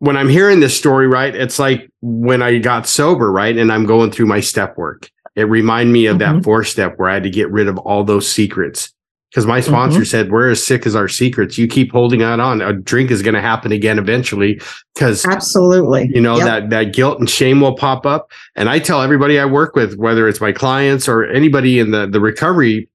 when 0.00 0.16
i'm 0.16 0.28
hearing 0.28 0.58
this 0.58 0.76
story 0.76 1.06
right 1.06 1.36
it's 1.36 1.60
like 1.60 1.88
when 2.02 2.42
i 2.42 2.58
got 2.58 2.88
sober 2.88 3.30
right 3.30 3.56
and 3.56 3.70
i'm 3.70 3.86
going 3.86 4.10
through 4.10 4.26
my 4.26 4.40
step 4.40 4.76
work 4.76 5.08
it 5.36 5.44
reminded 5.44 5.92
me 5.92 6.06
of 6.06 6.16
mm-hmm. 6.16 6.36
that 6.36 6.44
four 6.44 6.64
step 6.64 6.94
where 6.96 7.08
I 7.08 7.14
had 7.14 7.22
to 7.22 7.30
get 7.30 7.50
rid 7.50 7.68
of 7.68 7.78
all 7.78 8.02
those 8.02 8.28
secrets. 8.28 8.92
Because 9.30 9.44
my 9.44 9.60
sponsor 9.60 9.98
mm-hmm. 9.98 10.04
said, 10.04 10.30
We're 10.30 10.50
as 10.50 10.64
sick 10.64 10.86
as 10.86 10.96
our 10.96 11.08
secrets. 11.08 11.58
You 11.58 11.68
keep 11.68 11.92
holding 11.92 12.20
that 12.20 12.40
on. 12.40 12.62
A 12.62 12.72
drink 12.72 13.10
is 13.10 13.22
going 13.22 13.34
to 13.34 13.40
happen 13.40 13.70
again 13.70 13.98
eventually. 13.98 14.60
Because 14.94 15.26
absolutely, 15.26 16.10
you 16.14 16.20
know, 16.20 16.36
yep. 16.38 16.46
that 16.46 16.70
that 16.70 16.94
guilt 16.94 17.18
and 17.18 17.28
shame 17.28 17.60
will 17.60 17.76
pop 17.76 18.06
up. 18.06 18.30
And 18.54 18.70
I 18.70 18.78
tell 18.78 19.02
everybody 19.02 19.38
I 19.38 19.44
work 19.44 19.74
with, 19.76 19.96
whether 19.96 20.26
it's 20.26 20.40
my 20.40 20.52
clients 20.52 21.06
or 21.06 21.24
anybody 21.24 21.78
in 21.78 21.90
the, 21.90 22.06
the 22.06 22.20
recovery, 22.20 22.88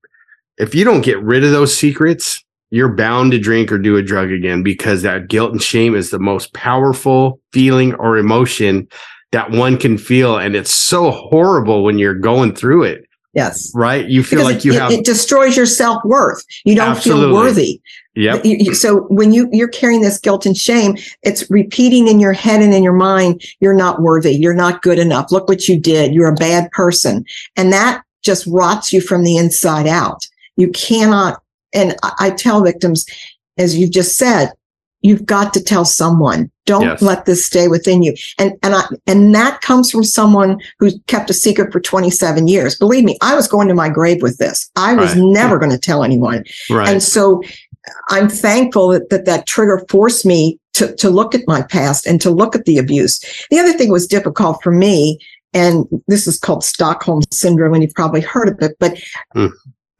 if 0.57 0.73
you 0.73 0.83
don't 0.83 1.01
get 1.01 1.21
rid 1.21 1.43
of 1.43 1.51
those 1.51 1.77
secrets, 1.77 2.43
you're 2.71 2.95
bound 2.95 3.33
to 3.33 3.39
drink 3.39 3.71
or 3.71 3.77
do 3.77 3.97
a 3.97 4.01
drug 4.01 4.31
again 4.31 4.63
because 4.63 5.01
that 5.01 5.27
guilt 5.27 5.51
and 5.51 5.61
shame 5.61 5.93
is 5.93 6.09
the 6.09 6.19
most 6.19 6.53
powerful 6.53 7.39
feeling 7.51 7.93
or 7.95 8.17
emotion 8.17 8.87
that 9.31 9.51
one 9.51 9.77
can 9.77 9.97
feel. 9.97 10.37
And 10.37 10.55
it's 10.55 10.73
so 10.73 11.11
horrible 11.11 11.83
when 11.83 11.97
you're 11.97 12.15
going 12.15 12.55
through 12.55 12.83
it. 12.83 13.05
Yes. 13.33 13.71
Right. 13.73 14.07
You 14.07 14.23
feel 14.23 14.39
because 14.39 14.53
like 14.55 14.65
you 14.65 14.73
it, 14.73 14.81
have 14.81 14.91
it 14.91 15.05
destroys 15.05 15.55
your 15.55 15.65
self 15.65 16.03
worth. 16.03 16.43
You 16.65 16.75
don't 16.75 16.89
Absolutely. 16.89 17.27
feel 17.27 17.33
worthy. 17.33 17.81
Yep. 18.15 18.75
So 18.75 19.03
when 19.03 19.31
you 19.31 19.47
you're 19.53 19.69
carrying 19.69 20.01
this 20.01 20.17
guilt 20.17 20.45
and 20.45 20.57
shame, 20.57 20.97
it's 21.23 21.49
repeating 21.49 22.09
in 22.09 22.19
your 22.19 22.33
head 22.33 22.61
and 22.61 22.73
in 22.73 22.83
your 22.83 22.91
mind, 22.93 23.41
you're 23.61 23.73
not 23.73 24.01
worthy. 24.01 24.33
You're 24.33 24.53
not 24.53 24.81
good 24.81 24.99
enough. 24.99 25.31
Look 25.31 25.47
what 25.47 25.69
you 25.69 25.79
did. 25.79 26.13
You're 26.13 26.29
a 26.29 26.35
bad 26.35 26.69
person. 26.71 27.23
And 27.55 27.71
that 27.71 28.03
just 28.21 28.45
rots 28.47 28.91
you 28.91 28.99
from 28.99 29.23
the 29.23 29.37
inside 29.37 29.87
out. 29.87 30.27
You 30.57 30.69
cannot. 30.71 31.41
And 31.73 31.95
I, 32.03 32.13
I 32.19 32.29
tell 32.31 32.61
victims, 32.61 33.05
as 33.57 33.77
you've 33.77 33.91
just 33.91 34.17
said, 34.17 34.51
you've 35.01 35.25
got 35.25 35.53
to 35.53 35.63
tell 35.63 35.85
someone. 35.85 36.49
Don't 36.65 36.83
yes. 36.83 37.01
let 37.01 37.25
this 37.25 37.45
stay 37.45 37.67
within 37.67 38.03
you. 38.03 38.15
And 38.37 38.53
and 38.63 38.75
I, 38.75 38.83
and 39.07 39.33
that 39.35 39.61
comes 39.61 39.91
from 39.91 40.03
someone 40.03 40.59
who 40.79 40.91
kept 41.07 41.29
a 41.29 41.33
secret 41.33 41.71
for 41.71 41.79
27 41.79 42.47
years. 42.47 42.75
Believe 42.75 43.03
me 43.03 43.17
i 43.21 43.35
was 43.35 43.47
going 43.47 43.67
to 43.67 43.73
my 43.73 43.89
grave 43.89 44.21
with 44.21 44.37
this. 44.37 44.69
I 44.75 44.95
was 44.95 45.15
right. 45.15 45.23
never 45.23 45.57
going 45.57 45.71
to 45.71 45.79
tell 45.79 46.03
anyone. 46.03 46.43
Right. 46.69 46.87
and 46.87 47.03
so 47.03 47.41
i'm 48.09 48.29
thankful 48.29 48.89
that, 48.89 49.09
that 49.09 49.25
that 49.25 49.47
trigger 49.47 49.83
forced 49.89 50.23
me 50.23 50.59
to 50.73 50.95
to 50.97 51.09
look 51.09 51.33
at 51.33 51.41
my 51.47 51.63
past 51.63 52.05
and 52.05 52.21
to 52.21 52.29
look 52.29 52.55
at 52.55 52.65
the 52.65 52.77
abuse. 52.77 53.19
The 53.49 53.59
other 53.59 53.73
thing 53.73 53.89
was 53.89 54.07
difficult 54.07 54.61
for 54.61 54.71
me 54.71 55.17
and 55.53 55.85
this 56.07 56.27
is 56.27 56.39
called 56.39 56.63
stockholm 56.63 57.23
syndrome 57.31 57.73
and 57.73 57.83
you've 57.83 57.95
probably 57.95 58.21
heard 58.21 58.49
of 58.49 58.57
it 58.61 58.77
but 58.79 58.97
mm 59.35 59.51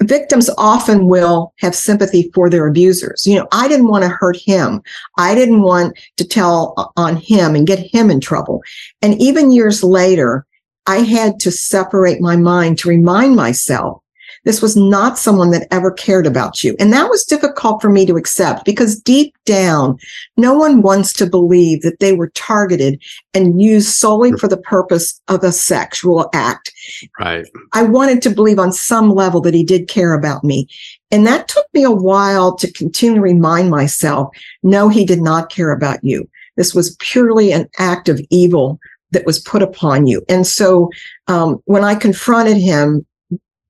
victims 0.04 0.50
often 0.58 1.08
will 1.08 1.54
have 1.60 1.76
sympathy 1.76 2.32
for 2.34 2.50
their 2.50 2.68
abusers. 2.68 3.26
You 3.26 3.40
know, 3.40 3.48
I 3.52 3.68
didn't 3.68 3.88
want 3.88 4.04
to 4.04 4.10
hurt 4.10 4.38
him. 4.38 4.82
I 5.18 5.36
didn't 5.36 5.62
want 5.62 5.98
to 6.18 6.28
tell 6.28 6.94
on 6.98 7.18
him 7.18 7.56
and 7.56 7.68
get 7.68 7.80
him 7.80 8.10
in 8.10 8.20
trouble. 8.20 8.62
And 9.02 9.22
even 9.22 9.52
years 9.52 9.84
later, 9.84 10.46
I 10.88 10.98
had 10.98 11.40
to 11.42 11.52
separate 11.52 12.22
my 12.22 12.36
mind 12.36 12.80
to 12.80 12.90
remind 12.90 13.36
myself 13.36 14.02
this 14.44 14.62
was 14.62 14.76
not 14.76 15.20
someone 15.20 15.52
that 15.52 15.68
ever 15.72 15.92
cared 15.92 16.26
about 16.26 16.64
you. 16.64 16.76
And 16.80 16.92
that 16.94 17.10
was 17.10 17.24
difficult 17.24 17.82
for 17.82 17.90
me 17.90 18.06
to 18.08 18.16
accept 18.16 18.66
because 18.66 19.00
deep 19.00 19.36
down, 19.46 19.98
no 20.36 20.54
one 20.54 20.82
wants 20.82 21.14
to 21.14 21.28
believe 21.28 21.82
that 21.84 22.00
they 22.00 22.14
were 22.14 22.30
targeted 22.30 23.02
and 23.34 23.62
used 23.62 23.90
solely 23.90 24.32
for 24.34 24.48
the 24.48 24.58
purpose 24.58 25.22
of 25.28 25.44
a 25.44 25.52
sexual 25.52 26.30
act. 26.34 26.72
Right. 27.20 27.46
I 27.74 27.84
wanted 27.84 28.22
to 28.24 28.30
believe 28.30 28.60
on 28.60 28.74
some 28.74 29.12
level 29.12 29.42
that 29.42 29.54
he 29.54 29.64
did 29.64 29.88
care 29.88 30.14
about 30.14 30.44
me. 30.44 30.68
And 31.12 31.28
that 31.28 31.48
took 31.48 31.66
me 31.74 31.84
a 31.84 31.92
while 31.92 32.56
to 32.56 32.72
continue 32.72 33.16
to 33.16 33.22
remind 33.22 33.70
myself, 33.70 34.30
no, 34.64 34.90
he 34.90 35.06
did 35.06 35.22
not 35.22 35.52
care 35.52 35.72
about 35.72 36.04
you. 36.04 36.28
This 36.58 36.74
was 36.74 36.96
purely 37.00 37.52
an 37.52 37.70
act 37.80 38.10
of 38.10 38.22
evil 38.30 38.80
that 39.12 39.26
was 39.26 39.40
put 39.40 39.62
upon 39.62 40.08
you. 40.08 40.24
And 40.30 40.48
so 40.48 40.90
um, 41.28 41.62
when 41.66 41.84
I 41.84 41.96
confronted 41.96 42.58
him, 42.58 43.06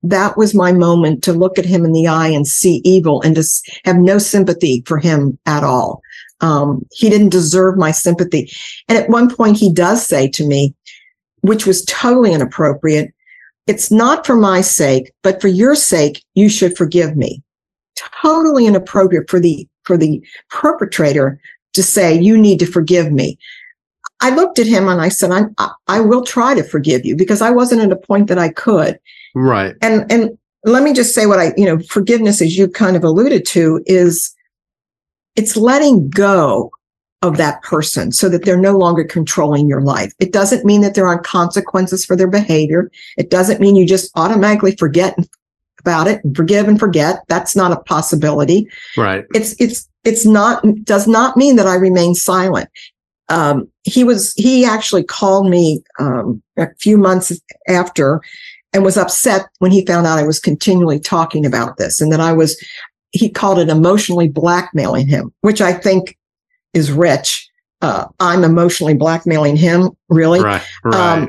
that 0.02 0.36
was 0.36 0.54
my 0.54 0.72
moment 0.72 1.22
to 1.24 1.32
look 1.32 1.58
at 1.58 1.64
him 1.64 1.84
in 1.84 1.92
the 1.92 2.08
eye 2.08 2.28
and 2.28 2.46
see 2.46 2.80
evil 2.84 3.22
and 3.22 3.36
to 3.36 3.44
have 3.84 3.96
no 3.96 4.18
sympathy 4.18 4.82
for 4.86 4.98
him 4.98 5.38
at 5.46 5.62
all. 5.62 6.02
Um, 6.40 6.84
he 6.90 7.08
didn't 7.08 7.28
deserve 7.28 7.76
my 7.76 7.92
sympathy. 7.92 8.50
And 8.88 8.98
at 8.98 9.08
one 9.08 9.32
point, 9.32 9.56
he 9.56 9.72
does 9.72 10.04
say 10.04 10.28
to 10.30 10.46
me, 10.46 10.74
which 11.42 11.66
was 11.66 11.84
totally 11.84 12.32
inappropriate, 12.32 13.14
it's 13.68 13.92
not 13.92 14.26
for 14.26 14.34
my 14.34 14.60
sake, 14.60 15.12
but 15.22 15.40
for 15.40 15.48
your 15.48 15.76
sake, 15.76 16.24
you 16.34 16.48
should 16.48 16.76
forgive 16.76 17.16
me. 17.16 17.42
Totally 18.22 18.66
inappropriate 18.66 19.30
for 19.30 19.38
the, 19.38 19.68
for 19.84 19.96
the 19.96 20.20
perpetrator 20.50 21.40
to 21.74 21.82
say, 21.82 22.18
you 22.18 22.36
need 22.36 22.58
to 22.58 22.66
forgive 22.66 23.12
me. 23.12 23.38
I 24.20 24.34
looked 24.34 24.58
at 24.58 24.66
him 24.66 24.88
and 24.88 25.00
I 25.00 25.08
said, 25.08 25.30
I, 25.30 25.70
I 25.86 26.00
will 26.00 26.24
try 26.24 26.54
to 26.54 26.62
forgive 26.64 27.04
you 27.04 27.16
because 27.16 27.40
I 27.40 27.50
wasn't 27.50 27.82
at 27.82 27.92
a 27.92 27.96
point 27.96 28.28
that 28.28 28.38
I 28.38 28.48
could. 28.48 28.98
Right. 29.34 29.74
And 29.82 30.10
and 30.10 30.38
let 30.64 30.82
me 30.82 30.92
just 30.92 31.14
say 31.14 31.26
what 31.26 31.38
I, 31.38 31.52
you 31.56 31.64
know, 31.64 31.78
forgiveness, 31.88 32.40
as 32.40 32.56
you 32.56 32.68
kind 32.68 32.96
of 32.96 33.04
alluded 33.04 33.46
to, 33.46 33.82
is 33.86 34.34
it's 35.36 35.56
letting 35.56 36.08
go 36.10 36.70
of 37.22 37.36
that 37.36 37.62
person 37.62 38.10
so 38.12 38.28
that 38.28 38.44
they're 38.44 38.56
no 38.56 38.76
longer 38.76 39.04
controlling 39.04 39.68
your 39.68 39.80
life. 39.80 40.12
It 40.18 40.32
doesn't 40.32 40.64
mean 40.64 40.80
that 40.80 40.94
there 40.94 41.06
aren't 41.06 41.24
consequences 41.24 42.04
for 42.04 42.16
their 42.16 42.28
behavior. 42.28 42.90
It 43.16 43.30
doesn't 43.30 43.60
mean 43.60 43.76
you 43.76 43.86
just 43.86 44.10
automatically 44.16 44.74
forget 44.76 45.16
about 45.78 46.08
it 46.08 46.22
and 46.24 46.36
forgive 46.36 46.68
and 46.68 46.78
forget. 46.78 47.22
That's 47.28 47.54
not 47.54 47.72
a 47.72 47.80
possibility. 47.80 48.68
Right. 48.96 49.24
It's 49.34 49.54
it's 49.60 49.88
it's 50.04 50.26
not 50.26 50.64
does 50.84 51.06
not 51.06 51.36
mean 51.36 51.56
that 51.56 51.66
I 51.66 51.74
remain 51.74 52.14
silent. 52.14 52.68
Um, 53.28 53.68
he 53.84 54.04
was 54.04 54.34
he 54.34 54.64
actually 54.64 55.04
called 55.04 55.48
me 55.48 55.82
um, 55.98 56.42
a 56.56 56.68
few 56.80 56.98
months 56.98 57.40
after 57.68 58.20
and 58.72 58.84
was 58.84 58.96
upset 58.96 59.46
when 59.58 59.70
he 59.70 59.84
found 59.84 60.06
out 60.06 60.18
I 60.18 60.26
was 60.26 60.40
continually 60.40 60.98
talking 60.98 61.44
about 61.44 61.76
this 61.76 62.00
and 62.00 62.10
that 62.12 62.20
I 62.20 62.32
was, 62.32 62.62
he 63.10 63.28
called 63.28 63.58
it 63.58 63.68
emotionally 63.68 64.28
blackmailing 64.28 65.08
him, 65.08 65.32
which 65.40 65.60
I 65.60 65.72
think 65.72 66.16
is 66.72 66.90
rich. 66.90 67.48
Uh, 67.82 68.06
I'm 68.20 68.44
emotionally 68.44 68.94
blackmailing 68.94 69.56
him, 69.56 69.90
really. 70.08 70.40
Right, 70.40 70.62
right. 70.84 71.18
Um, 71.18 71.28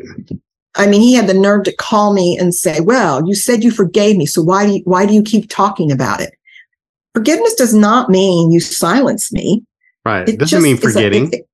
I 0.76 0.88
mean, 0.88 1.02
he 1.02 1.14
had 1.14 1.28
the 1.28 1.34
nerve 1.34 1.64
to 1.66 1.76
call 1.76 2.14
me 2.14 2.38
and 2.38 2.54
say, 2.54 2.80
"Well, 2.80 3.28
you 3.28 3.36
said 3.36 3.64
you 3.64 3.72
forgave 3.72 4.18
me, 4.18 4.26
so 4.26 4.42
why 4.42 4.66
do 4.66 4.74
you, 4.74 4.82
why 4.86 5.06
do 5.06 5.14
you 5.14 5.24
keep 5.24 5.50
talking 5.50 5.92
about 5.92 6.22
it?" 6.22 6.34
Forgiveness 7.14 7.54
does 7.56 7.74
not 7.74 8.10
mean 8.10 8.52
you 8.52 8.60
silence 8.60 9.32
me. 9.32 9.64
Right. 10.06 10.28
It 10.28 10.40
doesn't 10.40 10.64
mean 10.64 10.78
forgetting. 10.78 11.34
A, 11.34 11.38
it, 11.38 11.48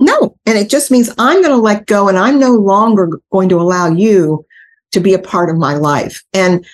no, 0.00 0.36
and 0.46 0.58
it 0.58 0.70
just 0.70 0.90
means 0.90 1.10
I'm 1.18 1.42
going 1.42 1.54
to 1.54 1.62
let 1.62 1.86
go, 1.86 2.08
and 2.08 2.18
I'm 2.18 2.38
no 2.38 2.52
longer 2.52 3.20
going 3.32 3.48
to 3.50 3.60
allow 3.60 3.90
you 3.90 4.44
to 4.92 5.00
be 5.00 5.14
a 5.14 5.18
part 5.18 5.50
of 5.50 5.56
my 5.56 5.74
life. 5.74 6.22
And 6.32 6.64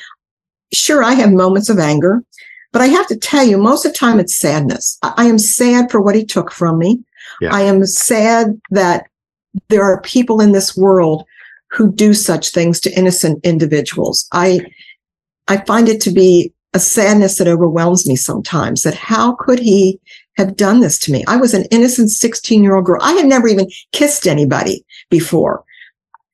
sure, 0.72 1.02
I 1.02 1.14
have 1.14 1.32
moments 1.32 1.68
of 1.68 1.78
anger, 1.78 2.22
but 2.72 2.82
I 2.82 2.86
have 2.86 3.06
to 3.08 3.16
tell 3.16 3.44
you, 3.44 3.56
most 3.58 3.84
of 3.84 3.92
the 3.92 3.98
time 3.98 4.18
it's 4.18 4.34
sadness. 4.34 4.98
I, 5.02 5.26
am 5.26 5.38
sad 5.38 5.90
for 5.90 6.00
what 6.00 6.14
he 6.14 6.24
took 6.24 6.50
from 6.50 6.78
me. 6.78 7.02
Yeah. 7.40 7.54
I 7.54 7.62
am 7.62 7.84
sad 7.86 8.60
that 8.70 9.06
there 9.68 9.82
are 9.82 10.00
people 10.00 10.40
in 10.40 10.52
this 10.52 10.76
world 10.76 11.24
who 11.70 11.92
do 11.92 12.14
such 12.14 12.50
things 12.50 12.80
to 12.80 12.98
innocent 12.98 13.44
individuals. 13.44 14.28
I, 14.32 14.60
I 15.48 15.58
find 15.58 15.88
it 15.88 16.00
to 16.02 16.10
be 16.10 16.52
a 16.72 16.80
sadness 16.80 17.38
that 17.38 17.48
overwhelms 17.48 18.06
me 18.06 18.16
sometimes 18.16 18.82
that 18.82 18.94
how 18.94 19.34
could 19.36 19.60
he 19.60 20.00
have 20.36 20.56
done 20.56 20.80
this 20.80 20.98
to 21.00 21.12
me? 21.12 21.24
I 21.28 21.36
was 21.36 21.54
an 21.54 21.64
innocent 21.70 22.10
16 22.10 22.62
year 22.62 22.74
old 22.74 22.84
girl. 22.84 23.00
I 23.00 23.12
had 23.12 23.26
never 23.26 23.46
even 23.46 23.70
kissed 23.92 24.26
anybody 24.26 24.84
before 25.10 25.64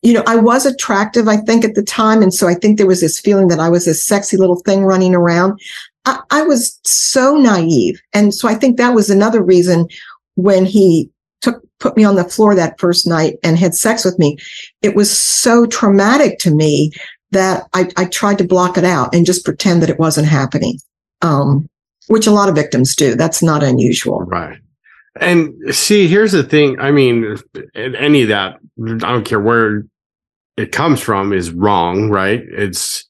you 0.02 0.12
know, 0.12 0.24
I 0.26 0.36
was 0.36 0.64
attractive, 0.64 1.28
I 1.28 1.36
think, 1.36 1.64
at 1.64 1.74
the 1.74 1.82
time. 1.82 2.22
And 2.22 2.32
so 2.32 2.48
I 2.48 2.54
think 2.54 2.78
there 2.78 2.86
was 2.86 3.00
this 3.00 3.20
feeling 3.20 3.48
that 3.48 3.60
I 3.60 3.68
was 3.68 3.84
this 3.84 4.04
sexy 4.04 4.36
little 4.36 4.60
thing 4.60 4.84
running 4.84 5.14
around. 5.14 5.60
I, 6.06 6.20
I 6.30 6.42
was 6.42 6.78
so 6.84 7.36
naive. 7.36 8.00
And 8.14 8.34
so 8.34 8.48
I 8.48 8.54
think 8.54 8.76
that 8.76 8.94
was 8.94 9.10
another 9.10 9.42
reason 9.42 9.88
when 10.36 10.64
he 10.64 11.10
took, 11.42 11.62
put 11.78 11.96
me 11.96 12.04
on 12.04 12.16
the 12.16 12.24
floor 12.24 12.54
that 12.54 12.80
first 12.80 13.06
night 13.06 13.36
and 13.42 13.58
had 13.58 13.74
sex 13.74 14.04
with 14.04 14.18
me, 14.18 14.38
it 14.80 14.94
was 14.96 15.10
so 15.10 15.66
traumatic 15.66 16.38
to 16.40 16.54
me 16.54 16.92
that 17.32 17.64
I, 17.74 17.88
I 17.96 18.06
tried 18.06 18.38
to 18.38 18.44
block 18.44 18.78
it 18.78 18.84
out 18.84 19.14
and 19.14 19.26
just 19.26 19.44
pretend 19.44 19.82
that 19.82 19.90
it 19.90 19.98
wasn't 19.98 20.28
happening. 20.28 20.78
Um, 21.22 21.68
which 22.10 22.26
a 22.26 22.32
lot 22.32 22.48
of 22.48 22.56
victims 22.56 22.96
do. 22.96 23.14
That's 23.14 23.40
not 23.40 23.62
unusual. 23.62 24.22
Right. 24.22 24.58
And 25.18 25.54
see, 25.74 26.06
here's 26.06 26.32
the 26.32 26.44
thing. 26.44 26.78
I 26.78 26.90
mean, 26.90 27.36
any 27.74 28.22
of 28.22 28.28
that, 28.28 28.58
I 28.80 28.96
don't 28.96 29.24
care 29.24 29.40
where 29.40 29.84
it 30.56 30.72
comes 30.72 31.00
from, 31.00 31.32
is 31.32 31.50
wrong, 31.50 32.10
right? 32.10 32.42
It's, 32.52 33.08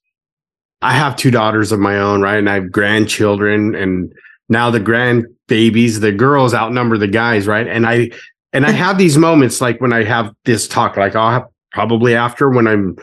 I 0.82 0.94
have 0.94 1.16
two 1.16 1.30
daughters 1.30 1.72
of 1.72 1.78
my 1.78 1.98
own, 1.98 2.22
right? 2.22 2.38
And 2.38 2.48
I 2.48 2.54
have 2.54 2.72
grandchildren, 2.72 3.74
and 3.74 4.12
now 4.48 4.70
the 4.70 4.80
grandbabies, 4.80 6.00
the 6.00 6.12
girls 6.12 6.54
outnumber 6.54 6.96
the 6.96 7.06
guys, 7.06 7.46
right? 7.46 7.66
And 7.66 7.86
I, 7.86 8.10
and 8.52 8.64
I 8.64 8.70
have 8.70 8.96
these 8.96 9.18
moments 9.18 9.60
like 9.60 9.80
when 9.80 9.92
I 9.92 10.04
have 10.04 10.32
this 10.44 10.66
talk, 10.66 10.96
like 10.96 11.14
I'll 11.14 11.30
have 11.30 11.46
probably 11.72 12.14
after 12.14 12.48
when 12.48 12.66
I'm, 12.66 12.96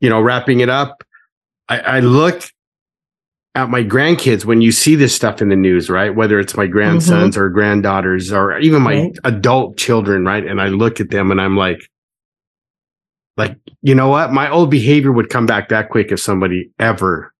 you 0.00 0.10
know, 0.10 0.20
wrapping 0.20 0.60
it 0.60 0.68
up. 0.68 1.02
I, 1.68 1.78
I 1.78 2.00
look 2.00 2.42
at 3.54 3.68
my 3.68 3.84
grandkids 3.84 4.44
when 4.44 4.62
you 4.62 4.72
see 4.72 4.94
this 4.94 5.14
stuff 5.14 5.42
in 5.42 5.50
the 5.50 5.56
news, 5.56 5.90
right? 5.90 6.14
Whether 6.14 6.40
it's 6.40 6.56
my 6.56 6.66
grandsons 6.66 7.34
mm-hmm. 7.34 7.42
or 7.42 7.50
granddaughters 7.50 8.32
or 8.32 8.58
even 8.58 8.82
my 8.82 8.94
right. 8.94 9.18
adult 9.24 9.76
children, 9.76 10.24
right? 10.24 10.46
And 10.46 10.60
I 10.60 10.68
look 10.68 11.00
at 11.00 11.10
them 11.10 11.30
and 11.30 11.40
I'm 11.40 11.56
like, 11.56 11.80
like, 13.36 13.56
you 13.82 13.94
know 13.94 14.08
what? 14.08 14.32
My 14.32 14.50
old 14.50 14.70
behavior 14.70 15.12
would 15.12 15.28
come 15.28 15.46
back 15.46 15.68
that 15.68 15.90
quick 15.90 16.12
if 16.12 16.20
somebody 16.20 16.70
ever 16.78 17.32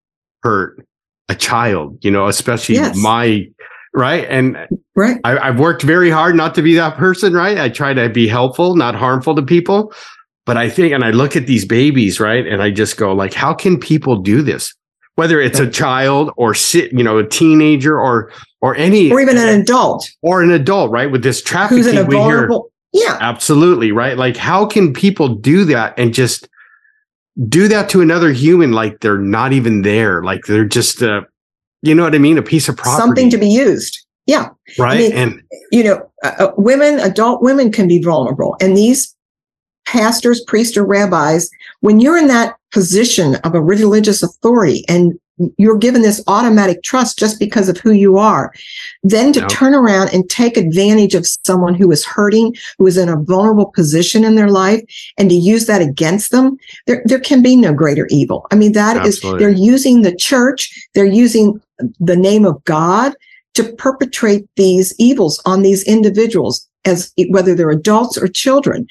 hurt 0.42 0.86
a 1.28 1.34
child, 1.34 1.98
you 2.02 2.10
know, 2.10 2.26
especially 2.26 2.74
yes. 2.74 2.96
my 2.96 3.46
right. 3.94 4.26
And 4.28 4.56
right. 4.96 5.18
I, 5.24 5.38
I've 5.38 5.58
worked 5.58 5.82
very 5.82 6.10
hard 6.10 6.34
not 6.34 6.54
to 6.56 6.62
be 6.62 6.74
that 6.74 6.96
person, 6.96 7.32
right? 7.32 7.58
I 7.58 7.68
try 7.68 7.94
to 7.94 8.08
be 8.08 8.26
helpful, 8.28 8.76
not 8.76 8.94
harmful 8.94 9.34
to 9.36 9.42
people. 9.42 9.92
But 10.44 10.56
I 10.56 10.68
think, 10.68 10.92
and 10.92 11.04
I 11.04 11.10
look 11.10 11.36
at 11.36 11.46
these 11.46 11.64
babies, 11.64 12.18
right? 12.18 12.46
And 12.46 12.62
I 12.62 12.70
just 12.70 12.96
go, 12.96 13.14
like, 13.14 13.32
how 13.32 13.54
can 13.54 13.78
people 13.78 14.16
do 14.16 14.42
this? 14.42 14.74
Whether 15.16 15.40
it's 15.40 15.58
a 15.58 15.68
child 15.68 16.30
or 16.36 16.54
sit, 16.54 16.92
you 16.92 17.02
know, 17.02 17.18
a 17.18 17.26
teenager 17.26 18.00
or 18.00 18.32
or 18.60 18.74
any 18.76 19.10
or 19.10 19.20
even 19.20 19.36
an 19.36 19.60
adult 19.60 20.08
or 20.22 20.42
an 20.42 20.50
adult, 20.50 20.90
right? 20.90 21.10
With 21.10 21.22
this 21.22 21.42
trafficking, 21.42 21.78
Who's 21.78 21.86
in 21.88 21.98
a 21.98 22.04
vulnerable, 22.04 22.70
hear, 22.92 23.04
yeah, 23.04 23.18
absolutely, 23.20 23.92
right? 23.92 24.16
Like, 24.16 24.36
how 24.36 24.66
can 24.66 24.92
people 24.92 25.28
do 25.28 25.64
that 25.66 25.98
and 25.98 26.14
just 26.14 26.48
do 27.48 27.68
that 27.68 27.88
to 27.90 28.00
another 28.00 28.32
human 28.32 28.72
like 28.72 29.00
they're 29.00 29.18
not 29.18 29.52
even 29.52 29.82
there, 29.82 30.22
like 30.22 30.42
they're 30.46 30.64
just 30.64 31.02
uh, 31.02 31.22
you 31.82 31.94
know 31.94 32.04
what 32.04 32.14
I 32.14 32.18
mean, 32.18 32.38
a 32.38 32.42
piece 32.42 32.68
of 32.68 32.76
property, 32.76 33.00
something 33.00 33.30
to 33.30 33.38
be 33.38 33.48
used. 33.48 33.98
Yeah, 34.26 34.50
right. 34.78 34.94
I 34.94 34.98
mean, 34.98 35.12
and 35.12 35.42
you 35.72 35.84
know, 35.84 36.10
uh, 36.22 36.34
uh, 36.38 36.52
women, 36.56 37.00
adult 37.00 37.42
women 37.42 37.72
can 37.72 37.88
be 37.88 38.00
vulnerable, 38.02 38.56
and 38.60 38.76
these 38.76 39.14
pastors, 39.84 40.40
priests, 40.46 40.76
or 40.76 40.84
rabbis, 40.84 41.50
when 41.80 42.00
you're 42.00 42.16
in 42.16 42.28
that 42.28 42.56
position 42.72 43.36
of 43.36 43.54
a 43.54 43.62
religious 43.62 44.22
authority 44.22 44.84
and 44.88 45.18
you're 45.56 45.78
given 45.78 46.02
this 46.02 46.22
automatic 46.26 46.82
trust 46.82 47.18
just 47.18 47.38
because 47.38 47.68
of 47.68 47.78
who 47.78 47.92
you 47.92 48.18
are, 48.18 48.52
then 49.02 49.32
to 49.32 49.40
no. 49.40 49.48
turn 49.48 49.74
around 49.74 50.12
and 50.12 50.28
take 50.28 50.56
advantage 50.56 51.14
of 51.14 51.26
someone 51.26 51.74
who 51.74 51.90
is 51.90 52.04
hurting, 52.04 52.54
who 52.78 52.86
is 52.86 52.96
in 52.96 53.08
a 53.08 53.16
vulnerable 53.16 53.66
position 53.66 54.24
in 54.24 54.34
their 54.34 54.50
life, 54.50 54.82
and 55.18 55.30
to 55.30 55.34
use 55.34 55.66
that 55.66 55.82
against 55.82 56.30
them, 56.30 56.56
there, 56.86 57.02
there 57.06 57.20
can 57.20 57.42
be 57.42 57.56
no 57.56 57.72
greater 57.72 58.06
evil. 58.10 58.46
I 58.50 58.56
mean, 58.56 58.72
that 58.72 58.98
Absolutely. 58.98 59.36
is 59.36 59.40
they're 59.40 59.64
using 59.64 60.02
the 60.02 60.14
church, 60.14 60.70
they're 60.94 61.04
using 61.06 61.60
the 61.98 62.16
name 62.16 62.44
of 62.44 62.62
God 62.64 63.14
to 63.54 63.64
perpetrate 63.74 64.46
these 64.56 64.94
evils 64.98 65.40
on 65.44 65.62
these 65.62 65.82
individuals 65.84 66.68
as 66.84 67.12
whether 67.28 67.54
they're 67.54 67.70
adults 67.70 68.18
or 68.18 68.28
children. 68.28 68.86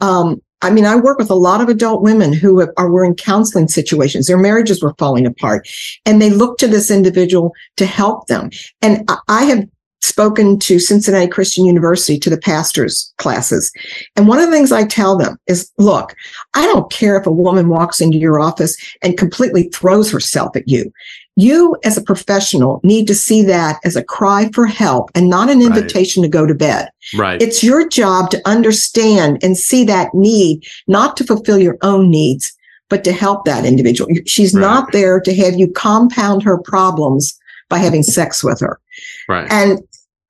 Um, 0.00 0.40
I 0.62 0.70
mean, 0.70 0.86
I 0.86 0.96
work 0.96 1.18
with 1.18 1.30
a 1.30 1.34
lot 1.34 1.60
of 1.60 1.68
adult 1.68 2.02
women 2.02 2.32
who 2.32 2.60
have, 2.60 2.70
are 2.76 2.90
were 2.90 3.04
in 3.04 3.14
counseling 3.14 3.68
situations. 3.68 4.26
Their 4.26 4.38
marriages 4.38 4.82
were 4.82 4.94
falling 4.98 5.26
apart, 5.26 5.68
and 6.06 6.22
they 6.22 6.30
look 6.30 6.58
to 6.58 6.68
this 6.68 6.90
individual 6.90 7.52
to 7.76 7.86
help 7.86 8.28
them. 8.28 8.50
And 8.80 9.08
I 9.28 9.44
have 9.44 9.68
spoken 10.02 10.58
to 10.58 10.80
Cincinnati 10.80 11.28
Christian 11.28 11.64
University 11.64 12.18
to 12.18 12.28
the 12.28 12.38
pastors 12.38 13.14
classes. 13.18 13.70
And 14.16 14.26
one 14.26 14.38
of 14.38 14.46
the 14.46 14.52
things 14.52 14.72
I 14.72 14.84
tell 14.84 15.16
them 15.16 15.36
is, 15.46 15.70
look, 15.78 16.14
I 16.54 16.66
don't 16.66 16.90
care 16.90 17.16
if 17.16 17.26
a 17.26 17.32
woman 17.32 17.68
walks 17.68 18.00
into 18.00 18.18
your 18.18 18.40
office 18.40 18.76
and 19.02 19.16
completely 19.16 19.64
throws 19.68 20.10
herself 20.10 20.56
at 20.56 20.66
you. 20.66 20.92
You 21.36 21.76
as 21.84 21.96
a 21.96 22.02
professional 22.02 22.80
need 22.84 23.06
to 23.06 23.14
see 23.14 23.42
that 23.44 23.80
as 23.84 23.96
a 23.96 24.04
cry 24.04 24.50
for 24.52 24.66
help 24.66 25.10
and 25.14 25.30
not 25.30 25.48
an 25.48 25.62
invitation 25.62 26.22
right. 26.22 26.26
to 26.26 26.38
go 26.38 26.46
to 26.46 26.54
bed. 26.54 26.90
Right. 27.16 27.40
It's 27.40 27.64
your 27.64 27.88
job 27.88 28.30
to 28.30 28.42
understand 28.46 29.42
and 29.42 29.56
see 29.56 29.84
that 29.84 30.14
need, 30.14 30.64
not 30.86 31.16
to 31.16 31.24
fulfill 31.24 31.58
your 31.58 31.78
own 31.80 32.10
needs, 32.10 32.52
but 32.90 33.02
to 33.04 33.12
help 33.12 33.46
that 33.46 33.64
individual. 33.64 34.10
She's 34.26 34.52
right. 34.52 34.60
not 34.60 34.92
there 34.92 35.20
to 35.20 35.34
have 35.34 35.54
you 35.54 35.72
compound 35.72 36.42
her 36.42 36.58
problems 36.58 37.38
by 37.70 37.78
having 37.78 38.02
sex 38.02 38.44
with 38.44 38.60
her. 38.60 38.78
Right. 39.26 39.50
And 39.50 39.80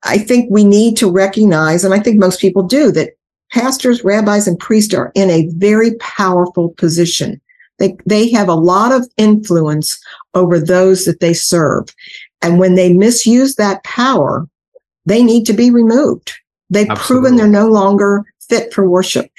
I 0.03 0.17
think 0.17 0.49
we 0.49 0.63
need 0.63 0.95
to 0.97 1.11
recognize, 1.11 1.83
and 1.83 1.93
I 1.93 1.99
think 1.99 2.17
most 2.17 2.39
people 2.39 2.63
do, 2.63 2.91
that 2.93 3.11
pastors, 3.51 4.03
rabbis, 4.05 4.47
and 4.47 4.57
priests 4.57 4.93
are 4.93 5.11
in 5.15 5.29
a 5.29 5.49
very 5.49 5.95
powerful 5.95 6.69
position. 6.69 7.41
They, 7.79 7.97
they 8.05 8.31
have 8.31 8.49
a 8.49 8.55
lot 8.55 8.91
of 8.91 9.09
influence 9.17 9.99
over 10.33 10.59
those 10.59 11.05
that 11.05 11.19
they 11.19 11.33
serve. 11.33 11.93
And 12.41 12.59
when 12.59 12.75
they 12.75 12.93
misuse 12.93 13.55
that 13.55 13.83
power, 13.83 14.47
they 15.05 15.23
need 15.23 15.45
to 15.47 15.53
be 15.53 15.71
removed. 15.71 16.33
They've 16.69 16.89
Absolutely. 16.89 17.29
proven 17.29 17.37
they're 17.37 17.47
no 17.47 17.67
longer 17.67 18.23
fit 18.47 18.73
for 18.73 18.89
worship. 18.89 19.29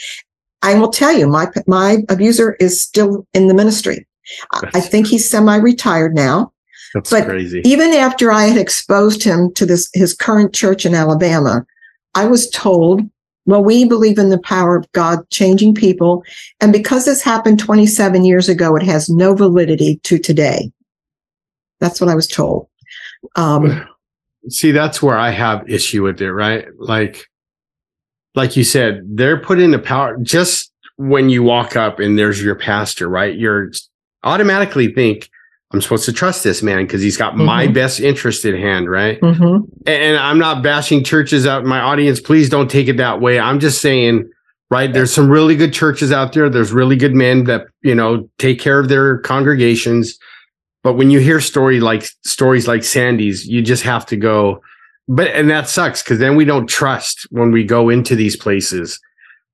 I 0.62 0.74
will 0.74 0.90
tell 0.90 1.12
you, 1.12 1.26
my, 1.26 1.48
my 1.66 1.98
abuser 2.08 2.54
is 2.54 2.80
still 2.80 3.26
in 3.34 3.48
the 3.48 3.54
ministry. 3.54 4.06
I 4.52 4.80
think 4.80 5.06
he's 5.06 5.28
semi-retired 5.28 6.14
now. 6.14 6.52
That's 6.94 7.10
but 7.10 7.26
crazy. 7.26 7.60
Even 7.64 7.92
after 7.92 8.32
I 8.32 8.44
had 8.44 8.56
exposed 8.56 9.22
him 9.22 9.52
to 9.54 9.66
this 9.66 9.90
his 9.92 10.14
current 10.14 10.54
church 10.54 10.86
in 10.86 10.94
Alabama, 10.94 11.66
I 12.14 12.26
was 12.26 12.48
told, 12.50 13.02
well, 13.46 13.62
we 13.62 13.84
believe 13.84 14.18
in 14.18 14.30
the 14.30 14.38
power 14.38 14.76
of 14.76 14.90
God 14.92 15.28
changing 15.30 15.74
people. 15.74 16.24
And 16.60 16.72
because 16.72 17.04
this 17.04 17.22
happened 17.22 17.58
27 17.58 18.24
years 18.24 18.48
ago, 18.48 18.74
it 18.76 18.82
has 18.82 19.08
no 19.08 19.34
validity 19.34 19.96
to 20.04 20.18
today. 20.18 20.70
That's 21.80 22.00
what 22.00 22.10
I 22.10 22.14
was 22.14 22.26
told. 22.26 22.68
Um, 23.36 23.86
See, 24.48 24.72
that's 24.72 25.02
where 25.02 25.16
I 25.16 25.30
have 25.30 25.68
issue 25.70 26.02
with 26.02 26.20
it, 26.20 26.30
right? 26.30 26.66
Like, 26.78 27.30
like 28.34 28.56
you 28.56 28.64
said, 28.64 29.02
they're 29.06 29.40
putting 29.40 29.70
the 29.70 29.78
power 29.78 30.18
just 30.20 30.70
when 30.96 31.30
you 31.30 31.42
walk 31.42 31.76
up 31.76 31.98
and 31.98 32.18
there's 32.18 32.42
your 32.42 32.54
pastor, 32.54 33.08
right? 33.08 33.34
You're 33.34 33.70
automatically 34.22 34.92
think, 34.92 35.30
I'm 35.74 35.80
supposed 35.80 36.04
to 36.04 36.12
trust 36.12 36.44
this 36.44 36.62
man 36.62 36.86
because 36.86 37.02
he's 37.02 37.16
got 37.16 37.34
mm-hmm. 37.34 37.46
my 37.46 37.66
best 37.66 37.98
interest 37.98 38.44
at 38.44 38.54
hand, 38.54 38.88
right? 38.88 39.20
Mm-hmm. 39.20 39.64
And 39.86 40.16
I'm 40.16 40.38
not 40.38 40.62
bashing 40.62 41.02
churches 41.02 41.46
out 41.46 41.62
in 41.62 41.68
my 41.68 41.80
audience. 41.80 42.20
Please 42.20 42.48
don't 42.48 42.70
take 42.70 42.86
it 42.86 42.96
that 42.98 43.20
way. 43.20 43.40
I'm 43.40 43.58
just 43.58 43.80
saying, 43.80 44.30
right? 44.70 44.92
There's 44.92 45.12
some 45.12 45.28
really 45.28 45.56
good 45.56 45.72
churches 45.72 46.12
out 46.12 46.32
there. 46.32 46.48
There's 46.48 46.72
really 46.72 46.94
good 46.94 47.14
men 47.14 47.44
that, 47.44 47.66
you 47.82 47.94
know, 47.94 48.30
take 48.38 48.60
care 48.60 48.78
of 48.78 48.88
their 48.88 49.18
congregations. 49.18 50.16
But 50.84 50.94
when 50.94 51.10
you 51.10 51.18
hear 51.18 51.40
story 51.40 51.80
like 51.80 52.04
stories 52.24 52.68
like 52.68 52.84
Sandy's, 52.84 53.44
you 53.44 53.60
just 53.60 53.82
have 53.82 54.06
to 54.06 54.16
go, 54.16 54.62
but 55.08 55.28
and 55.28 55.50
that 55.50 55.68
sucks 55.68 56.02
because 56.02 56.20
then 56.20 56.36
we 56.36 56.44
don't 56.44 56.68
trust 56.68 57.26
when 57.30 57.50
we 57.50 57.64
go 57.64 57.88
into 57.88 58.14
these 58.14 58.36
places. 58.36 59.00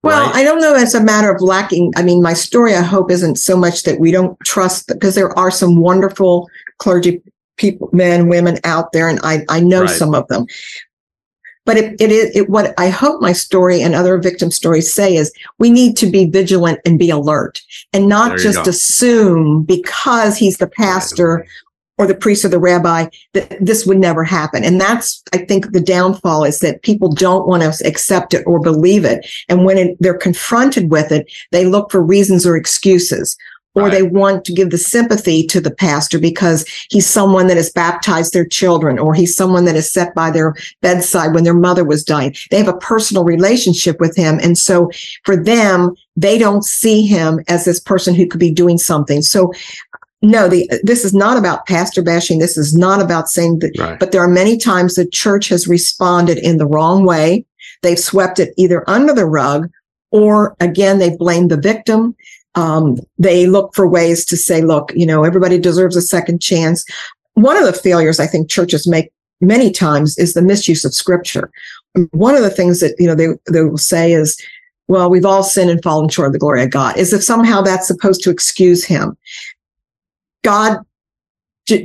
Well, 0.03 0.27
right? 0.27 0.35
I 0.35 0.45
don't 0.45 0.61
know. 0.61 0.75
as 0.75 0.95
a 0.95 1.03
matter 1.03 1.31
of 1.31 1.43
lacking. 1.43 1.93
I 1.97 2.03
mean, 2.03 2.23
my 2.23 2.33
story, 2.33 2.75
I 2.75 2.83
hope, 2.83 3.11
isn't 3.11 3.37
so 3.37 3.57
much 3.57 3.83
that 3.83 4.01
we 4.01 4.11
don't 4.11 4.39
trust 4.41 4.89
because 4.89 5.15
there 5.15 5.37
are 5.39 5.51
some 5.51 5.77
wonderful 5.77 6.49
clergy 6.79 7.23
people, 7.57 7.91
men, 7.93 8.29
women 8.29 8.59
out 8.65 8.93
there, 8.93 9.09
and 9.09 9.21
I, 9.23 9.45
I 9.49 9.61
know 9.61 9.83
right. 9.83 9.91
some 9.91 10.15
of 10.15 10.27
them. 10.29 10.47
But 11.67 11.77
it, 11.77 12.01
it 12.01 12.11
is 12.11 12.35
it, 12.35 12.49
what 12.49 12.73
I 12.79 12.89
hope 12.89 13.21
my 13.21 13.33
story 13.33 13.83
and 13.83 13.95
other 13.95 14.19
victim 14.19 14.51
stories 14.51 14.93
say 14.93 15.15
is 15.15 15.33
we 15.59 15.69
need 15.69 15.97
to 15.99 16.07
be 16.07 16.25
vigilant 16.25 16.81
and 16.87 16.99
be 16.99 17.11
alert 17.11 17.61
and 17.93 18.09
not 18.09 18.39
just 18.39 18.65
go. 18.65 18.71
assume 18.71 19.65
because 19.65 20.39
he's 20.39 20.57
the 20.57 20.67
pastor 20.67 21.47
or 22.01 22.07
the 22.07 22.15
priest 22.15 22.47
or 22.47 22.49
the 22.49 22.59
rabbi 22.59 23.07
that 23.35 23.59
this 23.61 23.85
would 23.85 23.99
never 23.99 24.25
happen. 24.25 24.65
And 24.65 24.81
that's, 24.81 25.23
I 25.35 25.37
think, 25.37 25.73
the 25.73 25.83
downfall 25.83 26.45
is 26.45 26.61
that 26.61 26.81
people 26.81 27.13
don't 27.13 27.47
want 27.47 27.63
to 27.63 27.87
accept 27.87 28.33
it 28.33 28.43
or 28.47 28.59
believe 28.59 29.05
it. 29.05 29.27
And 29.51 29.67
when 29.67 29.77
it, 29.77 29.99
they're 30.01 30.17
confronted 30.17 30.91
with 30.91 31.13
it, 31.13 31.31
they 31.53 31.67
look 31.67 31.91
for 31.91 32.01
reasons 32.03 32.47
or 32.47 32.57
excuses. 32.57 33.37
Or 33.77 33.83
right. 33.85 33.93
they 33.93 34.03
want 34.03 34.45
to 34.47 34.53
give 34.53 34.71
the 34.71 34.79
sympathy 34.79 35.47
to 35.47 35.61
the 35.61 35.71
pastor 35.71 36.19
because 36.19 36.67
he's 36.91 37.09
someone 37.09 37.47
that 37.47 37.57
has 37.57 37.71
baptized 37.71 38.33
their 38.33 38.45
children, 38.45 38.99
or 38.99 39.15
he's 39.15 39.37
someone 39.37 39.65
that 39.67 39.77
is 39.77 39.93
set 39.93 40.13
by 40.13 40.33
their 40.33 40.57
bedside 40.81 41.35
when 41.35 41.45
their 41.45 41.55
mother 41.55 41.85
was 41.85 42.03
dying. 42.03 42.35
They 42.51 42.59
have 42.59 42.67
a 42.67 42.77
personal 42.79 43.23
relationship 43.23 44.01
with 44.01 44.17
him. 44.17 44.41
And 44.43 44.59
so 44.59 44.91
for 45.25 45.37
them, 45.37 45.95
they 46.17 46.37
don't 46.37 46.65
see 46.65 47.07
him 47.07 47.45
as 47.47 47.65
this 47.65 47.79
person 47.79 48.13
who 48.13 48.27
could 48.27 48.41
be 48.41 48.51
doing 48.51 48.77
something. 48.77 49.23
So 49.23 49.53
no, 50.23 50.49
the, 50.49 50.69
this 50.83 51.05
is 51.05 51.15
not 51.15 51.39
about 51.39 51.67
pastor 51.67 52.03
bashing. 52.03 52.39
This 52.39 52.59
is 52.59 52.75
not 52.75 53.01
about 53.01 53.29
saying 53.29 53.61
that, 53.61 53.79
right. 53.79 53.99
but 53.99 54.13
there 54.13 54.21
are 54.21 54.29
many 54.29 54.59
times 54.59 54.95
the 54.95 55.07
church 55.07 55.49
has 55.49 55.67
responded 55.67 56.39
in 56.39 56.59
the 56.59 56.67
wrong 56.67 57.07
way. 57.07 57.47
They've 57.83 57.99
swept 57.99 58.39
it 58.39 58.53
either 58.59 58.89
under 58.89 59.15
the 59.15 59.25
rug 59.25 59.71
or 60.11 60.57
again, 60.61 60.99
they 60.99 61.17
blame 61.17 61.49
the 61.49 61.57
victim. 61.57 62.15
Um, 62.55 62.99
they 63.17 63.47
look 63.47 63.75
for 63.75 63.89
ways 63.89 64.25
to 64.27 64.37
say, 64.37 64.61
look, 64.61 64.93
you 64.95 65.07
know, 65.07 65.25
everybody 65.25 65.59
deserves 65.59 65.97
a 65.97 66.03
second 66.03 66.43
chance. 66.43 66.85
One 67.35 67.57
of 67.57 67.65
the 67.65 67.73
failures 67.73 68.21
I 68.21 68.27
think 68.27 68.51
churches 68.51 68.89
make 68.89 69.11
many 69.41 69.71
times 69.71 70.19
is 70.19 70.35
the 70.35 70.43
misuse 70.43 70.85
of 70.85 70.95
scripture. 70.95 71.51
One 72.11 72.35
of 72.35 72.43
the 72.43 72.51
things 72.51 72.81
that, 72.81 72.95
you 72.99 73.07
know, 73.07 73.15
they, 73.15 73.29
they 73.51 73.63
will 73.63 73.79
say 73.79 74.13
is, 74.13 74.37
well, 74.89 75.09
we've 75.09 75.25
all 75.25 75.45
sinned 75.45 75.71
and 75.71 75.83
fallen 75.83 76.09
short 76.09 76.27
of 76.27 76.33
the 76.33 76.39
glory 76.39 76.65
of 76.65 76.71
God, 76.71 76.99
as 76.99 77.13
if 77.13 77.23
somehow 77.23 77.63
that's 77.63 77.87
supposed 77.87 78.23
to 78.25 78.31
excuse 78.31 78.85
him. 78.85 79.17
God 80.43 80.79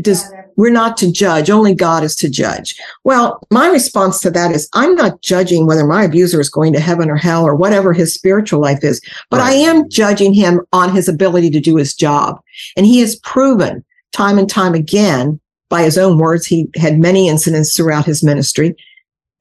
does 0.02 0.32
we're 0.56 0.72
not 0.72 0.98
to 0.98 1.12
judge 1.12 1.50
only 1.50 1.74
god 1.74 2.04
is 2.04 2.16
to 2.16 2.30
judge 2.30 2.80
well 3.04 3.40
my 3.52 3.68
response 3.68 4.20
to 4.20 4.32
that 4.32 4.52
is 4.52 4.70
i'm 4.74 4.96
not 4.96 5.22
judging 5.22 5.66
whether 5.66 5.86
my 5.86 6.04
abuser 6.04 6.40
is 6.40 6.50
going 6.50 6.74
to 6.74 6.80
heaven 6.80 7.10
or 7.10 7.16
hell 7.16 7.46
or 7.46 7.56
whatever 7.56 7.94
his 7.94 8.14
spiritual 8.14 8.60
life 8.60 8.84
is 8.84 9.02
but 9.30 9.40
right. 9.40 9.52
i 9.52 9.54
am 9.54 9.88
judging 9.90 10.34
him 10.34 10.62
on 10.74 10.94
his 10.94 11.08
ability 11.08 11.50
to 11.50 11.60
do 11.60 11.76
his 11.76 11.94
job 11.94 12.42
and 12.76 12.86
he 12.86 13.00
has 13.00 13.18
proven 13.18 13.84
time 14.12 14.38
and 14.38 14.50
time 14.50 14.74
again 14.74 15.40
by 15.70 15.84
his 15.84 15.98
own 15.98 16.18
words 16.18 16.46
he 16.46 16.68
had 16.76 17.00
many 17.00 17.28
incidents 17.28 17.76
throughout 17.76 18.06
his 18.06 18.24
ministry 18.24 18.76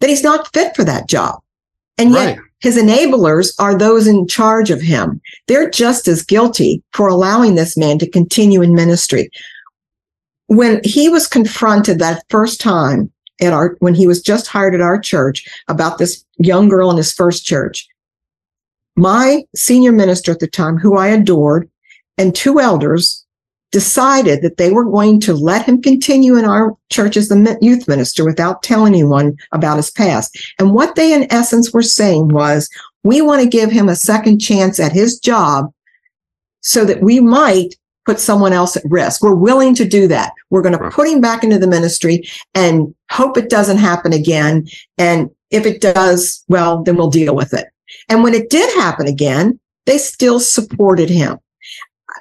that 0.00 0.10
he's 0.10 0.24
not 0.24 0.52
fit 0.52 0.74
for 0.74 0.84
that 0.84 1.08
job 1.08 1.40
and 1.96 2.12
yet 2.12 2.36
right. 2.36 2.38
His 2.64 2.78
enablers 2.78 3.52
are 3.58 3.76
those 3.76 4.06
in 4.06 4.26
charge 4.26 4.70
of 4.70 4.80
him. 4.80 5.20
They're 5.48 5.68
just 5.68 6.08
as 6.08 6.22
guilty 6.22 6.82
for 6.94 7.08
allowing 7.08 7.56
this 7.56 7.76
man 7.76 7.98
to 7.98 8.08
continue 8.08 8.62
in 8.62 8.74
ministry. 8.74 9.28
When 10.46 10.80
he 10.82 11.10
was 11.10 11.26
confronted 11.26 11.98
that 11.98 12.24
first 12.30 12.62
time 12.62 13.12
at 13.42 13.52
our, 13.52 13.76
when 13.80 13.94
he 13.94 14.06
was 14.06 14.22
just 14.22 14.46
hired 14.46 14.74
at 14.74 14.80
our 14.80 14.98
church 14.98 15.46
about 15.68 15.98
this 15.98 16.24
young 16.38 16.70
girl 16.70 16.90
in 16.90 16.96
his 16.96 17.12
first 17.12 17.44
church, 17.44 17.86
my 18.96 19.44
senior 19.54 19.92
minister 19.92 20.32
at 20.32 20.40
the 20.40 20.46
time, 20.46 20.78
who 20.78 20.96
I 20.96 21.08
adored, 21.08 21.68
and 22.16 22.34
two 22.34 22.60
elders 22.60 23.23
decided 23.74 24.40
that 24.40 24.56
they 24.56 24.70
were 24.70 24.84
going 24.84 25.18
to 25.18 25.34
let 25.34 25.66
him 25.66 25.82
continue 25.82 26.36
in 26.36 26.44
our 26.44 26.76
church 26.90 27.16
as 27.16 27.28
the 27.28 27.58
youth 27.60 27.88
minister 27.88 28.24
without 28.24 28.62
telling 28.62 28.94
anyone 28.94 29.36
about 29.50 29.78
his 29.78 29.90
past. 29.90 30.38
And 30.60 30.74
what 30.74 30.94
they, 30.94 31.12
in 31.12 31.26
essence, 31.32 31.72
were 31.72 31.82
saying 31.82 32.28
was, 32.28 32.70
we 33.02 33.20
want 33.20 33.42
to 33.42 33.48
give 33.48 33.72
him 33.72 33.88
a 33.88 33.96
second 33.96 34.38
chance 34.38 34.78
at 34.78 34.92
his 34.92 35.18
job 35.18 35.72
so 36.60 36.84
that 36.84 37.02
we 37.02 37.18
might 37.18 37.74
put 38.06 38.20
someone 38.20 38.52
else 38.52 38.76
at 38.76 38.84
risk. 38.88 39.24
We're 39.24 39.34
willing 39.34 39.74
to 39.74 39.84
do 39.84 40.06
that. 40.06 40.30
We're 40.50 40.62
going 40.62 40.78
to 40.78 40.90
put 40.90 41.08
him 41.08 41.20
back 41.20 41.42
into 41.42 41.58
the 41.58 41.66
ministry 41.66 42.28
and 42.54 42.94
hope 43.10 43.36
it 43.36 43.50
doesn't 43.50 43.78
happen 43.78 44.12
again. 44.12 44.68
And 44.98 45.30
if 45.50 45.66
it 45.66 45.80
does, 45.80 46.44
well, 46.46 46.84
then 46.84 46.94
we'll 46.94 47.10
deal 47.10 47.34
with 47.34 47.52
it. 47.52 47.66
And 48.08 48.22
when 48.22 48.34
it 48.34 48.50
did 48.50 48.72
happen 48.76 49.08
again, 49.08 49.58
they 49.86 49.98
still 49.98 50.38
supported 50.38 51.10
him. 51.10 51.38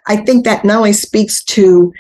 I 0.08 0.18
think 0.18 0.46
that 0.46 0.66
not 0.66 0.78
only 0.78 0.94
speaks 0.94 1.44
to 1.46 1.94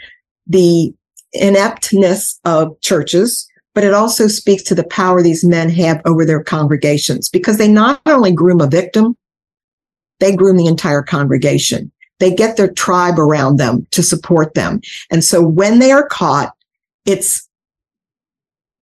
the 0.47 0.93
ineptness 1.33 2.39
of 2.45 2.79
churches, 2.81 3.47
but 3.73 3.83
it 3.83 3.93
also 3.93 4.27
speaks 4.27 4.63
to 4.63 4.75
the 4.75 4.83
power 4.85 5.21
these 5.21 5.43
men 5.43 5.69
have 5.69 6.01
over 6.05 6.25
their 6.25 6.43
congregations 6.43 7.29
because 7.29 7.57
they 7.57 7.67
not 7.67 8.01
only 8.05 8.31
groom 8.31 8.61
a 8.61 8.67
victim, 8.67 9.17
they 10.19 10.35
groom 10.35 10.57
the 10.57 10.67
entire 10.67 11.01
congregation. 11.01 11.91
They 12.19 12.33
get 12.33 12.55
their 12.55 12.71
tribe 12.71 13.19
around 13.19 13.57
them 13.57 13.87
to 13.91 14.03
support 14.03 14.53
them. 14.53 14.81
And 15.09 15.23
so 15.23 15.41
when 15.41 15.79
they 15.79 15.91
are 15.91 16.07
caught, 16.07 16.53
it's 17.05 17.49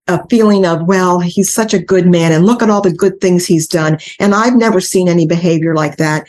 a 0.07 0.27
feeling 0.27 0.65
of, 0.65 0.86
well, 0.86 1.19
he's 1.19 1.51
such 1.51 1.73
a 1.73 1.81
good 1.81 2.05
man 2.05 2.31
and 2.34 2.45
look 2.45 2.62
at 2.62 2.69
all 2.69 2.81
the 2.81 2.91
good 2.91 3.21
things 3.21 3.45
he's 3.45 3.67
done. 3.67 3.97
And 4.19 4.36
I've 4.36 4.55
never 4.55 4.81
seen 4.81 5.07
any 5.07 5.25
behavior 5.25 5.73
like 5.73 5.97
that. 5.97 6.27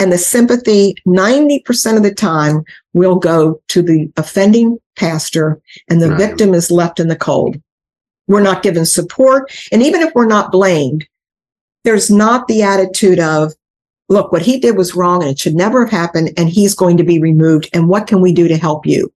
And 0.00 0.10
the 0.10 0.18
sympathy, 0.18 0.96
90% 1.06 1.96
of 1.96 2.02
the 2.02 2.14
time, 2.14 2.64
will 2.94 3.16
go 3.16 3.60
to 3.68 3.82
the 3.82 4.10
offending 4.16 4.78
pastor, 4.96 5.60
and 5.88 6.00
the 6.00 6.08
Right. 6.08 6.18
victim 6.18 6.54
is 6.54 6.70
left 6.70 6.98
in 6.98 7.08
the 7.08 7.16
cold. 7.16 7.56
We're 8.26 8.40
not 8.40 8.62
given 8.62 8.86
support. 8.86 9.52
And 9.70 9.82
even 9.82 10.00
if 10.00 10.12
we're 10.14 10.26
not 10.26 10.50
blamed, 10.52 11.06
there's 11.84 12.10
not 12.10 12.48
the 12.48 12.62
attitude 12.62 13.20
of, 13.20 13.52
look, 14.08 14.32
what 14.32 14.42
he 14.42 14.58
did 14.58 14.76
was 14.76 14.94
wrong 14.94 15.22
and 15.22 15.30
it 15.30 15.38
should 15.38 15.54
never 15.54 15.84
have 15.84 15.90
happened, 15.92 16.32
and 16.36 16.48
he's 16.48 16.74
going 16.74 16.96
to 16.96 17.04
be 17.04 17.18
removed. 17.18 17.68
And 17.72 17.88
what 17.88 18.06
can 18.06 18.20
we 18.20 18.32
do 18.32 18.48
to 18.48 18.56
help 18.56 18.86
you? 18.86 19.12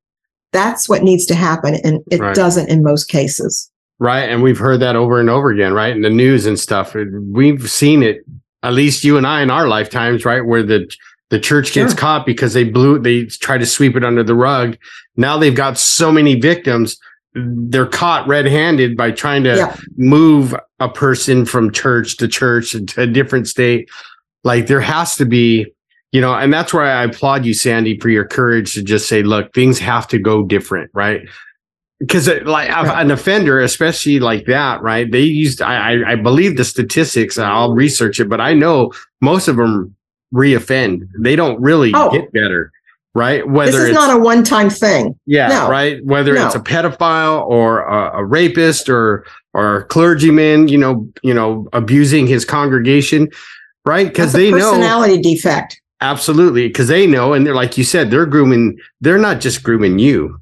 That's 0.52 0.88
what 0.88 1.02
needs 1.02 1.26
to 1.26 1.34
happen. 1.34 1.74
And 1.76 2.02
it 2.10 2.20
Right. 2.20 2.34
doesn't 2.34 2.68
in 2.68 2.82
most 2.82 3.08
cases. 3.08 3.70
Right. 3.98 4.28
And 4.28 4.42
we've 4.42 4.58
heard 4.58 4.80
that 4.80 4.96
over 4.96 5.18
and 5.18 5.30
over 5.30 5.50
again, 5.50 5.72
right? 5.72 5.94
In 5.94 6.02
the 6.02 6.10
news 6.10 6.46
and 6.46 6.58
stuff. 6.58 6.94
We've 7.32 7.70
seen 7.70 8.02
it, 8.02 8.24
at 8.64 8.72
least 8.72 9.04
you 9.04 9.16
and 9.16 9.26
I 9.26 9.42
in 9.42 9.50
our 9.50 9.68
lifetimes, 9.68 10.24
right? 10.24 10.44
Where 10.44 10.62
the 10.62 10.90
the 11.30 11.40
church 11.40 11.72
gets 11.72 11.92
Sure. 11.92 11.98
caught 11.98 12.26
because 12.26 12.52
they 12.54 12.64
blew 12.64 12.98
they 12.98 13.24
try 13.24 13.58
to 13.58 13.66
sweep 13.66 13.96
it 13.96 14.04
under 14.04 14.22
the 14.22 14.34
rug. 14.34 14.76
Now 15.16 15.38
they've 15.38 15.54
got 15.54 15.78
so 15.78 16.12
many 16.12 16.38
victims. 16.38 16.96
They're 17.34 17.86
caught 17.86 18.28
red-handed 18.28 18.96
by 18.96 19.10
trying 19.10 19.42
to 19.44 19.56
Yeah. 19.56 19.76
move 19.96 20.54
a 20.80 20.88
person 20.88 21.44
from 21.46 21.72
church 21.72 22.16
to 22.18 22.28
church 22.28 22.72
to 22.72 22.84
a 23.02 23.06
different 23.06 23.48
state. 23.48 23.88
Like 24.44 24.66
there 24.66 24.80
has 24.82 25.16
to 25.16 25.24
be, 25.24 25.66
you 26.12 26.20
know, 26.20 26.34
and 26.34 26.52
that's 26.52 26.72
why 26.72 26.90
I 26.90 27.04
applaud 27.04 27.44
you, 27.44 27.54
Sandy, 27.54 27.98
for 27.98 28.10
your 28.10 28.26
courage 28.26 28.74
to 28.74 28.82
just 28.82 29.08
say, 29.08 29.22
look, 29.22 29.52
things 29.54 29.78
have 29.80 30.06
to 30.08 30.18
go 30.18 30.44
different, 30.44 30.90
right? 30.94 31.22
Because 32.00 32.28
like 32.44 32.68
Right. 32.70 33.00
an 33.02 33.10
offender, 33.10 33.60
especially 33.60 34.18
like 34.20 34.46
that, 34.46 34.82
right? 34.82 35.10
They 35.10 35.20
used, 35.22 35.62
I, 35.62 36.12
I, 36.12 36.14
believe 36.16 36.56
the 36.56 36.64
statistics. 36.64 37.38
Uh, 37.38 37.44
I'll 37.44 37.72
research 37.72 38.18
it, 38.20 38.28
but 38.28 38.40
I 38.40 38.52
know 38.52 38.92
most 39.20 39.46
of 39.48 39.56
them 39.56 39.94
reoffend. 40.34 41.08
They 41.20 41.36
don't 41.36 41.58
really 41.60 41.92
Oh. 41.94 42.10
get 42.10 42.32
better, 42.32 42.72
right? 43.14 43.46
whether 43.48 43.70
This 43.70 43.80
is 43.80 43.88
it's 43.90 43.94
not 43.94 44.14
a 44.14 44.18
one 44.18 44.42
time 44.42 44.68
thing. 44.70 45.14
yeah, 45.26 45.46
No. 45.48 45.70
right. 45.70 46.04
Whether 46.04 46.34
it's 46.34 46.56
a 46.56 46.60
pedophile 46.60 47.46
or 47.46 47.82
a, 47.82 48.18
a 48.18 48.24
rapist 48.24 48.88
or 48.88 49.24
or 49.54 49.76
a 49.76 49.84
clergyman, 49.84 50.66
you 50.66 50.76
know, 50.76 51.08
you 51.22 51.32
know, 51.32 51.68
abusing 51.72 52.26
his 52.26 52.44
congregation, 52.44 53.28
right? 53.86 54.08
Because 54.08 54.32
they 54.32 54.50
know 54.50 54.58
personality 54.72 55.22
defect. 55.22 55.80
absolutely, 56.00 56.66
because 56.66 56.88
they 56.88 57.06
know, 57.06 57.32
and 57.34 57.46
they're 57.46 57.54
like 57.54 57.78
you 57.78 57.84
said, 57.84 58.10
they're 58.10 58.26
grooming. 58.26 58.76
They're 59.00 59.16
not 59.16 59.40
just 59.40 59.62
grooming 59.62 60.00
you; 60.00 60.40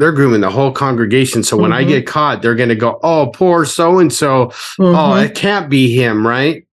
they're 0.00 0.12
grooming 0.12 0.40
the 0.40 0.50
whole 0.50 0.72
congregation. 0.72 1.42
So 1.44 1.56
when 1.56 1.72
I 1.72 1.84
Mhm. 1.84 1.88
get 1.88 2.06
caught, 2.06 2.42
they're 2.42 2.54
going 2.56 2.70
to 2.70 2.74
go, 2.74 2.98
"Oh, 3.02 3.30
poor 3.32 3.64
so 3.64 3.98
and 3.98 4.12
so. 4.12 4.50
Oh, 4.80 4.82
Mhm. 4.82 5.24
it 5.26 5.34
can't 5.34 5.68
be 5.70 5.92
him, 5.94 6.26
right?" 6.26 6.64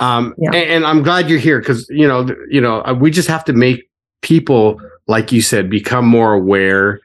Um, 0.00 0.34
Yeah. 0.38 0.50
and, 0.54 0.70
and 0.70 0.86
I'm 0.86 1.02
glad 1.02 1.28
you're 1.28 1.38
here 1.38 1.58
because 1.60 1.86
you 1.90 2.08
know, 2.08 2.26
you 2.50 2.60
know, 2.60 2.80
uh, 2.86 2.94
we 2.98 3.10
just 3.10 3.28
have 3.28 3.44
to 3.46 3.52
make 3.52 3.88
people, 4.22 4.80
like 5.06 5.30
you 5.30 5.42
said, 5.42 5.68
become 5.70 6.06
more 6.06 6.32
aware, 6.34 7.00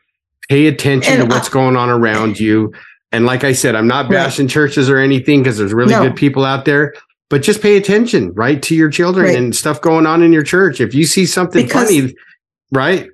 pay 0.49 0.67
attention 0.67 1.21
And 1.21 1.29
to 1.29 1.35
what's 1.35 1.49
I- 1.49 1.51
going 1.53 1.75
on 1.75 1.89
around 1.89 2.39
you. 2.39 2.71
And 3.11 3.25
like 3.25 3.43
I 3.43 3.51
said, 3.53 3.75
I'm 3.75 3.87
not 3.87 4.05
Right. 4.05 4.11
bashing 4.23 4.47
churches 4.47 4.89
or 4.89 4.97
anything 4.97 5.43
because 5.43 5.57
there's 5.59 5.73
really 5.73 5.93
No. 5.93 6.03
good 6.03 6.15
people 6.15 6.45
out 6.45 6.65
there. 6.65 6.93
But 7.29 7.41
just 7.43 7.61
pay 7.61 7.77
attention, 7.77 8.31
right, 8.33 8.61
to 8.63 8.75
your 8.75 8.89
children 8.89 9.25
Right. 9.27 9.35
and 9.37 9.55
stuff 9.55 9.81
going 9.81 10.05
on 10.07 10.21
in 10.23 10.31
your 10.33 10.43
church. 10.43 10.79
If 10.81 10.93
you 10.95 11.03
see 11.05 11.25
something 11.25 11.65
Because- 11.65 11.87
funny, 11.89 12.15
right? 12.71 13.07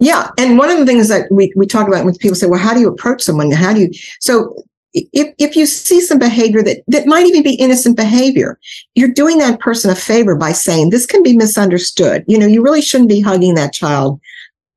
Yeah. 0.00 0.30
And 0.38 0.58
one 0.58 0.70
of 0.70 0.78
the 0.78 0.86
things 0.86 1.08
that 1.08 1.30
we, 1.30 1.52
we 1.56 1.66
talk 1.66 1.88
about 1.88 2.04
when 2.04 2.14
people 2.16 2.36
say, 2.36 2.46
well, 2.46 2.60
how 2.60 2.72
do 2.72 2.80
you 2.80 2.88
approach 2.88 3.22
someone? 3.22 3.50
How 3.50 3.72
do 3.72 3.80
you, 3.80 3.90
so 4.20 4.62
if, 4.94 5.34
if 5.38 5.56
you 5.56 5.66
see 5.66 6.00
some 6.00 6.18
behavior 6.18 6.62
that, 6.62 6.82
that 6.86 7.06
might 7.06 7.26
even 7.26 7.42
be 7.42 7.54
innocent 7.54 7.96
behavior, 7.96 8.58
you're 8.94 9.12
doing 9.12 9.38
that 9.38 9.60
person 9.60 9.90
a 9.90 9.94
favor 9.94 10.36
by 10.36 10.52
saying 10.52 10.90
this 10.90 11.06
can 11.06 11.22
be 11.22 11.36
misunderstood. 11.36 12.24
You 12.28 12.38
know, 12.38 12.46
you 12.46 12.62
really 12.62 12.82
shouldn't 12.82 13.10
be 13.10 13.20
hugging 13.20 13.54
that 13.54 13.72
child 13.72 14.20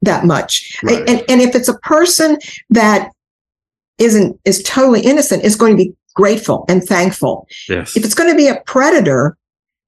that 0.02 0.26
much. 0.26 0.78
Right. 0.84 1.08
And, 1.08 1.24
and 1.30 1.42
if 1.42 1.56
it's 1.56 1.70
a 1.70 1.78
person 1.80 2.38
that 2.72 3.12
isn't, 4.00 4.40
is 4.46 4.64
totally 4.64 5.02
innocent, 5.02 5.44
is 5.44 5.56
going 5.56 5.78
to 5.78 5.84
be 5.84 5.94
grateful 6.16 6.66
and 6.68 6.84
thankful. 6.84 7.48
Yes. 7.70 7.96
if 7.96 8.04
it's 8.04 8.16
going 8.16 8.30
to 8.30 8.36
be 8.36 8.48
a 8.48 8.62
predator, 8.66 9.38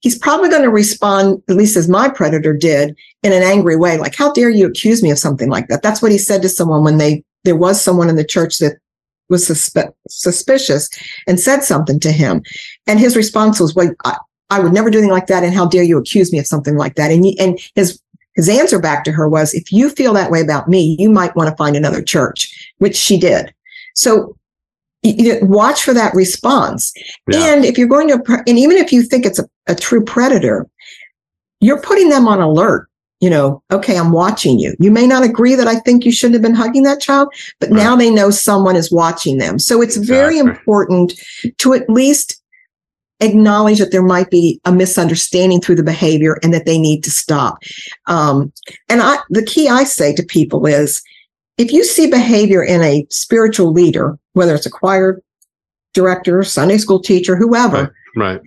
he's 0.03 0.19
probably 0.19 0.49
going 0.49 0.61
to 0.61 0.69
respond, 0.69 1.41
at 1.49 1.55
least 1.55 1.77
as 1.77 1.87
my 1.89 2.09
predator 2.09 2.53
did, 2.53 2.95
in 3.23 3.31
an 3.31 3.41
angry 3.41 3.77
way. 3.77 3.97
Like, 3.97 4.15
how 4.15 4.31
dare 4.33 4.49
you 4.49 4.67
accuse 4.67 5.01
me 5.01 5.09
of 5.09 5.17
something 5.17 5.49
like 5.49 5.69
that? 5.69 5.81
That's 5.81 6.01
what 6.01 6.11
he 6.11 6.17
said 6.17 6.41
to 6.41 6.49
someone 6.49 6.83
when 6.83 6.97
they, 6.97 7.23
there 7.45 7.55
was 7.55 7.81
someone 7.81 8.09
in 8.09 8.17
the 8.17 8.25
church 8.25 8.59
that 8.59 8.77
was 9.29 9.47
suspe- 9.47 9.93
suspicious 10.09 10.89
and 11.25 11.39
said 11.39 11.61
something 11.63 12.01
to 12.01 12.11
him. 12.11 12.43
And 12.85 12.99
his 12.99 13.15
response 13.15 13.61
was, 13.61 13.73
well, 13.73 13.91
I, 14.03 14.17
I 14.49 14.59
would 14.59 14.73
never 14.73 14.89
do 14.89 14.97
anything 14.97 15.13
like 15.13 15.27
that. 15.27 15.43
And 15.43 15.53
how 15.53 15.67
dare 15.67 15.83
you 15.83 15.97
accuse 15.97 16.33
me 16.33 16.39
of 16.39 16.47
something 16.47 16.75
like 16.75 16.95
that? 16.95 17.09
And, 17.09 17.25
and 17.39 17.57
his, 17.73 17.99
his 18.35 18.49
answer 18.49 18.79
back 18.79 19.05
to 19.05 19.11
her 19.13 19.29
was, 19.29 19.53
if 19.53 19.71
you 19.71 19.89
feel 19.89 20.13
that 20.13 20.31
way 20.31 20.41
about 20.41 20.67
me, 20.67 20.97
you 20.99 21.09
might 21.09 21.35
want 21.37 21.49
to 21.49 21.55
find 21.55 21.77
another 21.77 22.01
church, 22.01 22.73
which 22.79 22.97
she 22.97 23.17
did. 23.17 23.53
So 23.95 24.35
watch 25.41 25.83
for 25.83 25.93
that 25.93 26.13
response. 26.13 26.93
Yeah. 27.27 27.53
And 27.53 27.65
if 27.65 27.77
you're 27.77 27.87
going 27.87 28.07
to, 28.07 28.43
and 28.47 28.57
even 28.57 28.77
if 28.77 28.91
you 28.91 29.03
think 29.03 29.25
it's 29.25 29.39
a, 29.39 29.49
a 29.67 29.75
true 29.75 30.03
predator, 30.03 30.67
you're 31.59 31.81
putting 31.81 32.09
them 32.09 32.27
on 32.27 32.41
alert. 32.41 32.87
You 33.19 33.29
know, 33.29 33.63
okay, 33.71 33.97
I'm 33.97 34.11
watching 34.11 34.59
you. 34.59 34.75
You 34.79 34.91
may 34.91 35.07
not 35.07 35.23
agree 35.23 35.55
that 35.55 35.67
I 35.67 35.75
think 35.75 36.03
you 36.03 36.11
shouldn't 36.11 36.35
have 36.35 36.41
been 36.41 36.53
hugging 36.53 36.83
that 36.83 36.99
child, 36.99 37.29
but 37.61 37.71
now 37.71 37.95
they 37.95 38.09
know 38.09 38.29
someone 38.29 38.75
is 38.75 38.91
watching 38.91 39.37
them. 39.37 39.59
So 39.59 39.81
it's 39.81 39.95
very 39.95 40.37
important 40.37 41.13
to 41.59 41.73
at 41.73 41.89
least 41.89 42.41
acknowledge 43.21 43.79
that 43.79 43.91
there 43.91 44.03
might 44.03 44.29
be 44.29 44.59
a 44.65 44.73
misunderstanding 44.73 45.61
through 45.61 45.75
the 45.75 45.83
behavior 45.83 46.37
and 46.43 46.53
that 46.53 46.65
they 46.65 46.77
need 46.77 47.01
to 47.05 47.11
stop. 47.11 47.59
Um, 48.07 48.51
and 48.89 49.01
I, 49.01 49.19
the 49.29 49.45
key 49.45 49.69
I 49.69 49.85
say 49.85 50.13
to 50.15 50.23
people 50.23 50.65
is 50.65 51.01
if 51.57 51.71
you 51.71 51.83
see 51.83 52.09
behavior 52.09 52.63
in 52.63 52.81
a 52.81 53.05
spiritual 53.09 53.71
leader, 53.71 54.17
whether 54.33 54.55
it's 54.55 54.65
a 54.65 54.71
choir 54.71 55.21
director, 55.93 56.43
Sunday 56.43 56.77
school 56.77 56.99
teacher, 56.99 57.35
whoever, 57.35 57.93
Right. 58.15 58.41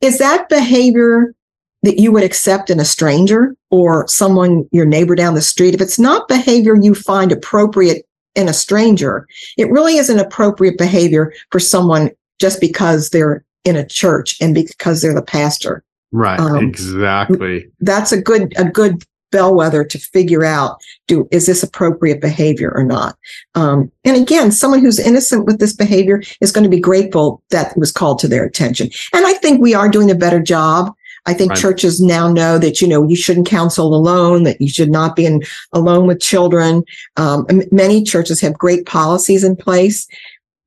is 0.00 0.18
that 0.18 0.48
behavior 0.48 1.34
that 1.82 1.98
you 1.98 2.10
would 2.12 2.24
accept 2.24 2.70
in 2.70 2.80
a 2.80 2.84
stranger 2.84 3.54
or 3.70 4.08
someone, 4.08 4.66
your 4.72 4.86
neighbor 4.86 5.14
down 5.14 5.34
the 5.34 5.42
street? 5.42 5.74
If 5.74 5.80
it's 5.80 5.98
not 5.98 6.28
behavior 6.28 6.74
you 6.74 6.94
find 6.94 7.32
appropriate 7.32 8.06
in 8.34 8.48
a 8.48 8.54
stranger, 8.54 9.26
it 9.58 9.70
really 9.70 9.96
isn't 9.96 10.18
appropriate 10.18 10.78
behavior 10.78 11.32
for 11.50 11.60
someone 11.60 12.10
just 12.38 12.60
because 12.60 13.10
they're 13.10 13.44
in 13.64 13.76
a 13.76 13.86
church 13.86 14.36
and 14.40 14.54
because 14.54 15.02
they're 15.02 15.14
the 15.14 15.22
pastor. 15.22 15.82
Right. 16.12 16.38
Um, 16.38 16.56
exactly. 16.64 17.66
That's 17.80 18.12
a 18.12 18.20
good, 18.20 18.54
a 18.56 18.64
good 18.64 19.02
bellwether 19.30 19.84
to 19.84 19.98
figure 19.98 20.44
out 20.44 20.78
do 21.06 21.28
is 21.30 21.46
this 21.46 21.62
appropriate 21.62 22.20
behavior 22.20 22.72
or 22.74 22.84
not? 22.84 23.16
Um, 23.54 23.90
and 24.04 24.16
again 24.16 24.50
someone 24.50 24.80
who's 24.80 24.98
innocent 24.98 25.46
with 25.46 25.58
this 25.58 25.72
behavior 25.72 26.22
is 26.40 26.52
going 26.52 26.64
to 26.64 26.70
be 26.70 26.80
grateful 26.80 27.42
that 27.50 27.72
it 27.72 27.78
was 27.78 27.92
called 27.92 28.18
to 28.20 28.28
their 28.28 28.44
attention. 28.44 28.88
And 29.12 29.26
i 29.26 29.34
think 29.34 29.60
we 29.60 29.74
are 29.74 29.88
doing 29.88 30.10
a 30.10 30.14
better 30.14 30.40
job. 30.40 30.92
I 31.28 31.34
think 31.34 31.50
Right. 31.50 31.60
churches 31.60 32.00
now 32.00 32.32
know 32.32 32.56
that 32.58 32.80
you 32.80 32.86
know 32.86 33.02
you 33.02 33.16
shouldn't 33.16 33.48
counsel 33.48 33.94
alone 33.94 34.44
that 34.44 34.60
you 34.60 34.68
should 34.68 34.90
not 34.90 35.16
be 35.16 35.26
in 35.26 35.42
alone 35.72 36.06
with 36.06 36.20
children. 36.20 36.84
Um, 37.16 37.46
many 37.72 38.04
churches 38.04 38.40
have 38.40 38.54
great 38.54 38.86
policies 38.86 39.42
in 39.42 39.56
place 39.56 40.06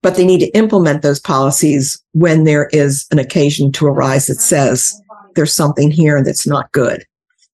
but 0.01 0.15
they 0.15 0.25
need 0.25 0.39
to 0.39 0.57
implement 0.57 1.01
those 1.01 1.19
policies 1.19 2.01
when 2.13 2.43
there 2.43 2.69
is 2.71 3.05
an 3.11 3.19
occasion 3.19 3.71
to 3.73 3.85
arise 3.85 4.27
that 4.27 4.35
says 4.35 4.93
there's 5.35 5.53
something 5.53 5.91
here 5.91 6.23
that's 6.23 6.47
not 6.47 6.71
good 6.71 7.05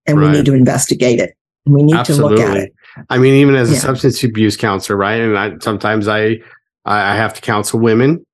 and 0.06 0.20
we 0.20 0.28
need 0.30 0.46
to 0.46 0.54
investigate 0.54 1.20
it. 1.20 1.36
We 1.66 1.84
need 1.84 2.04
to 2.06 2.16
look 2.16 2.40
at 2.40 2.58
it. 2.58 2.74
I 3.10 3.18
mean, 3.18 3.34
even 3.36 3.56
as 3.56 3.70
a 3.70 3.74
Yeah. 3.74 3.80
substance 3.80 4.24
abuse 4.24 4.58
counselor, 4.58 4.98
right? 4.98 5.20
And 5.22 5.38
I 5.38 5.54
sometimes 5.62 6.08
I 6.08 6.40
I 6.86 7.16
have 7.16 7.34
to 7.36 7.42
counsel 7.42 7.80
women. 7.80 8.26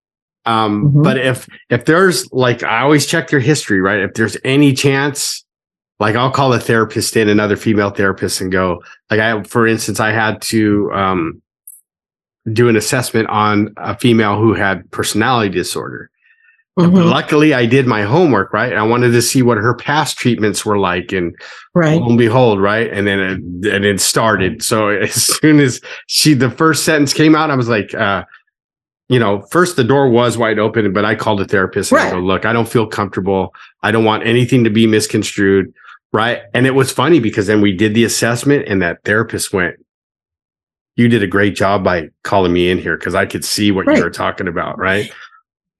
Um, 0.45 0.85
Mhm. 0.91 1.03
but 1.03 1.17
if 1.17 1.47
if 1.69 1.85
there's 1.85 2.27
like 2.31 2.63
I 2.63 2.81
always 2.81 3.05
check 3.05 3.29
their 3.29 3.39
history, 3.39 3.81
right? 3.81 3.99
If 3.99 4.15
there's 4.15 4.35
any 4.43 4.73
chance, 4.73 5.45
like 5.99 6.15
I'll 6.15 6.31
call 6.31 6.51
a 6.53 6.59
therapist 6.59 7.15
in, 7.15 7.29
another 7.29 7.55
female 7.55 7.91
therapist, 7.91 8.41
and 8.41 8.51
go, 8.51 8.81
like 9.11 9.19
I 9.19 9.43
for 9.43 9.67
instance, 9.67 9.99
I 9.99 10.11
had 10.11 10.41
to 10.43 10.91
um 10.93 11.41
do 12.51 12.67
an 12.67 12.75
assessment 12.75 13.29
on 13.29 13.71
a 13.77 13.95
female 13.97 14.39
who 14.39 14.53
had 14.55 14.89
personality 14.89 15.49
disorder. 15.53 16.09
Mhm. 16.77 17.09
luckily 17.11 17.53
I 17.53 17.65
did 17.65 17.87
my 17.87 18.03
homework, 18.03 18.53
right? 18.53 18.73
I 18.73 18.83
wanted 18.83 19.11
to 19.11 19.21
see 19.21 19.41
what 19.41 19.57
her 19.57 19.73
past 19.73 20.17
treatments 20.17 20.65
were 20.65 20.77
like 20.77 21.11
and 21.11 21.35
Right. 21.75 21.99
lo 21.99 22.07
and 22.09 22.17
behold, 22.17 22.61
right? 22.61 22.89
And 22.91 23.05
then 23.05 23.19
it, 23.19 23.73
and 23.73 23.83
it 23.85 23.99
started. 23.99 24.63
So 24.63 24.87
as 24.89 25.11
soon 25.13 25.59
as 25.59 25.81
she, 26.07 26.33
the 26.33 26.49
first 26.49 26.85
sentence 26.85 27.13
came 27.13 27.35
out, 27.35 27.51
I 27.51 27.55
was 27.55 27.67
like, 27.67 27.93
uh, 27.93 28.23
you 29.09 29.19
know, 29.19 29.41
first 29.51 29.75
the 29.75 29.83
door 29.83 30.07
was 30.09 30.37
wide 30.37 30.59
open, 30.59 30.93
but 30.93 31.03
I 31.03 31.15
called 31.15 31.41
a 31.41 31.45
therapist 31.45 31.91
and 31.91 31.99
I 31.99 32.11
go, 32.11 32.19
look, 32.19 32.45
I 32.45 32.53
don't 32.53 32.69
feel 32.69 32.85
comfortable. 32.87 33.53
I 33.83 33.91
don't 33.91 34.05
want 34.05 34.25
anything 34.25 34.63
to 34.63 34.69
be 34.69 34.85
misconstrued. 34.87 35.73
Right. 36.13 36.41
And 36.53 36.65
it 36.65 36.75
was 36.75 36.91
funny 36.91 37.19
because 37.19 37.47
then 37.47 37.59
we 37.59 37.75
did 37.75 37.93
the 37.93 38.03
assessment 38.05 38.65
and 38.67 38.81
that 38.81 38.99
therapist 39.03 39.51
went, 39.51 39.75
you 40.95 41.07
did 41.07 41.23
a 41.23 41.27
great 41.27 41.55
job 41.55 41.83
by 41.83 42.09
calling 42.23 42.53
me 42.53 42.69
in 42.69 42.77
here 42.77 42.97
because 42.97 43.15
I 43.15 43.25
could 43.25 43.43
see 43.43 43.71
what 43.71 43.85
Right. 43.87 43.97
you 43.97 44.03
were 44.03 44.09
talking 44.09 44.47
about. 44.47 44.77
Right. 44.77 45.11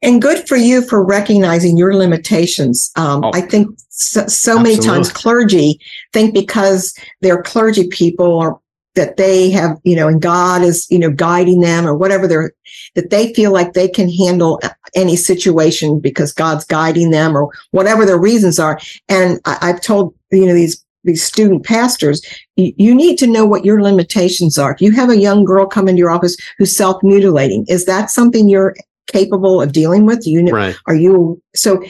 And 0.02 0.22
good 0.22 0.47
for 0.47 0.56
you 0.56 0.82
for 0.82 1.04
recognizing 1.04 1.78
your 1.78 1.93
limitations. 1.95 2.91
Um, 2.95 3.24
Oh, 3.24 3.32
I 3.34 3.41
think 3.41 3.78
so, 3.89 4.28
so 4.28 4.60
many 4.60 4.78
times 4.78 5.12
clergy 5.12 5.80
think 6.14 6.34
because 6.34 6.93
they're 7.22 7.41
clergy 7.41 7.88
people 7.88 8.26
or 8.28 8.62
that 8.95 9.18
they 9.18 9.50
have, 9.52 9.78
you 9.84 9.95
know, 9.95 10.08
and 10.08 10.22
God 10.22 10.62
is, 10.62 10.88
you 10.89 11.00
know, 11.00 11.12
guiding 11.12 11.62
them 11.62 11.86
or 11.86 11.95
whatever 11.95 12.28
they're, 12.28 12.52
that 12.95 13.10
they 13.10 13.34
feel 13.34 13.52
like 13.52 13.74
they 13.74 13.88
can 13.88 14.10
handle 14.10 14.60
any 14.95 15.16
situation 15.16 16.00
because 16.00 16.34
God's 16.34 16.66
guiding 16.66 17.12
them 17.12 17.38
or 17.38 17.50
whatever 17.72 18.06
their 18.06 18.18
reasons 18.18 18.60
are. 18.60 18.80
And 19.08 19.39
I, 19.45 19.58
I've 19.62 19.82
told, 19.82 20.16
you 20.32 20.45
know, 20.45 20.54
these, 20.54 20.84
these 21.04 21.24
student 21.24 21.66
pastors, 21.66 22.22
you, 22.56 22.74
you 22.78 22.95
need 22.95 23.18
to 23.20 23.28
know 23.28 23.45
what 23.45 23.64
your 23.64 23.82
limitations 23.82 24.58
are. 24.58 24.74
If 24.74 24.82
you 24.82 24.91
have 24.91 25.10
a 25.10 25.18
young 25.18 25.45
girl 25.45 25.66
come 25.66 25.88
into 25.88 26.00
your 26.00 26.12
office 26.12 26.36
who's 26.58 26.76
self 26.76 27.02
mutilating, 27.04 27.66
is 27.70 27.86
that 27.86 28.10
something 28.10 28.50
you're 28.50 28.76
capable 29.12 29.62
of 29.62 29.72
dealing 29.72 30.05
with? 30.05 30.24
Do 30.24 30.32
you 30.32 30.41
know, 30.41 30.53
Right. 30.53 30.76
are 30.88 30.95
you 30.95 31.41
so 31.55 31.84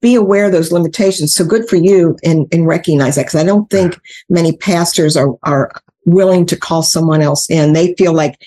be 0.00 0.14
aware 0.14 0.46
of 0.46 0.52
those 0.52 0.70
limitations 0.72 1.34
so 1.34 1.44
good 1.44 1.68
for 1.68 1.76
you 1.76 2.16
and, 2.22 2.46
in 2.52 2.64
recognize 2.64 3.16
that 3.16 3.22
because 3.22 3.40
i 3.40 3.44
don't 3.44 3.68
think 3.70 3.98
many 4.28 4.56
pastors 4.56 5.16
are 5.16 5.36
are 5.42 5.68
willing 6.06 6.46
to 6.46 6.56
call 6.56 6.82
someone 6.84 7.20
else 7.20 7.50
in 7.50 7.72
they 7.72 7.92
feel 7.94 8.12
like 8.12 8.40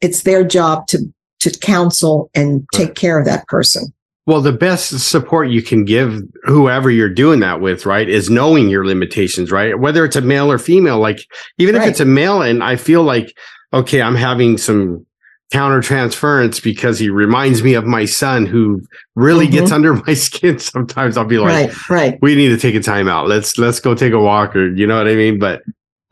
it's 0.00 0.22
their 0.22 0.42
job 0.42 0.86
to 0.86 0.98
to 1.40 1.50
counsel 1.58 2.30
and 2.34 2.66
take 2.72 2.94
care 2.94 3.18
of 3.18 3.26
that 3.26 3.46
person 3.48 3.92
Well, 4.26 4.40
the 4.40 4.52
best 4.52 4.98
support 5.00 5.50
you 5.50 5.62
can 5.62 5.84
give 5.84 6.22
whoever 6.44 6.90
you're 6.90 7.08
doing 7.14 7.40
that 7.40 7.60
with, 7.60 7.86
right, 7.86 8.08
is 8.08 8.28
knowing 8.28 8.68
your 8.68 8.84
limitations, 8.84 9.50
right? 9.50 9.78
Whether 9.78 10.04
it's 10.04 10.16
a 10.16 10.20
male 10.20 10.50
or 10.50 10.58
female, 10.58 10.98
like 10.98 11.20
even 11.58 11.74
if 11.76 11.86
it's 11.86 12.00
a 12.00 12.04
male 12.04 12.42
and 12.42 12.62
I 12.62 12.76
feel 12.76 13.02
like, 13.02 13.32
okay, 13.72 14.02
I'm 14.02 14.16
having 14.16 14.58
some 14.58 15.06
counter 15.50 15.80
transference 15.80 16.60
because 16.60 16.98
he 16.98 17.08
reminds 17.08 17.62
me 17.62 17.74
of 17.74 17.84
my 17.86 18.04
son 18.04 18.44
who 18.44 18.82
really 19.14 19.46
Mhm. 19.48 19.52
gets 19.52 19.72
under 19.72 19.94
my 20.06 20.14
skin. 20.14 20.58
Sometimes 20.58 21.16
I'll 21.16 21.24
be 21.24 21.38
like, 21.38 21.70
right 21.70 21.88
right 21.90 22.18
we 22.20 22.34
need 22.34 22.48
to 22.48 22.58
take 22.58 22.74
a 22.74 22.80
time 22.80 23.08
out. 23.08 23.28
Let's 23.28 23.56
let's 23.58 23.80
go 23.80 23.94
take 23.94 24.12
a 24.12 24.20
walk 24.20 24.54
or 24.54 24.68
you 24.74 24.86
know 24.86 24.98
what 24.98 25.08
I 25.08 25.14
mean? 25.14 25.38
But 25.38 25.62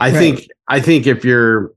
I 0.00 0.10
Right. 0.10 0.18
think 0.18 0.48
I 0.68 0.80
think 0.80 1.06
if 1.06 1.24
you're 1.24 1.72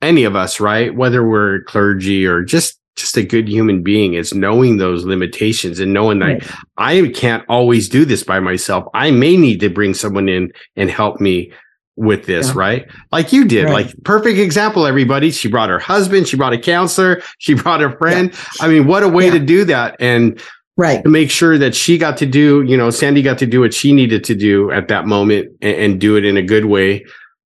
any 0.00 0.24
of 0.24 0.36
us, 0.36 0.60
right, 0.60 0.94
whether 0.94 1.26
we're 1.28 1.62
clergy 1.64 2.26
or 2.26 2.42
just 2.42 2.78
just 2.96 3.16
a 3.16 3.22
good 3.22 3.48
human 3.48 3.82
being, 3.82 4.14
is 4.14 4.34
knowing 4.34 4.78
those 4.78 5.04
limitations 5.04 5.78
and 5.78 5.92
knowing 5.92 6.18
that 6.20 6.26
right 6.26 6.50
I 6.78 7.12
can't 7.14 7.44
always 7.48 7.88
do 7.88 8.04
this 8.04 8.24
by 8.24 8.40
myself. 8.40 8.84
I 8.94 9.10
may 9.12 9.36
need 9.36 9.60
to 9.60 9.68
bring 9.68 9.94
someone 9.94 10.28
in 10.28 10.52
and 10.74 10.90
help 10.90 11.20
me 11.20 11.52
with 11.98 12.26
this, 12.26 12.48
Yeah. 12.48 12.52
right? 12.56 12.86
Like 13.12 13.32
you 13.32 13.44
did. 13.44 13.64
Right. 13.64 13.86
Like 13.86 14.04
perfect 14.04 14.38
example, 14.38 14.86
everybody. 14.86 15.30
She 15.30 15.48
brought 15.48 15.68
her 15.68 15.78
husband, 15.78 16.28
she 16.28 16.36
brought 16.36 16.52
a 16.52 16.58
counselor, 16.58 17.20
she 17.38 17.54
brought 17.54 17.82
a 17.82 17.90
friend. 17.98 18.32
I 18.60 18.68
mean, 18.68 18.86
what 18.86 19.02
a 19.02 19.08
way 19.08 19.26
Yeah. 19.26 19.32
to 19.32 19.38
do 19.40 19.64
that. 19.64 19.96
And 20.00 20.40
right 20.76 21.02
to 21.02 21.10
make 21.10 21.30
sure 21.30 21.58
that 21.58 21.74
she 21.74 21.98
got 21.98 22.16
to 22.18 22.26
do, 22.26 22.62
you 22.62 22.76
know, 22.76 22.90
Sandy 22.90 23.20
got 23.20 23.38
to 23.38 23.46
do 23.46 23.60
what 23.60 23.74
she 23.74 23.92
needed 23.92 24.22
to 24.24 24.34
do 24.34 24.70
at 24.70 24.88
that 24.88 25.06
moment 25.06 25.48
and, 25.60 25.76
and 25.76 26.00
do 26.00 26.16
it 26.16 26.24
in 26.24 26.36
a 26.36 26.42
good 26.42 26.66
way. 26.66 27.04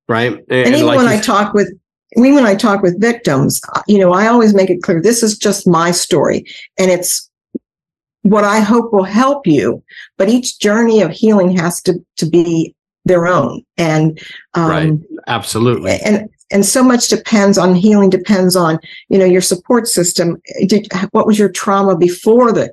Right. 0.08 0.32
and 0.50 0.68
even 0.74 0.84
like 0.86 0.98
when 0.98 1.06
i 1.06 1.18
talk 1.18 1.54
with 1.54 1.72
even 2.16 2.34
when 2.34 2.44
i 2.44 2.54
talk 2.54 2.82
with 2.82 3.00
victims 3.00 3.60
uh, 3.74 3.80
you 3.86 3.98
know 3.98 4.12
i 4.12 4.26
always 4.26 4.52
make 4.52 4.68
it 4.68 4.82
clear 4.82 5.00
this 5.00 5.22
is 5.22 5.38
just 5.38 5.66
my 5.66 5.90
story 5.92 6.44
and 6.78 6.90
it's 6.90 7.30
what 8.22 8.44
i 8.44 8.60
hope 8.60 8.92
will 8.92 9.04
help 9.04 9.46
you 9.46 9.82
but 10.18 10.28
each 10.28 10.58
journey 10.58 11.00
of 11.00 11.10
healing 11.12 11.56
has 11.56 11.80
to 11.82 11.94
to 12.16 12.26
be 12.28 12.74
their 13.04 13.26
own. 13.26 13.62
And 13.76 14.20
um 14.54 14.70
Right. 14.70 14.92
absolutely. 15.26 15.98
and 16.04 16.28
and 16.50 16.66
so 16.66 16.84
much 16.84 17.08
depends 17.08 17.56
on 17.56 17.74
healing 17.74 18.10
depends 18.10 18.56
on 18.56 18.78
you 19.08 19.18
know 19.18 19.24
your 19.24 19.40
support 19.40 19.88
system. 19.88 20.36
Did 20.66 20.88
what 21.12 21.26
was 21.26 21.38
your 21.38 21.48
trauma 21.48 21.96
before 21.96 22.52
the 22.52 22.70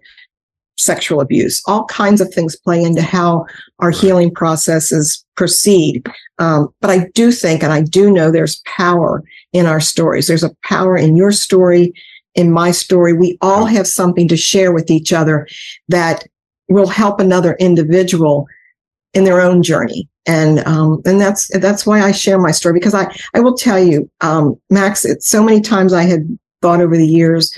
sexual 0.78 1.20
abuse? 1.22 1.62
All 1.68 1.86
kinds 1.86 2.22
of 2.22 2.34
things 2.34 2.56
play 2.56 2.82
into 2.84 3.02
how 3.02 3.46
our 3.80 3.90
Right. 3.90 3.98
healing 3.98 4.32
processes 4.34 5.26
proceed. 5.36 6.06
Um, 6.40 6.70
but 6.82 6.90
i 6.90 7.08
do 7.16 7.32
think 7.32 7.64
and 7.64 7.72
i 7.74 7.82
do 7.82 8.12
know 8.12 8.30
there's 8.32 8.62
power 8.66 9.24
in 9.54 9.66
our 9.66 9.80
stories. 9.80 10.28
There's 10.28 10.44
a 10.44 10.56
power 10.64 10.96
in 10.98 11.16
your 11.16 11.32
story 11.32 11.94
in 12.36 12.52
my 12.52 12.72
story. 12.72 13.14
We 13.14 13.38
all 13.42 13.66
have 13.66 13.88
something 13.88 14.28
to 14.28 14.38
share 14.38 14.72
with 14.72 14.92
each 14.92 15.12
other 15.12 15.48
that 15.88 16.26
will 16.70 16.88
help 16.88 17.20
another 17.20 17.56
individual 17.60 18.46
in 19.14 19.24
their 19.24 19.42
own 19.42 19.64
journey 19.64 20.08
and 20.30 20.60
um, 20.68 21.02
and 21.06 21.20
that's 21.20 21.48
that's 21.60 21.88
why 21.88 22.02
I 22.02 22.12
share 22.12 22.38
my 22.38 22.52
story 22.52 22.74
because 22.74 22.94
I 22.94 23.12
I 23.34 23.40
will 23.40 23.56
tell 23.56 23.80
you 23.80 24.10
um, 24.22 24.60
Max 24.70 25.04
it's 25.04 25.28
so 25.28 25.44
many 25.44 25.60
times 25.60 25.92
I 25.92 26.04
had 26.04 26.38
thought 26.62 26.82
over 26.82 26.96
the 26.96 27.08
years 27.08 27.58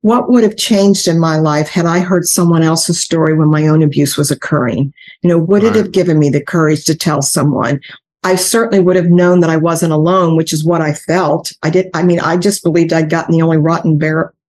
what 0.00 0.30
would 0.30 0.44
have 0.44 0.56
changed 0.56 1.08
in 1.08 1.18
my 1.18 1.36
life 1.36 1.68
had 1.68 1.84
I 1.84 1.98
heard 1.98 2.26
someone 2.26 2.62
else's 2.62 3.00
story 3.00 3.34
when 3.34 3.48
my 3.48 3.66
own 3.66 3.82
abuse 3.82 4.16
was 4.16 4.30
occurring? 4.30 4.94
You 5.22 5.28
know 5.28 5.38
would 5.38 5.62
it 5.62 5.74
have 5.74 5.92
given 5.92 6.18
me 6.18 6.30
the 6.30 6.42
courage 6.42 6.86
to 6.86 6.96
tell 6.96 7.20
someone? 7.20 7.80
I 8.24 8.34
certainly 8.36 8.82
would 8.82 8.96
have 8.96 9.10
known 9.10 9.40
that 9.40 9.50
I 9.50 9.58
wasn't 9.58 9.92
alone 9.92 10.36
which 10.36 10.54
is 10.54 10.64
what 10.64 10.80
I 10.80 10.94
felt. 10.94 11.52
I 11.62 11.68
did 11.68 11.90
I 11.92 12.02
mean 12.02 12.18
I 12.20 12.38
just 12.38 12.64
believed 12.64 12.94
I'd 12.94 13.10
gotten 13.10 13.32
the 13.32 13.42
only 13.42 13.58
rotten 13.58 14.00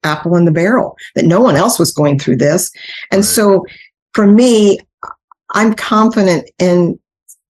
apple 0.04 0.38
in 0.38 0.46
the 0.46 0.52
barrel 0.52 0.96
that 1.16 1.26
no 1.26 1.42
one 1.42 1.58
else 1.58 1.80
was 1.80 1.92
going 1.92 2.18
through 2.18 2.38
this. 2.38 2.72
And 3.12 3.20
Right. 3.20 3.26
so 3.26 3.66
for 4.14 4.26
me 4.26 4.80
I'm 5.54 5.74
confident 5.74 6.50
in 6.60 7.00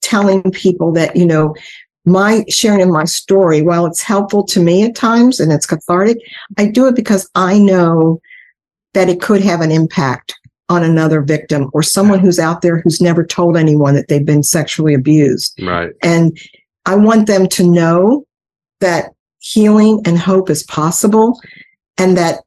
telling 0.01 0.43
people 0.51 0.91
that, 0.93 1.15
you 1.15 1.25
know, 1.25 1.55
my 2.05 2.45
sharing 2.47 2.81
of 2.81 2.89
my 2.89 3.03
story, 3.03 3.61
while 3.61 3.85
it's 3.85 4.01
helpful 4.01 4.45
to 4.45 4.61
me 4.61 4.83
at 4.83 4.95
times 4.95 5.39
and 5.39 5.51
it's 5.51 5.65
cathartic, 5.65 6.17
I 6.57 6.67
do 6.67 6.87
it 6.87 6.95
because 6.95 7.29
I 7.35 7.59
know 7.59 8.21
that 8.93 9.09
it 9.09 9.21
could 9.21 9.41
have 9.41 9.61
an 9.61 9.71
impact 9.71 10.35
on 10.69 10.83
another 10.83 11.21
victim 11.21 11.69
or 11.73 11.83
someone 11.83 12.19
who's 12.19 12.39
out 12.39 12.61
there 12.61 12.79
who's 12.79 13.01
never 13.01 13.25
told 13.25 13.57
anyone 13.57 13.95
that 13.95 14.07
they've 14.07 14.25
been 14.25 14.43
sexually 14.43 14.93
abused. 14.93 15.61
Right. 15.61 15.91
And 16.01 16.37
I 16.85 16.95
want 16.95 17.27
them 17.27 17.47
to 17.49 17.69
know 17.69 18.25
that 18.79 19.11
healing 19.39 20.01
and 20.05 20.17
hope 20.17 20.49
is 20.49 20.63
possible 20.63 21.39
and 21.97 22.17
that 22.17 22.43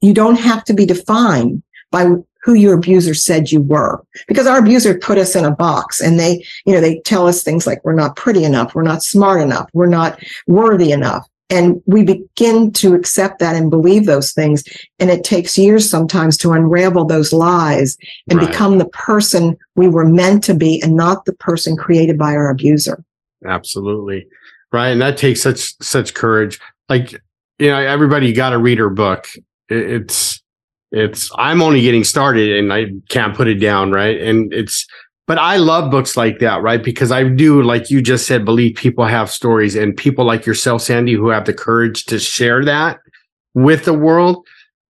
you 0.00 0.14
don't 0.14 0.38
have 0.38 0.64
to 0.64 0.74
be 0.74 0.86
defined 0.86 1.62
by 1.90 2.06
who 2.48 2.54
your 2.54 2.72
abuser 2.72 3.12
said 3.12 3.52
you 3.52 3.60
were 3.60 4.02
because 4.26 4.46
our 4.46 4.58
abuser 4.60 4.96
put 4.96 5.18
us 5.18 5.36
in 5.36 5.44
a 5.44 5.54
box 5.54 6.00
and 6.00 6.18
they 6.18 6.42
you 6.64 6.72
know 6.72 6.80
they 6.80 6.98
tell 7.00 7.28
us 7.28 7.42
things 7.42 7.66
like 7.66 7.84
we're 7.84 7.92
not 7.92 8.16
pretty 8.16 8.42
enough 8.42 8.74
we're 8.74 8.82
not 8.82 9.02
smart 9.02 9.42
enough 9.42 9.68
we're 9.74 9.84
not 9.86 10.18
worthy 10.46 10.90
enough 10.90 11.28
and 11.50 11.82
we 11.84 12.02
begin 12.02 12.72
to 12.72 12.94
accept 12.94 13.38
that 13.38 13.54
and 13.54 13.68
believe 13.68 14.06
those 14.06 14.32
things 14.32 14.64
and 14.98 15.10
it 15.10 15.24
takes 15.24 15.58
years 15.58 15.90
sometimes 15.90 16.38
to 16.38 16.52
unravel 16.52 17.04
those 17.04 17.34
lies 17.34 17.98
and 18.30 18.38
Right. 18.38 18.48
become 18.48 18.78
the 18.78 18.88
person 18.88 19.54
we 19.76 19.86
were 19.88 20.06
meant 20.06 20.42
to 20.44 20.54
be 20.54 20.80
and 20.80 20.96
not 20.96 21.26
the 21.26 21.34
person 21.34 21.76
created 21.76 22.16
by 22.16 22.34
our 22.34 22.48
abuser 22.48 23.04
Absolutely. 23.46 24.26
Right. 24.72 24.88
And 24.88 25.00
that 25.00 25.16
takes 25.16 25.40
such 25.42 25.74
such 25.80 26.14
courage. 26.14 26.58
Like, 26.88 27.12
you 27.58 27.68
know, 27.68 27.78
everybody 27.78 28.32
got 28.32 28.50
to 28.50 28.58
read 28.58 28.78
her 28.78 28.90
book. 28.90 29.28
It's 29.68 30.37
it's 30.92 31.30
I'm 31.36 31.62
only 31.62 31.80
getting 31.82 32.04
started 32.04 32.56
and 32.56 32.72
I 32.72 32.86
can't 33.08 33.36
put 33.36 33.48
it 33.48 33.56
down, 33.56 33.92
right? 33.92 34.20
And 34.20 34.52
it's 34.52 34.86
but 35.26 35.38
I 35.38 35.58
love 35.58 35.90
books 35.90 36.16
like 36.16 36.38
that, 36.38 36.62
right? 36.62 36.82
Because 36.82 37.12
I 37.12 37.22
do, 37.28 37.62
like 37.62 37.90
you 37.90 38.00
just 38.00 38.26
said, 38.26 38.46
believe 38.46 38.76
people 38.76 39.04
have 39.04 39.30
stories 39.30 39.76
and 39.76 39.94
people 39.94 40.24
like 40.24 40.46
yourself, 40.46 40.80
Sandy, 40.80 41.12
who 41.12 41.28
have 41.28 41.44
the 41.44 41.52
courage 41.52 42.04
to 42.06 42.18
share 42.18 42.64
that 42.64 42.98
with 43.52 43.84
the 43.84 43.92
world. 43.92 44.46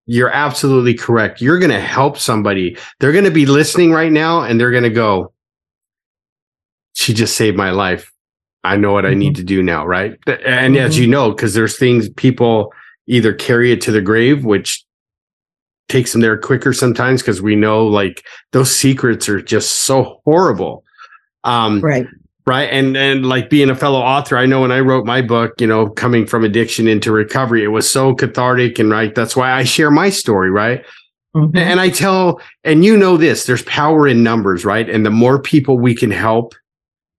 You're 0.07 0.31
absolutely 0.31 0.95
correct. 0.95 1.41
You're 1.43 1.59
going 1.59 1.73
to 1.73 1.81
help 1.81 2.19
somebody. 2.19 2.77
They're 3.01 3.11
going 3.13 3.25
to 3.25 3.33
be 3.33 3.47
listening 3.47 3.91
right 3.91 4.13
now 4.13 4.43
and 4.43 4.61
they're 4.61 4.71
going 4.71 4.85
to 4.85 4.91
go, 4.91 5.33
she 6.95 7.13
just 7.13 7.37
saved 7.37 7.57
my 7.57 7.73
life. 7.73 8.11
I 8.65 8.77
know 8.77 8.93
what 8.93 9.07
I 9.07 9.15
need 9.15 9.35
to 9.37 9.45
do 9.45 9.63
now, 9.63 9.87
right? 9.87 10.17
And 10.45 10.77
as 10.77 10.97
Mhm. 10.97 11.01
you 11.01 11.07
know, 11.09 11.31
because 11.31 11.55
there's 11.55 11.77
things 11.79 12.09
people 12.11 12.73
either 13.07 13.33
carry 13.33 13.73
it 13.73 13.81
to 13.83 13.93
the 13.93 14.01
grave, 14.01 14.45
which 14.45 14.85
takes 15.89 16.13
them 16.13 16.21
there 16.21 16.39
quicker 16.39 16.73
sometimes 16.73 17.23
because 17.23 17.41
we 17.41 17.57
know 17.57 17.87
like 17.87 18.25
those 18.53 18.75
secrets 18.75 19.29
are 19.29 19.41
just 19.41 19.85
so 19.85 20.21
horrible. 20.25 20.85
Um, 21.45 21.81
right 21.81 22.07
right. 22.49 22.71
And 22.73 22.97
and 22.97 23.27
like 23.27 23.51
being 23.51 23.71
a 23.71 23.77
fellow 23.77 24.01
author, 24.01 24.37
I 24.37 24.47
know 24.47 24.63
when 24.63 24.73
I 24.73 24.81
wrote 24.81 25.05
my 25.05 25.21
book, 25.21 25.61
you 25.61 25.67
know, 25.67 25.89
coming 25.91 26.27
from 26.27 26.45
addiction 26.45 26.89
into 26.89 27.13
recovery, 27.13 27.63
it 27.63 27.69
was 27.69 27.89
so 27.89 28.15
cathartic 28.15 28.79
and 28.79 28.91
right. 28.91 29.15
That's 29.15 29.37
why 29.37 29.53
I 29.53 29.65
share 29.65 29.91
my 29.91 30.09
story, 30.09 30.51
right? 30.51 30.85
Mhm. 31.37 31.55
And 31.55 31.79
I 31.79 31.91
tell, 31.91 32.41
and 32.65 32.85
you 32.85 32.97
know 32.97 33.19
this, 33.19 33.45
there's 33.45 33.63
power 33.65 34.09
in 34.09 34.23
numbers, 34.23 34.65
right? 34.65 34.89
And 34.89 35.05
the 35.05 35.11
more 35.11 35.41
people 35.41 35.79
we 35.79 35.95
can 35.95 36.11
help, 36.11 36.55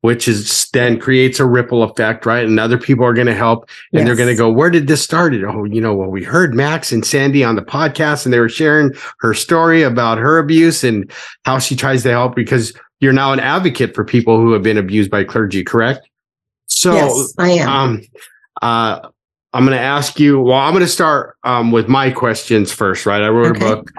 which 0.02 0.28
is 0.28 0.70
then 0.72 1.00
creates 1.00 1.40
a 1.40 1.46
ripple 1.46 1.84
effect, 1.84 2.26
right? 2.26 2.46
And 2.46 2.60
other 2.60 2.78
people 2.78 3.06
are 3.06 3.14
going 3.14 3.28
to 3.28 3.36
help 3.36 3.70
and 3.92 4.08
they're 4.08 4.16
going 4.16 4.30
to 4.30 4.36
go, 4.36 4.50
where 4.50 4.70
did 4.70 4.88
this 4.88 5.04
start? 5.04 5.34
Oh, 5.34 5.66
you 5.66 5.82
know, 5.82 5.94
well, 5.94 6.10
we 6.10 6.24
heard 6.24 6.54
Max 6.54 6.92
and 6.92 7.06
Sandy 7.06 7.44
on 7.44 7.56
the 7.56 7.62
podcast 7.62 8.26
and 8.26 8.34
they 8.34 8.40
were 8.40 8.50
sharing 8.50 8.94
her 9.20 9.34
story 9.34 9.84
about 9.84 10.18
her 10.18 10.38
abuse 10.38 10.84
and 10.84 11.12
how 11.44 11.60
she 11.60 11.76
tries 11.76 12.04
to 12.04 12.10
help 12.10 12.36
because 12.36 12.74
you're 13.02 13.14
now 13.14 13.34
an 13.34 13.40
advocate 13.40 13.94
for 13.94 14.06
people 14.06 14.40
who 14.40 14.54
have 14.54 14.64
been 14.64 14.78
abused 14.78 15.12
by 15.12 15.24
clergy, 15.24 15.64
correct? 15.64 16.10
So, 16.68 16.94
yes 16.94 17.34
i 17.38 17.50
am 17.50 17.70
um, 17.70 18.02
uh, 18.62 19.10
I'm 19.52 19.66
going 19.66 19.78
to 19.78 19.84
ask 19.84 20.20
you. 20.20 20.40
Well, 20.40 20.60
I'm 20.60 20.74
going 20.74 20.86
to 20.86 20.88
start 20.88 21.36
um, 21.44 21.72
with 21.72 21.88
my 21.88 22.12
questions 22.12 22.72
first, 22.72 23.06
right? 23.06 23.22
I 23.22 23.30
wrote 23.30 23.58
okay. 23.58 23.66
a 23.66 23.76
book 23.76 23.92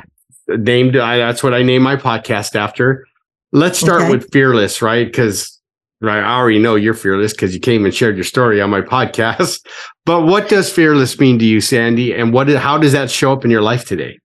named. 0.49 0.97
I, 0.97 1.19
that's 1.19 1.43
what 1.43 1.55
I 1.55 1.63
named 1.63 1.83
my 1.83 1.97
podcast 1.97 2.55
after. 2.55 3.07
Let's 3.53 3.81
start 3.81 4.03
okay. 4.03 4.11
with 4.11 4.31
fearless, 4.33 4.81
right? 4.81 5.07
Because 5.07 5.60
right, 6.01 6.23
I 6.23 6.37
already 6.37 6.59
know 6.59 6.75
you're 6.75 6.95
fearless 6.95 7.33
because 7.33 7.55
you 7.55 7.61
came 7.61 7.85
and 7.85 7.95
shared 7.95 8.17
your 8.17 8.25
story 8.25 8.61
on 8.61 8.71
my 8.71 8.81
podcast. 8.81 9.67
But 10.07 10.23
what 10.27 10.49
does 10.49 10.73
fearless 10.73 11.21
mean 11.21 11.39
to 11.39 11.45
you, 11.45 11.61
Sandy? 11.61 12.13
And 12.13 12.33
what? 12.33 12.49
How 12.49 12.79
does 12.79 12.91
that 12.93 13.11
show 13.11 13.33
up 13.33 13.45
in 13.45 13.51
your 13.51 13.63
life 13.63 13.85
today? 13.85 14.19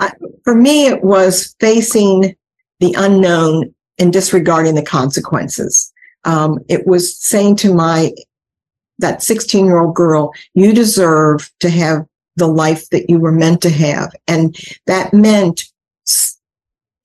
I, 0.00 0.10
for 0.42 0.54
me, 0.54 0.86
it 0.86 1.04
was 1.04 1.54
facing 1.60 2.34
the 2.80 2.94
unknown 2.98 3.72
and 4.00 4.12
disregarding 4.12 4.74
the 4.74 4.82
consequences. 4.82 5.92
Um, 6.24 6.58
it 6.68 6.88
was 6.88 7.16
saying 7.16 7.56
to 7.56 7.72
my 7.72 8.12
that 8.98 9.22
16 9.22 9.64
year 9.64 9.78
old 9.78 9.94
girl, 9.94 10.32
you 10.54 10.72
deserve 10.72 11.50
to 11.60 11.70
have 11.70 12.04
the 12.36 12.48
life 12.48 12.88
that 12.90 13.08
you 13.08 13.18
were 13.18 13.32
meant 13.32 13.62
to 13.62 13.70
have. 13.70 14.12
And 14.26 14.56
that 14.86 15.12
meant 15.12 15.64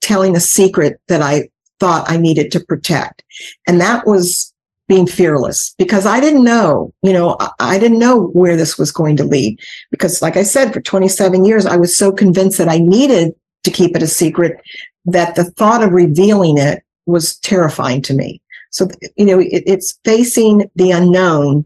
telling 0.01 0.35
a 0.35 0.39
secret 0.39 0.99
that 1.07 1.21
I 1.21 1.49
thought 1.79 2.09
I 2.09 2.17
needed 2.17 2.51
to 2.53 2.59
protect. 2.59 3.23
And 3.67 3.79
that 3.81 4.05
was 4.07 4.53
being 4.87 5.07
fearless 5.07 5.73
because 5.77 6.05
I 6.05 6.19
didn't 6.19 6.43
know, 6.43 6.93
you 7.01 7.11
know, 7.11 7.37
I 7.59 7.79
didn't 7.79 7.99
know 7.99 8.27
where 8.27 8.55
this 8.55 8.77
was 8.77 8.91
going 8.91 9.17
to 9.17 9.23
lead. 9.23 9.59
Because, 9.91 10.21
like 10.21 10.37
I 10.37 10.43
said, 10.43 10.73
for 10.73 10.81
27 10.81 11.43
years, 11.43 11.65
I 11.65 11.75
was 11.75 11.95
so 11.95 12.11
convinced 12.11 12.57
that 12.59 12.69
I 12.69 12.77
needed 12.77 13.33
to 13.63 13.71
keep 13.71 13.95
it 13.95 14.03
a 14.03 14.07
secret 14.07 14.61
that 15.05 15.35
the 15.35 15.45
thought 15.45 15.83
of 15.83 15.91
revealing 15.91 16.57
it 16.57 16.83
was 17.05 17.37
terrifying 17.39 18.01
to 18.03 18.13
me. 18.13 18.41
So, 18.71 18.87
you 19.15 19.25
know, 19.25 19.39
it, 19.39 19.63
it's 19.65 19.99
facing 20.03 20.69
the 20.75 20.91
unknown 20.91 21.65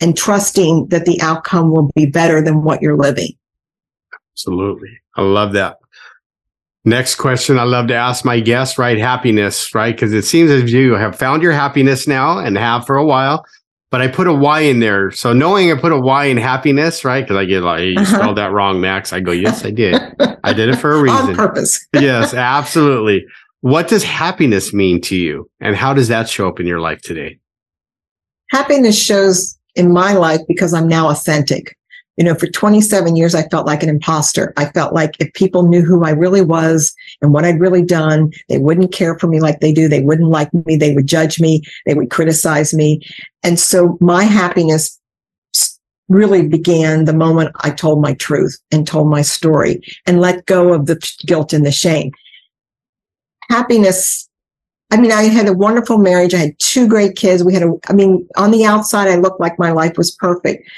and 0.00 0.16
trusting 0.16 0.88
that 0.88 1.04
the 1.04 1.20
outcome 1.22 1.70
will 1.70 1.90
be 1.94 2.06
better 2.06 2.42
than 2.42 2.64
what 2.64 2.82
you're 2.82 2.96
living. 2.96 3.32
Absolutely. 4.34 4.90
I 5.16 5.22
love 5.22 5.52
that. 5.52 5.78
Next 6.84 7.14
question 7.14 7.58
I 7.58 7.62
love 7.62 7.86
to 7.88 7.94
ask 7.94 8.24
my 8.24 8.40
guests, 8.40 8.76
right? 8.76 8.98
Happiness, 8.98 9.72
right? 9.74 9.94
Because 9.94 10.12
it 10.12 10.24
seems 10.24 10.50
as 10.50 10.72
you 10.72 10.94
have 10.94 11.16
found 11.16 11.42
your 11.42 11.52
happiness 11.52 12.08
now 12.08 12.38
and 12.38 12.58
have 12.58 12.86
for 12.86 12.96
a 12.96 13.04
while, 13.04 13.44
but 13.92 14.00
I 14.00 14.08
put 14.08 14.26
a 14.26 14.34
Y 14.34 14.60
in 14.60 14.80
there. 14.80 15.12
So 15.12 15.32
knowing 15.32 15.70
I 15.70 15.78
put 15.78 15.92
a 15.92 16.00
Y 16.00 16.24
in 16.24 16.38
happiness, 16.38 17.04
right? 17.04 17.22
Because 17.22 17.36
I 17.36 17.44
get 17.44 17.62
like, 17.62 17.82
you 17.82 17.94
uh-huh. 17.98 18.18
spelled 18.18 18.38
that 18.38 18.50
wrong, 18.50 18.80
Max. 18.80 19.12
I 19.12 19.20
go, 19.20 19.30
yes, 19.30 19.64
I 19.64 19.70
did. 19.70 19.94
I 20.42 20.52
did 20.52 20.70
it 20.70 20.76
for 20.76 20.92
a 20.92 21.00
reason. 21.02 21.30
On 21.30 21.34
purpose. 21.36 21.86
yes, 21.94 22.34
absolutely. 22.34 23.26
What 23.60 23.86
does 23.86 24.02
happiness 24.02 24.72
mean 24.72 25.00
to 25.02 25.14
you? 25.14 25.48
And 25.60 25.76
how 25.76 25.94
does 25.94 26.08
that 26.08 26.28
show 26.28 26.48
up 26.48 26.58
in 26.58 26.66
your 26.66 26.80
life 26.80 27.00
today? 27.02 27.38
Happiness 28.50 29.00
shows 29.00 29.56
in 29.76 29.92
my 29.92 30.14
life 30.14 30.40
because 30.48 30.74
I'm 30.74 30.88
now 30.88 31.10
authentic. 31.10 31.76
You 32.16 32.24
know, 32.24 32.34
for 32.34 32.46
27 32.46 33.16
years, 33.16 33.34
I 33.34 33.48
felt 33.48 33.66
like 33.66 33.82
an 33.82 33.88
imposter. 33.88 34.52
I 34.56 34.66
felt 34.66 34.92
like 34.92 35.14
if 35.18 35.32
people 35.32 35.66
knew 35.66 35.82
who 35.82 36.04
I 36.04 36.10
really 36.10 36.42
was 36.42 36.94
and 37.22 37.32
what 37.32 37.44
I'd 37.44 37.60
really 37.60 37.82
done, 37.82 38.32
they 38.48 38.58
wouldn't 38.58 38.92
care 38.92 39.18
for 39.18 39.28
me 39.28 39.40
like 39.40 39.60
they 39.60 39.72
do. 39.72 39.88
They 39.88 40.02
wouldn't 40.02 40.28
like 40.28 40.52
me. 40.52 40.76
They 40.76 40.94
would 40.94 41.06
judge 41.06 41.40
me. 41.40 41.62
They 41.86 41.94
would 41.94 42.10
criticize 42.10 42.74
me. 42.74 43.00
And 43.42 43.58
so 43.58 43.96
my 44.00 44.24
happiness 44.24 44.98
really 46.08 46.46
began 46.46 47.06
the 47.06 47.14
moment 47.14 47.52
I 47.60 47.70
told 47.70 48.02
my 48.02 48.12
truth 48.14 48.58
and 48.70 48.86
told 48.86 49.08
my 49.08 49.22
story 49.22 49.80
and 50.04 50.20
let 50.20 50.44
go 50.44 50.74
of 50.74 50.86
the 50.86 51.00
guilt 51.26 51.54
and 51.54 51.64
the 51.64 51.72
shame. 51.72 52.12
Happiness 53.48 54.28
I 54.92 54.98
mean, 54.98 55.10
I 55.10 55.22
had 55.22 55.48
a 55.48 55.54
wonderful 55.54 55.96
marriage. 55.96 56.34
I 56.34 56.38
had 56.38 56.58
two 56.58 56.86
great 56.86 57.16
kids. 57.16 57.42
We 57.42 57.54
had 57.54 57.62
a, 57.62 57.72
I 57.88 57.94
mean, 57.94 58.28
on 58.36 58.50
the 58.50 58.66
outside, 58.66 59.08
I 59.08 59.16
looked 59.16 59.40
like 59.40 59.58
my 59.58 59.72
life 59.72 59.96
was 59.96 60.10
perfect, 60.10 60.68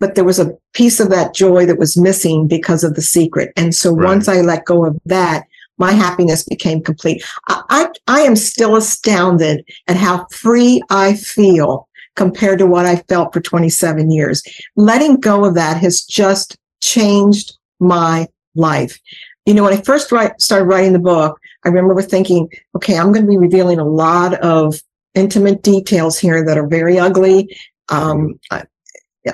but 0.00 0.14
there 0.14 0.24
was 0.24 0.38
a 0.38 0.52
piece 0.72 1.00
of 1.00 1.10
that 1.10 1.34
joy 1.34 1.66
that 1.66 1.78
was 1.78 1.96
missing 1.96 2.46
because 2.46 2.84
of 2.84 2.94
the 2.94 3.02
secret. 3.02 3.52
And 3.56 3.74
so 3.74 3.94
right. 3.94 4.08
once 4.08 4.28
I 4.28 4.40
let 4.40 4.64
go 4.64 4.84
of 4.84 4.98
that, 5.06 5.44
my 5.78 5.92
happiness 5.92 6.44
became 6.44 6.82
complete. 6.82 7.24
I, 7.48 7.62
I, 7.70 7.88
I 8.06 8.20
am 8.20 8.36
still 8.36 8.76
astounded 8.76 9.64
at 9.88 9.96
how 9.96 10.26
free 10.30 10.82
I 10.90 11.14
feel 11.14 11.88
compared 12.16 12.60
to 12.60 12.66
what 12.66 12.86
I 12.86 12.96
felt 13.08 13.32
for 13.32 13.40
27 13.40 14.10
years. 14.10 14.42
Letting 14.76 15.16
go 15.16 15.44
of 15.44 15.54
that 15.54 15.78
has 15.78 16.04
just 16.04 16.56
changed 16.80 17.56
my 17.80 18.28
life. 18.54 19.00
You 19.46 19.54
know, 19.54 19.64
when 19.64 19.74
I 19.74 19.80
first 19.82 20.12
write, 20.12 20.40
started 20.40 20.66
writing 20.66 20.92
the 20.92 20.98
book, 20.98 21.38
I 21.64 21.68
remember 21.68 22.00
thinking, 22.02 22.48
okay, 22.76 22.96
I'm 22.96 23.12
going 23.12 23.24
to 23.24 23.30
be 23.30 23.36
revealing 23.36 23.78
a 23.78 23.84
lot 23.84 24.34
of 24.40 24.80
intimate 25.14 25.62
details 25.62 26.18
here 26.18 26.44
that 26.44 26.58
are 26.58 26.66
very 26.66 26.98
ugly. 26.98 27.56
Um, 27.88 28.38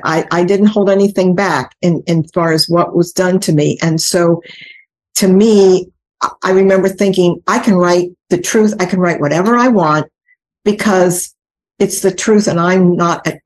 I, 0.05 0.27
I 0.31 0.45
didn't 0.45 0.67
hold 0.67 0.91
anything 0.91 1.35
back 1.35 1.75
in, 1.83 2.03
in 2.07 2.25
far 2.29 2.53
as 2.53 2.69
what 2.69 2.95
was 2.95 3.13
done 3.13 3.41
to 3.41 3.53
me. 3.53 3.79
And 3.83 4.01
so 4.01 4.43
to 5.17 5.29
me, 5.29 5.91
I 6.43 6.53
remember 6.53 6.89
thinking, 6.89 7.43
I 7.47 7.59
can 7.59 7.75
write 7.75 8.11
the 8.29 8.41
truth. 8.41 8.75
I 8.79 8.85
can 8.85 9.01
write 9.01 9.21
whatever 9.21 9.57
I 9.57 9.69
want 9.69 10.07
because 10.65 11.35
it's 11.79 12.03
the 12.03 12.15
truth 12.15 12.47
and 12.47 12.61
I'm 12.61 12.95
not 12.95 13.27
at, 13.27 13.41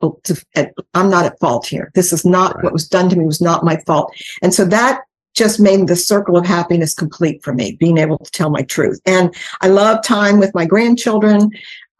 at 0.56 0.72
I'm 0.92 1.08
not 1.08 1.24
at 1.24 1.38
fault 1.38 1.66
here. 1.66 1.90
This 1.94 2.12
is 2.12 2.24
not 2.24 2.56
right. 2.56 2.64
what 2.64 2.72
was 2.72 2.88
done 2.88 3.08
to 3.10 3.16
me 3.16 3.24
was 3.24 3.40
not 3.40 3.64
my 3.64 3.76
fault. 3.86 4.12
And 4.42 4.52
so 4.52 4.64
that 4.66 5.02
just 5.34 5.60
made 5.60 5.86
the 5.86 5.96
circle 5.96 6.36
of 6.36 6.44
happiness 6.46 6.94
complete 6.94 7.42
for 7.42 7.52
me, 7.52 7.76
being 7.78 7.98
able 7.98 8.18
to 8.18 8.30
tell 8.30 8.50
my 8.50 8.62
truth. 8.62 9.00
And 9.06 9.34
I 9.60 9.68
love 9.68 10.04
time 10.04 10.38
with 10.38 10.54
my 10.54 10.66
grandchildren. 10.66 11.50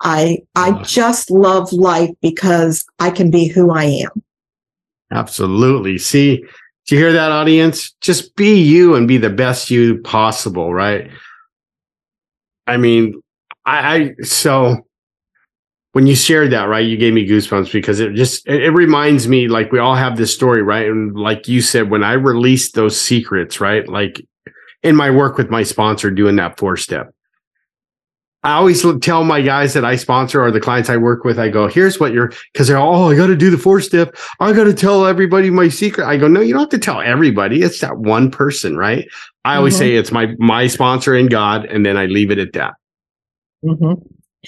I 0.00 0.38
I 0.56 0.82
just 0.82 1.30
love 1.30 1.72
life 1.72 2.10
because 2.20 2.84
I 2.98 3.10
can 3.10 3.30
be 3.30 3.46
who 3.46 3.70
I 3.70 3.84
am. 3.84 4.22
Absolutely. 5.12 5.98
See, 5.98 6.44
do 6.86 6.94
you 6.94 7.00
hear 7.00 7.12
that 7.12 7.32
audience? 7.32 7.92
Just 8.00 8.34
be 8.36 8.60
you 8.60 8.94
and 8.94 9.08
be 9.08 9.16
the 9.16 9.30
best 9.30 9.70
you 9.70 9.98
possible, 10.02 10.74
right? 10.74 11.10
I 12.66 12.76
mean, 12.76 13.20
I, 13.64 13.96
I 13.96 14.22
so 14.22 14.86
when 15.92 16.06
you 16.06 16.16
shared 16.16 16.50
that, 16.50 16.64
right, 16.64 16.84
you 16.84 16.96
gave 16.96 17.14
me 17.14 17.26
goosebumps 17.26 17.72
because 17.72 18.00
it 18.00 18.14
just 18.14 18.46
it, 18.48 18.64
it, 18.64 18.70
reminds 18.70 19.28
me 19.28 19.46
like 19.48 19.70
we 19.70 19.78
all 19.78 19.94
have 19.94 20.16
this 20.16 20.34
story, 20.34 20.60
right? 20.60 20.88
And 20.88 21.16
like 21.16 21.46
you 21.46 21.62
said, 21.62 21.88
when 21.88 22.02
I 22.02 22.14
released 22.14 22.74
those 22.74 23.00
secrets, 23.00 23.60
right, 23.60 23.88
like 23.88 24.20
in 24.82 24.96
my 24.96 25.10
work 25.10 25.38
with 25.38 25.50
my 25.50 25.62
sponsor 25.62 26.10
doing 26.10 26.36
that 26.36 26.58
four 26.58 26.76
step, 26.76 27.14
I 28.44 28.52
always 28.52 28.84
tell 29.00 29.24
my 29.24 29.40
guys 29.40 29.72
that 29.72 29.86
I 29.86 29.96
sponsor 29.96 30.42
or 30.42 30.50
the 30.50 30.60
clients 30.60 30.90
I 30.90 30.98
work 30.98 31.24
with, 31.24 31.38
I 31.38 31.48
go, 31.48 31.66
here's 31.66 31.98
what 31.98 32.12
you're 32.12 32.30
because 32.52 32.68
they're 32.68 32.76
all, 32.76 33.04
oh, 33.04 33.10
I 33.10 33.16
got 33.16 33.28
to 33.28 33.36
do 33.36 33.50
the 33.50 33.56
four 33.56 33.80
step. 33.80 34.14
I 34.38 34.52
got 34.52 34.64
to 34.64 34.74
tell 34.74 35.06
everybody 35.06 35.48
my 35.48 35.68
secret. 35.68 36.06
I 36.06 36.18
go, 36.18 36.28
no, 36.28 36.42
you 36.42 36.52
don't 36.52 36.60
have 36.60 36.68
to 36.68 36.78
tell 36.78 37.00
everybody. 37.00 37.62
It's 37.62 37.80
that 37.80 37.96
one 37.96 38.30
person, 38.30 38.76
right? 38.76 39.08
I 39.46 39.56
always 39.56 39.74
mm-hmm. 39.74 39.80
say 39.80 39.94
it's 39.96 40.12
my 40.12 40.34
my 40.38 40.66
sponsor 40.66 41.14
and 41.14 41.30
God, 41.30 41.64
and 41.64 41.86
then 41.86 41.96
I 41.96 42.04
leave 42.04 42.30
it 42.30 42.38
at 42.38 42.52
that. 42.52 42.74
Mm-hmm. 43.64 43.94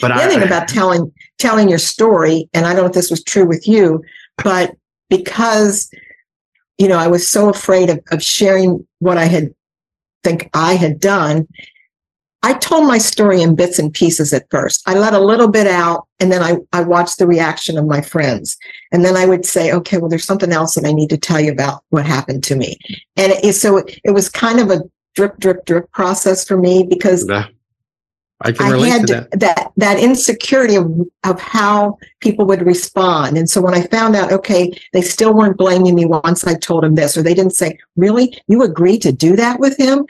But 0.01 0.09
the 0.09 0.15
I, 0.15 0.29
thing 0.29 0.43
about 0.43 0.69
telling 0.69 1.11
telling 1.39 1.71
your 1.71 1.79
story, 1.79 2.51
and 2.53 2.67
I 2.67 2.75
don't 2.75 2.83
know 2.83 2.87
if 2.89 2.93
this 2.93 3.11
was 3.11 3.25
true 3.25 3.47
with 3.47 3.67
you, 3.67 4.05
but 4.43 4.75
because 5.09 5.91
you 6.77 6.87
know 6.87 6.99
I 6.99 7.07
was 7.07 7.27
so 7.27 7.49
afraid 7.49 7.89
of, 7.89 8.01
of 8.11 8.23
sharing 8.23 8.87
what 8.99 9.17
I 9.17 9.25
had 9.25 9.55
think 10.23 10.51
I 10.53 10.75
had 10.75 11.01
done, 11.01 11.49
I 12.43 12.55
told 12.55 12.87
my 12.87 12.99
story 12.99 13.43
in 13.43 13.57
bits 13.57 13.79
and 13.79 13.93
pieces 13.93 14.33
at 14.33 14.49
first. 14.51 14.83
I 14.87 14.95
let 14.95 15.15
a 15.15 15.19
little 15.19 15.49
bit 15.49 15.67
out 15.67 16.07
and 16.21 16.31
then 16.31 16.43
I, 16.43 16.59
I 16.73 16.83
watched 16.83 17.19
the 17.19 17.27
reaction 17.27 17.77
of 17.77 17.87
my 17.87 18.01
friends. 18.01 18.57
And 18.93 19.05
then 19.05 19.17
I 19.17 19.27
would 19.27 19.45
say, 19.45 19.73
okay, 19.73 19.99
well, 19.99 20.09
there's 20.09 20.25
something 20.25 20.53
else 20.53 20.75
that 20.75 20.87
I 20.87 20.93
need 20.93 21.11
to 21.11 21.17
tell 21.17 21.41
you 21.41 21.51
about 21.51 21.83
what 21.89 22.07
happened 22.07 22.45
to 22.45 22.57
me. 22.57 22.77
And 23.17 23.33
it, 23.33 23.55
so 23.55 23.79
it, 23.79 23.99
it 24.05 24.11
was 24.13 24.29
kind 24.29 24.61
of 24.61 24.71
a 24.71 24.83
drip, 25.15 25.39
drip, 25.39 25.65
drip 25.65 25.91
process 25.91 26.47
for 26.47 26.57
me 26.57 26.87
because. 26.89 27.29
I 28.43 28.53
can 28.53 28.71
relate 28.71 28.89
I 28.89 28.91
had 28.91 29.07
to 29.07 29.15
that. 29.15 29.41
that 29.41 29.73
that 29.79 29.99
insecurity 29.99 30.77
of, 30.77 30.93
of 31.25 31.41
how 31.41 31.97
people 32.21 32.45
would 32.45 32.67
respond. 32.67 33.39
And 33.39 33.49
so 33.49 33.63
when 33.63 33.73
I 33.73 33.87
found 33.87 34.15
out, 34.15 34.31
okay, 34.31 34.79
they 34.93 35.01
still 35.01 35.33
weren't 35.33 35.57
blaming 35.57 35.95
me 35.95 36.05
once 36.05 36.47
I 36.47 36.55
told 36.55 36.85
them 36.85 36.97
this, 36.97 37.17
or 37.17 37.23
they 37.23 37.33
didn't 37.33 37.55
say, 37.55 37.79
"Really, 37.97 38.39
you 38.47 38.63
agreed 38.63 39.01
to 39.03 39.13
do 39.13 39.37
that 39.37 39.59
with 39.59 39.79
him?" 39.79 40.05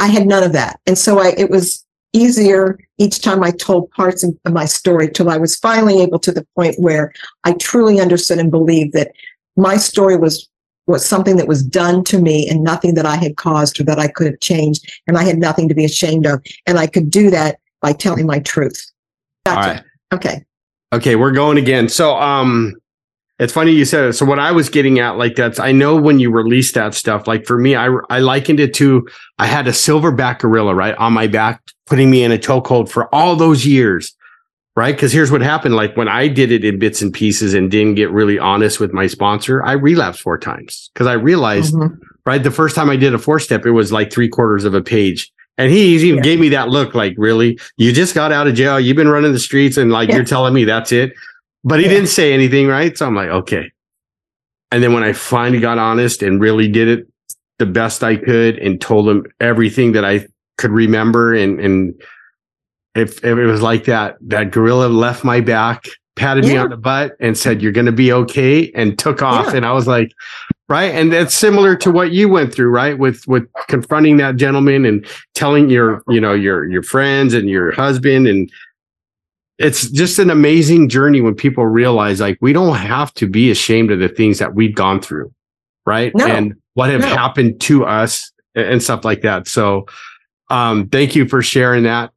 I 0.00 0.06
had 0.06 0.26
none 0.26 0.42
of 0.42 0.52
that, 0.52 0.80
and 0.86 0.98
so 0.98 1.18
I 1.18 1.34
it 1.36 1.50
was 1.50 1.84
easier 2.12 2.78
each 2.98 3.20
time 3.20 3.42
I 3.42 3.50
told 3.50 3.90
parts 3.90 4.22
of 4.22 4.34
my 4.50 4.66
story 4.66 5.10
till 5.10 5.30
I 5.30 5.38
was 5.38 5.56
finally 5.56 6.02
able 6.02 6.18
to 6.20 6.32
the 6.32 6.46
point 6.54 6.76
where 6.78 7.12
I 7.44 7.52
truly 7.54 8.00
understood 8.00 8.38
and 8.38 8.50
believed 8.50 8.92
that 8.92 9.12
my 9.56 9.76
story 9.76 10.16
was 10.16 10.48
was 10.86 11.06
something 11.06 11.36
that 11.36 11.48
was 11.48 11.62
done 11.62 12.02
to 12.04 12.20
me 12.20 12.48
and 12.48 12.64
nothing 12.64 12.94
that 12.94 13.06
I 13.06 13.16
had 13.16 13.36
caused 13.36 13.80
or 13.80 13.84
that 13.84 13.98
I 13.98 14.08
could 14.08 14.26
have 14.26 14.40
changed. 14.40 14.92
And 15.06 15.16
I 15.16 15.22
had 15.22 15.38
nothing 15.38 15.68
to 15.68 15.74
be 15.74 15.84
ashamed 15.84 16.26
of. 16.26 16.44
And 16.66 16.76
I 16.76 16.88
could 16.88 17.08
do 17.08 17.30
that 17.30 17.60
by 17.80 17.92
telling 17.92 18.26
my 18.26 18.40
truth. 18.40 18.90
Gotcha. 19.46 19.60
All 19.60 19.74
right. 19.74 19.84
Okay. 20.12 20.44
Okay, 20.92 21.16
we're 21.16 21.32
going 21.32 21.56
again. 21.56 21.88
So 21.88 22.16
um 22.16 22.74
it's 23.38 23.52
funny 23.52 23.72
you 23.72 23.84
said 23.84 24.04
it. 24.04 24.12
So 24.12 24.24
what 24.24 24.38
I 24.38 24.52
was 24.52 24.68
getting 24.68 24.98
at, 24.98 25.16
like 25.16 25.34
that's, 25.34 25.58
I 25.58 25.72
know 25.72 25.96
when 25.96 26.18
you 26.18 26.30
release 26.30 26.72
that 26.72 26.94
stuff, 26.94 27.26
like 27.26 27.46
for 27.46 27.58
me, 27.58 27.74
I 27.74 27.88
I 28.10 28.20
likened 28.20 28.60
it 28.60 28.74
to 28.74 29.08
I 29.38 29.46
had 29.46 29.66
a 29.66 29.72
silverback 29.72 30.40
gorilla 30.40 30.74
right 30.74 30.94
on 30.96 31.12
my 31.12 31.26
back, 31.26 31.62
putting 31.86 32.10
me 32.10 32.22
in 32.22 32.30
a 32.30 32.38
chokehold 32.38 32.88
for 32.88 33.12
all 33.14 33.34
those 33.34 33.66
years. 33.66 34.14
right? 34.76 34.94
Because 34.94 35.12
here's 35.12 35.30
what 35.30 35.42
happened. 35.42 35.76
Like 35.76 35.96
when 35.96 36.08
I 36.08 36.28
did 36.28 36.50
it 36.50 36.64
in 36.64 36.78
bits 36.78 37.02
and 37.02 37.12
pieces 37.12 37.54
and 37.54 37.70
didn't 37.70 37.94
get 37.94 38.10
really 38.10 38.38
honest 38.38 38.80
with 38.80 38.92
my 38.92 39.06
sponsor, 39.06 39.62
I 39.64 39.72
relapsed 39.72 40.22
four 40.22 40.38
times 40.38 40.90
because 40.94 41.06
I 41.06 41.14
realized, 41.14 41.74
mm-hmm. 41.74 41.94
right, 42.24 42.42
the 42.42 42.50
first 42.50 42.74
time 42.74 42.90
I 42.90 42.96
did 42.96 43.14
a 43.14 43.18
four 43.18 43.38
step, 43.38 43.66
it 43.66 43.72
was 43.72 43.92
like 43.92 44.12
three 44.12 44.28
quarters 44.28 44.64
of 44.64 44.74
a 44.74 44.82
page. 44.82 45.30
And 45.58 45.70
he 45.70 45.94
even 45.96 46.16
yeah. 46.16 46.22
gave 46.22 46.40
me 46.40 46.48
that 46.50 46.70
look 46.70 46.94
like, 46.94 47.14
really? 47.18 47.58
You 47.76 47.92
just 47.92 48.14
got 48.14 48.32
out 48.32 48.46
of 48.46 48.54
jail. 48.54 48.80
You've 48.80 48.96
been 48.96 49.08
running 49.08 49.32
the 49.32 49.38
streets 49.38 49.76
and 49.76 49.92
like 49.92 50.08
yeah. 50.08 50.16
you're 50.16 50.24
telling 50.24 50.54
me 50.54 50.64
that's 50.64 50.92
it. 50.92 51.12
But 51.64 51.80
he 51.80 51.86
yeah. 51.86 51.92
didn't 51.92 52.08
say 52.08 52.32
anything, 52.32 52.66
right? 52.66 52.96
So 52.96 53.06
I'm 53.06 53.14
like, 53.14 53.28
okay. 53.28 53.70
And 54.70 54.82
then 54.82 54.92
when 54.92 55.04
I 55.04 55.12
finally 55.12 55.60
got 55.60 55.78
honest 55.78 56.22
and 56.22 56.40
really 56.40 56.68
did 56.68 56.88
it 56.88 57.06
the 57.58 57.66
best 57.66 58.02
I 58.02 58.16
could 58.16 58.58
and 58.58 58.80
told 58.80 59.08
him 59.08 59.26
everything 59.40 59.92
that 59.92 60.04
I 60.04 60.26
could 60.58 60.70
remember 60.70 61.34
and 61.34 61.60
and 61.60 62.02
if, 62.94 63.18
if 63.24 63.38
it 63.38 63.46
was 63.46 63.62
like 63.62 63.84
that, 63.84 64.16
that 64.20 64.50
gorilla 64.50 64.86
left 64.86 65.24
my 65.24 65.40
back, 65.40 65.86
patted 66.16 66.44
yeah. 66.44 66.52
me 66.52 66.56
on 66.58 66.70
the 66.70 66.76
butt 66.76 67.16
and 67.20 67.38
said, 67.38 67.62
you're 67.62 67.72
going 67.72 67.86
to 67.86 67.92
be 67.92 68.12
okay 68.12 68.70
and 68.72 68.98
took 68.98 69.22
off. 69.22 69.46
Yeah. 69.46 69.56
And 69.56 69.66
I 69.66 69.72
was 69.72 69.86
like, 69.86 70.12
right. 70.68 70.94
And 70.94 71.10
that's 71.12 71.34
similar 71.34 71.74
to 71.76 71.90
what 71.90 72.12
you 72.12 72.28
went 72.28 72.52
through, 72.54 72.68
right? 72.68 72.98
With, 72.98 73.26
with 73.26 73.48
confronting 73.68 74.18
that 74.18 74.36
gentleman 74.36 74.84
and 74.84 75.06
telling 75.34 75.70
your, 75.70 76.02
you 76.08 76.20
know, 76.20 76.34
your, 76.34 76.68
your 76.68 76.82
friends 76.82 77.32
and 77.32 77.48
your 77.48 77.72
husband. 77.72 78.26
And 78.26 78.50
it's 79.58 79.90
just 79.90 80.18
an 80.18 80.30
amazing 80.30 80.88
journey 80.88 81.20
when 81.20 81.34
people 81.34 81.66
realize 81.66 82.20
like, 82.20 82.38
we 82.40 82.52
don't 82.52 82.76
have 82.76 83.12
to 83.14 83.26
be 83.26 83.50
ashamed 83.50 83.90
of 83.90 83.98
the 83.98 84.08
things 84.08 84.38
that 84.38 84.54
we've 84.54 84.74
gone 84.74 85.00
through. 85.00 85.32
Right. 85.84 86.14
No. 86.14 86.26
And 86.26 86.54
what 86.74 86.90
have 86.90 87.00
no. 87.00 87.08
happened 87.08 87.60
to 87.62 87.84
us 87.84 88.32
and 88.54 88.82
stuff 88.82 89.04
like 89.04 89.22
that. 89.22 89.48
So, 89.48 89.86
um, 90.48 90.88
thank 90.88 91.16
you 91.16 91.26
for 91.26 91.42
sharing 91.42 91.84
that. 91.84 92.12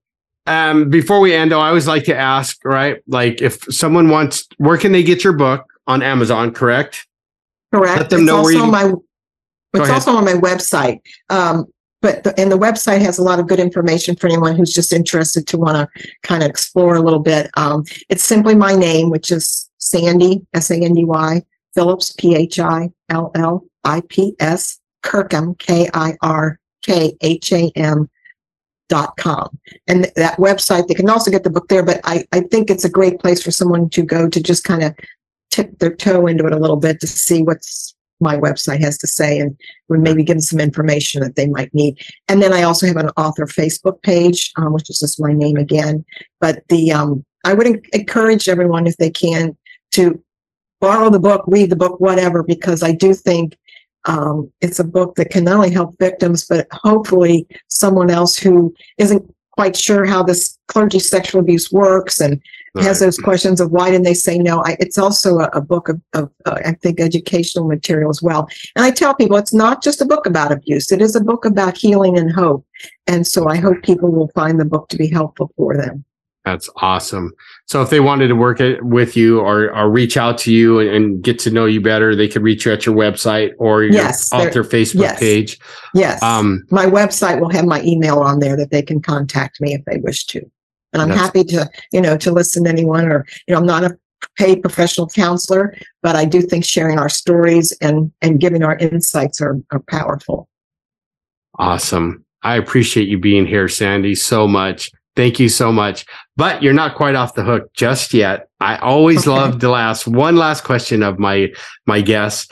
Um, 0.47 0.89
before 0.89 1.19
we 1.19 1.33
end, 1.33 1.51
though, 1.51 1.59
I 1.59 1.69
always 1.69 1.87
like 1.87 2.03
to 2.05 2.15
ask, 2.15 2.63
right? 2.63 3.01
Like, 3.07 3.41
if 3.41 3.63
someone 3.73 4.09
wants, 4.09 4.47
where 4.57 4.77
can 4.77 4.91
they 4.91 5.03
get 5.03 5.23
your 5.23 5.33
book 5.33 5.65
on 5.87 6.03
Amazon? 6.03 6.51
Correct. 6.51 7.07
Correct. 7.73 7.97
Let 7.97 8.09
them 8.09 8.19
it's 8.19 8.27
know 8.27 8.43
where 8.43 8.53
you. 8.53 8.65
My, 8.67 8.93
it's 9.73 9.89
also 9.89 10.11
on 10.15 10.23
my 10.23 10.33
website. 10.33 10.99
Um, 11.29 11.65
but 12.05 12.23
the, 12.23 12.39
and 12.39 12.51
the 12.51 12.57
website 12.57 13.01
has 13.01 13.17
a 13.17 13.23
lot 13.23 13.39
of 13.39 13.47
good 13.47 13.59
information 13.59 14.15
for 14.15 14.27
anyone 14.27 14.55
who's 14.55 14.71
just 14.71 14.93
interested 14.93 15.47
to 15.47 15.57
want 15.57 15.75
to 15.75 16.07
kind 16.21 16.43
of 16.43 16.49
explore 16.51 16.97
a 16.97 17.01
little 17.01 17.19
bit. 17.19 17.49
Um, 17.57 17.83
it's 18.09 18.23
simply 18.23 18.53
my 18.53 18.75
name, 18.75 19.09
which 19.09 19.31
is 19.31 19.71
Sandy 19.79 20.45
S 20.53 20.69
A 20.69 20.75
N 20.75 20.93
D 20.93 21.03
Y 21.03 21.41
Phillips 21.73 22.11
P 22.11 22.35
H 22.35 22.59
I 22.59 22.91
L 23.09 23.31
L 23.33 23.65
I 23.83 24.03
P 24.07 24.35
S 24.39 24.79
Kirkham 25.01 25.55
K 25.55 25.89
I 25.95 26.15
R 26.21 26.59
K 26.83 27.17
H 27.21 27.51
A 27.53 27.71
M 27.75 28.07
dot 28.87 29.17
com 29.17 29.49
and 29.87 30.11
that 30.15 30.37
website 30.37 30.87
they 30.87 30.93
can 30.93 31.09
also 31.09 31.31
get 31.31 31.43
the 31.43 31.49
book 31.49 31.67
there 31.69 31.81
but 31.81 31.99
I, 32.03 32.23
I 32.31 32.41
think 32.41 32.69
it's 32.69 32.85
a 32.85 32.89
great 32.89 33.19
place 33.19 33.41
for 33.41 33.49
someone 33.49 33.89
to 33.89 34.03
go 34.03 34.29
to 34.29 34.39
just 34.39 34.63
kind 34.63 34.83
of 34.83 34.95
tip 35.49 35.79
their 35.79 35.95
toe 35.95 36.27
into 36.27 36.45
it 36.45 36.53
a 36.53 36.59
little 36.59 36.75
bit 36.75 36.99
to 36.99 37.07
see 37.07 37.41
what's 37.41 37.94
my 38.19 38.37
website 38.37 38.81
has 38.81 38.97
to 38.99 39.07
say 39.07 39.39
and 39.39 39.57
maybe 39.89 40.23
give 40.23 40.35
them 40.35 40.41
some 40.41 40.59
information 40.59 41.21
that 41.21 41.35
they 41.35 41.47
might 41.47 41.73
need. 41.73 41.97
And 42.27 42.41
then 42.41 42.53
i 42.53 42.63
also 42.63 42.87
have 42.87 42.97
an 42.97 43.09
author 43.17 43.45
facebook 43.45 44.01
page 44.01 44.51
um, 44.57 44.73
which 44.73 44.89
is 44.89 44.99
just 44.99 45.21
my 45.21 45.33
name 45.33 45.57
again. 45.57 46.05
But 46.39 46.63
the 46.69 46.91
um, 46.91 47.25
i 47.43 47.53
would 47.53 47.85
encourage 47.93 48.49
everyone 48.49 48.87
if 48.87 48.97
they 48.97 49.09
can 49.09 49.55
to 49.91 50.21
borrow 50.81 51.09
the 51.09 51.19
book 51.19 51.43
read 51.47 51.69
the 51.69 51.75
book 51.75 51.99
whatever 51.99 52.43
because 52.43 52.83
i 52.83 52.91
do 52.91 53.13
think 53.13 53.57
um, 54.05 54.51
it's 54.61 54.79
a 54.79 54.83
book 54.83 55.15
that 55.15 55.31
can 55.31 55.45
not 55.45 55.55
only 55.55 55.71
help 55.71 55.97
victims, 55.99 56.45
but 56.45 56.67
hopefully 56.71 57.47
someone 57.69 58.09
else 58.09 58.37
who 58.37 58.73
isn't 58.97 59.34
quite 59.55 59.75
sure 59.75 60.05
how 60.05 60.21
this 60.21 60.57
clergy 60.67 60.99
sexual 60.99 61.41
abuse 61.41 61.71
works 61.71 62.19
and 62.19 62.41
right. 62.73 62.85
has 62.85 62.99
those 62.99 63.17
questions 63.17 63.61
of 63.61 63.71
why 63.71 63.89
didn't 63.89 64.03
they 64.03 64.13
say 64.13 64.37
no. 64.37 64.63
I, 64.63 64.75
it's 64.79 64.97
also 64.97 65.39
a, 65.39 65.49
a 65.53 65.61
book 65.61 65.89
of, 65.89 66.01
of 66.13 66.29
uh, 66.45 66.59
I 66.65 66.73
think, 66.73 66.99
educational 66.99 67.67
material 67.67 68.09
as 68.09 68.21
well. 68.21 68.47
And 68.75 68.85
I 68.85 68.91
tell 68.91 69.15
people 69.15 69.37
it's 69.37 69.53
not 69.53 69.81
just 69.81 70.01
a 70.01 70.05
book 70.05 70.25
about 70.25 70.51
abuse; 70.51 70.91
it 70.91 71.01
is 71.01 71.15
a 71.15 71.23
book 71.23 71.45
about 71.45 71.77
healing 71.77 72.17
and 72.17 72.31
hope. 72.31 72.65
And 73.07 73.25
so 73.25 73.47
I 73.47 73.57
hope 73.57 73.81
people 73.83 74.11
will 74.11 74.29
find 74.29 74.59
the 74.59 74.65
book 74.65 74.89
to 74.89 74.97
be 74.97 75.07
helpful 75.07 75.51
for 75.57 75.77
them. 75.77 76.05
That's 76.45 76.69
awesome. 76.77 77.33
So 77.65 77.81
if 77.81 77.89
they 77.89 77.99
wanted 77.99 78.27
to 78.27 78.35
work 78.35 78.61
with 78.81 79.17
you 79.17 79.39
or, 79.39 79.75
or 79.75 79.89
reach 79.89 80.15
out 80.15 80.37
to 80.39 80.53
you 80.53 80.79
and, 80.79 80.89
and, 80.89 81.23
get 81.23 81.39
to 81.39 81.49
know 81.49 81.65
you 81.65 81.81
better, 81.81 82.15
they 82.15 82.27
could 82.27 82.43
reach 82.43 82.65
you 82.65 82.71
at 82.71 82.85
your 82.85 82.95
website 82.95 83.53
or 83.57 83.83
your 83.83 83.93
yes, 83.93 84.31
author 84.31 84.63
Facebook 84.63 85.01
yes, 85.01 85.19
page. 85.19 85.59
Yes. 85.95 86.21
Um, 86.21 86.63
my 86.69 86.85
website 86.85 87.39
will 87.39 87.49
have 87.49 87.65
my 87.65 87.81
email 87.81 88.19
on 88.19 88.39
there 88.39 88.55
that 88.57 88.69
they 88.69 88.83
can 88.83 89.01
contact 89.01 89.59
me 89.59 89.73
if 89.73 89.83
they 89.85 89.97
wish 89.97 90.25
to. 90.27 90.41
And 90.93 91.01
I'm 91.01 91.09
happy 91.09 91.43
to, 91.45 91.69
you 91.91 91.99
know, 91.99 92.15
to 92.17 92.31
listen 92.31 92.63
to 92.65 92.69
anyone 92.69 93.05
or, 93.05 93.25
you 93.47 93.53
know, 93.53 93.59
I'm 93.59 93.65
not 93.65 93.83
a 93.83 93.97
paid 94.37 94.61
professional 94.61 95.07
counselor, 95.07 95.75
but 96.03 96.15
I 96.15 96.25
do 96.25 96.41
think 96.41 96.63
sharing 96.63 96.99
our 96.99 97.09
stories 97.09 97.75
and, 97.81 98.11
and 98.21 98.39
giving 98.39 98.63
our 98.63 98.77
insights 98.77 99.41
are, 99.41 99.57
are 99.71 99.81
powerful. 99.89 100.47
Awesome. 101.57 102.23
I 102.43 102.55
appreciate 102.57 103.07
you 103.07 103.17
being 103.17 103.47
here, 103.47 103.67
Sandy, 103.67 104.13
so 104.13 104.47
much. 104.47 104.91
Thank 105.15 105.39
you 105.39 105.47
so 105.49 105.71
much. 105.71 106.05
But 106.35 106.61
you're 106.61 106.73
not 106.73 106.95
quite 106.95 107.15
off 107.15 107.35
the 107.35 107.43
hook 107.43 107.73
just 107.73 108.13
yet. 108.13 108.49
I 108.59 108.77
always 108.77 109.27
okay. 109.27 109.37
love 109.37 109.59
to 109.59 109.73
ask 109.73 110.05
one 110.07 110.35
last 110.35 110.63
question 110.63 111.03
of 111.03 111.19
my 111.19 111.49
my 111.85 112.01
guests. 112.01 112.51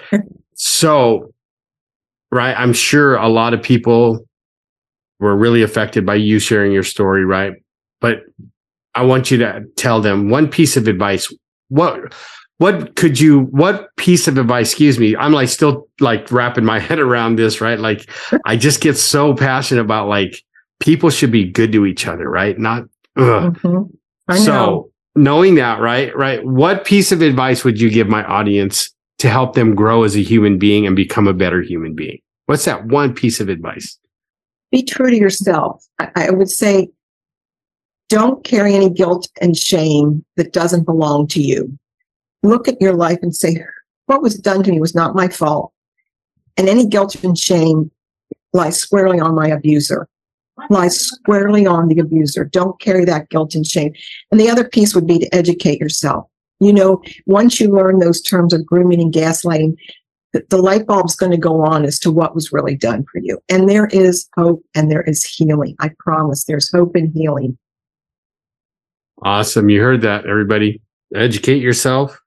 so, 0.56 1.34
right, 2.32 2.54
I'm 2.58 2.74
sure 2.74 3.16
a 3.16 3.28
lot 3.28 3.54
of 3.54 3.62
people 3.62 4.26
were 5.20 5.36
really 5.36 5.62
affected 5.62 6.06
by 6.06 6.16
you 6.16 6.40
sharing 6.40 6.72
your 6.72 6.84
story, 6.84 7.26
right? 7.26 7.54
But 8.00 8.24
I 8.96 9.04
want 9.04 9.32
you 9.32 9.38
to 9.40 9.64
tell 9.76 10.02
them 10.02 10.30
one 10.30 10.48
piece 10.50 10.78
of 10.78 10.88
advice. 10.88 11.34
What 11.70 12.14
what 12.58 12.96
could 12.96 13.20
you 13.20 13.42
what 13.46 13.94
piece 13.98 14.28
of 14.28 14.38
advice 14.38 14.70
excuse 14.70 15.00
me 15.00 15.16
i'm 15.18 15.32
like 15.32 15.50
still 15.50 15.88
like 16.00 16.32
wrapping 16.32 16.64
my 16.64 16.80
head 16.88 17.00
around 17.00 17.36
this 17.36 17.60
right 17.60 17.80
like 17.80 18.08
i 18.46 18.56
just 18.56 18.80
get 18.80 18.96
so 18.96 19.34
passionate 19.34 19.82
about 19.82 20.08
like 20.08 20.44
people 20.84 21.10
should 21.10 21.32
be 21.32 21.50
good 21.50 21.72
to 21.72 21.86
each 21.86 22.06
other, 22.06 22.30
right? 22.30 22.60
Not, 22.60 22.84
mm-hmm. 23.18 24.36
so 24.36 24.92
knowing 25.16 25.56
that, 25.56 25.80
right? 25.80 26.16
Right. 26.16 26.46
What 26.46 26.84
piece 26.84 27.14
of 27.14 27.22
advice 27.22 27.64
would 27.64 27.80
you 27.80 27.90
give 27.90 28.10
my 28.10 28.24
audience 28.26 28.94
to 29.20 29.30
help 29.30 29.56
them 29.56 29.76
grow 29.76 30.04
as 30.04 30.18
a 30.18 30.22
human 30.22 30.60
being 30.60 30.86
and 30.86 30.94
become 30.94 31.26
a 31.26 31.34
better 31.34 31.62
human 31.62 31.96
being? 31.96 32.20
What's 32.48 32.66
that 32.66 32.86
one 32.88 33.14
piece 33.14 33.40
of 33.40 33.48
advice? 33.48 33.98
Be 34.72 34.84
true 34.84 35.10
to 35.10 35.16
yourself. 35.16 35.86
I, 36.00 36.10
I 36.16 36.32
would 36.32 36.50
say 36.50 36.90
don't 38.10 38.44
carry 38.44 38.76
any 38.76 38.90
guilt 38.90 39.30
and 39.40 39.56
shame 39.56 40.26
that 40.36 40.52
doesn't 40.52 40.84
belong 40.84 41.28
to 41.28 41.42
you. 41.42 41.80
Look 42.44 42.68
at 42.68 42.82
your 42.82 42.94
life 42.94 43.20
and 43.22 43.34
say, 43.34 43.64
what 44.08 44.22
was 44.22 44.38
done 44.38 44.64
to 44.64 44.72
me 44.72 44.82
was 44.82 44.94
not 44.94 45.16
my 45.16 45.30
fault. 45.30 45.72
And 46.58 46.68
any 46.68 46.86
guilt 46.86 47.24
and 47.24 47.38
shame 47.38 47.90
lies 48.52 48.78
squarely 48.78 49.22
on 49.22 49.34
my 49.34 49.48
abuser 49.48 50.10
lies 50.70 51.00
squarely 51.00 51.66
on 51.66 51.88
the 51.88 52.00
abuser. 52.00 52.46
Don't 52.46 52.80
carry 52.80 53.06
that 53.06 53.30
guilt 53.30 53.56
and 53.56 53.66
shame. 53.66 53.94
And 54.32 54.40
the 54.40 54.50
other 54.50 54.68
piece 54.68 54.94
would 54.96 55.08
be 55.08 55.20
to 55.20 55.36
educate 55.36 55.80
yourself. 55.80 56.28
You 56.60 56.74
know, 56.74 57.02
once 57.26 57.60
you 57.60 57.70
learn 57.70 58.00
those 58.00 58.22
terms 58.22 58.54
of 58.54 58.66
grooming 58.66 59.02
and 59.02 59.14
gaslighting, 59.14 59.76
the, 60.50 60.58
light 60.58 60.88
bulb's 60.88 61.16
going 61.16 61.32
to 61.32 61.38
go 61.38 61.62
on 61.62 61.86
as 61.86 62.00
to 62.00 62.12
what 62.12 62.34
was 62.34 62.52
really 62.52 62.76
done 62.76 63.06
for 63.12 63.20
you. 63.22 63.40
And 63.50 63.70
there 63.70 63.88
is 63.88 64.28
hope 64.36 64.64
and 64.74 64.90
there 64.90 65.04
is 65.04 65.24
healing. 65.24 65.76
I 65.80 65.92
promise 66.00 66.46
there's 66.46 66.72
hope 66.72 66.96
and 66.96 67.14
healing. 67.14 67.58
Awesome. 69.22 69.70
You 69.70 69.82
heard 69.82 70.02
that, 70.02 70.26
everybody. 70.26 70.82
Educate 71.14 71.62
yourself. 71.62 72.20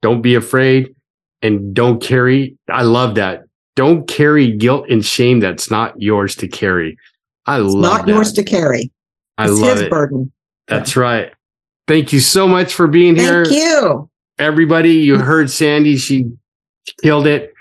Don't 0.00 0.22
be 0.22 0.34
afraid 0.34 0.94
and 1.40 1.72
don't 1.72 2.02
carry. 2.02 2.56
I 2.68 2.82
love 2.82 3.14
that. 3.14 3.44
Don't 3.76 4.08
carry 4.08 4.50
guilt 4.56 4.86
and 4.90 5.04
shame 5.04 5.40
that's 5.40 5.70
not 5.70 6.00
yours 6.00 6.34
to 6.36 6.48
carry. 6.48 6.98
I 7.46 7.60
it's 7.60 7.72
love 7.74 7.82
not 7.82 8.06
that. 8.06 8.12
yours 8.12 8.32
to 8.34 8.42
carry. 8.42 8.90
I 9.38 9.44
it's 9.48 9.58
love 9.58 9.72
his 9.72 9.82
it. 9.82 9.90
burden. 9.90 10.32
That's 10.68 10.96
yeah. 10.96 11.02
right. 11.02 11.32
Thank 11.88 12.12
you 12.12 12.20
so 12.20 12.46
much 12.46 12.74
for 12.74 12.86
being 12.86 13.16
here. 13.16 13.44
Thank 13.44 13.56
you. 13.56 14.08
Everybody, 14.38 14.92
you 14.94 15.18
heard 15.18 15.50
Sandy. 15.50 15.96
She 15.96 16.30
killed 17.02 17.26
it. 17.26 17.52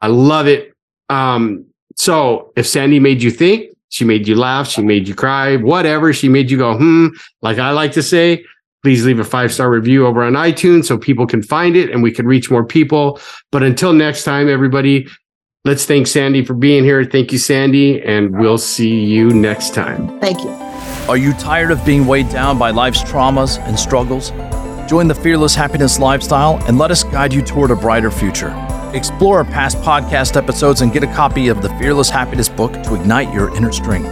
I 0.00 0.08
love 0.08 0.46
it. 0.46 0.72
Um, 1.08 1.64
so 1.96 2.52
if 2.56 2.66
Sandy 2.66 3.00
made 3.00 3.22
you 3.22 3.30
think, 3.30 3.70
she 3.88 4.04
made 4.04 4.28
you 4.28 4.34
laugh, 4.36 4.68
she 4.68 4.82
made 4.82 5.08
you 5.08 5.14
cry, 5.14 5.56
whatever, 5.56 6.12
she 6.12 6.28
made 6.28 6.50
you 6.50 6.58
go, 6.58 6.76
hmm, 6.76 7.08
like 7.42 7.58
I 7.58 7.70
like 7.70 7.92
to 7.92 8.02
say, 8.02 8.44
please 8.82 9.04
leave 9.04 9.18
a 9.18 9.24
five 9.24 9.52
star 9.52 9.70
review 9.70 10.06
over 10.06 10.22
on 10.22 10.34
iTunes 10.34 10.84
so 10.84 10.98
people 10.98 11.26
can 11.26 11.42
find 11.42 11.74
it 11.74 11.90
and 11.90 12.02
we 12.02 12.12
can 12.12 12.26
reach 12.26 12.50
more 12.50 12.64
people. 12.64 13.18
But 13.50 13.62
until 13.62 13.92
next 13.92 14.24
time, 14.24 14.48
everybody, 14.48 15.08
Let's 15.68 15.84
thank 15.84 16.06
Sandy 16.06 16.42
for 16.46 16.54
being 16.54 16.82
here. 16.82 17.04
Thank 17.04 17.30
you, 17.30 17.36
Sandy, 17.36 18.00
and 18.00 18.34
we'll 18.38 18.56
see 18.56 19.04
you 19.04 19.28
next 19.28 19.74
time. 19.74 20.18
Thank 20.18 20.42
you. 20.42 20.48
Are 21.10 21.18
you 21.18 21.34
tired 21.34 21.70
of 21.70 21.84
being 21.84 22.06
weighed 22.06 22.30
down 22.30 22.58
by 22.58 22.70
life's 22.70 23.02
traumas 23.02 23.58
and 23.58 23.78
struggles? 23.78 24.30
Join 24.88 25.08
the 25.08 25.14
Fearless 25.14 25.54
Happiness 25.54 25.98
lifestyle 25.98 26.56
and 26.66 26.78
let 26.78 26.90
us 26.90 27.04
guide 27.04 27.34
you 27.34 27.42
toward 27.42 27.70
a 27.70 27.76
brighter 27.76 28.10
future. 28.10 28.48
Explore 28.94 29.36
our 29.36 29.44
past 29.44 29.76
podcast 29.82 30.38
episodes 30.38 30.80
and 30.80 30.90
get 30.90 31.02
a 31.02 31.06
copy 31.08 31.48
of 31.48 31.60
the 31.60 31.68
Fearless 31.74 32.08
Happiness 32.08 32.48
book 32.48 32.72
to 32.84 32.94
ignite 32.94 33.30
your 33.34 33.54
inner 33.54 33.70
strength. 33.70 34.08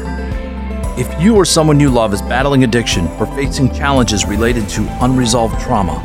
If 0.99 1.09
you 1.23 1.37
or 1.37 1.47
someone 1.47 1.81
you 1.81 1.89
love 1.89 2.13
is 2.13 2.21
battling 2.21 2.65
addiction 2.65 3.07
or 3.13 3.25
facing 3.29 3.73
challenges 3.73 4.27
related 4.27 4.69
to 4.69 4.87
unresolved 5.03 5.59
trauma, 5.63 6.03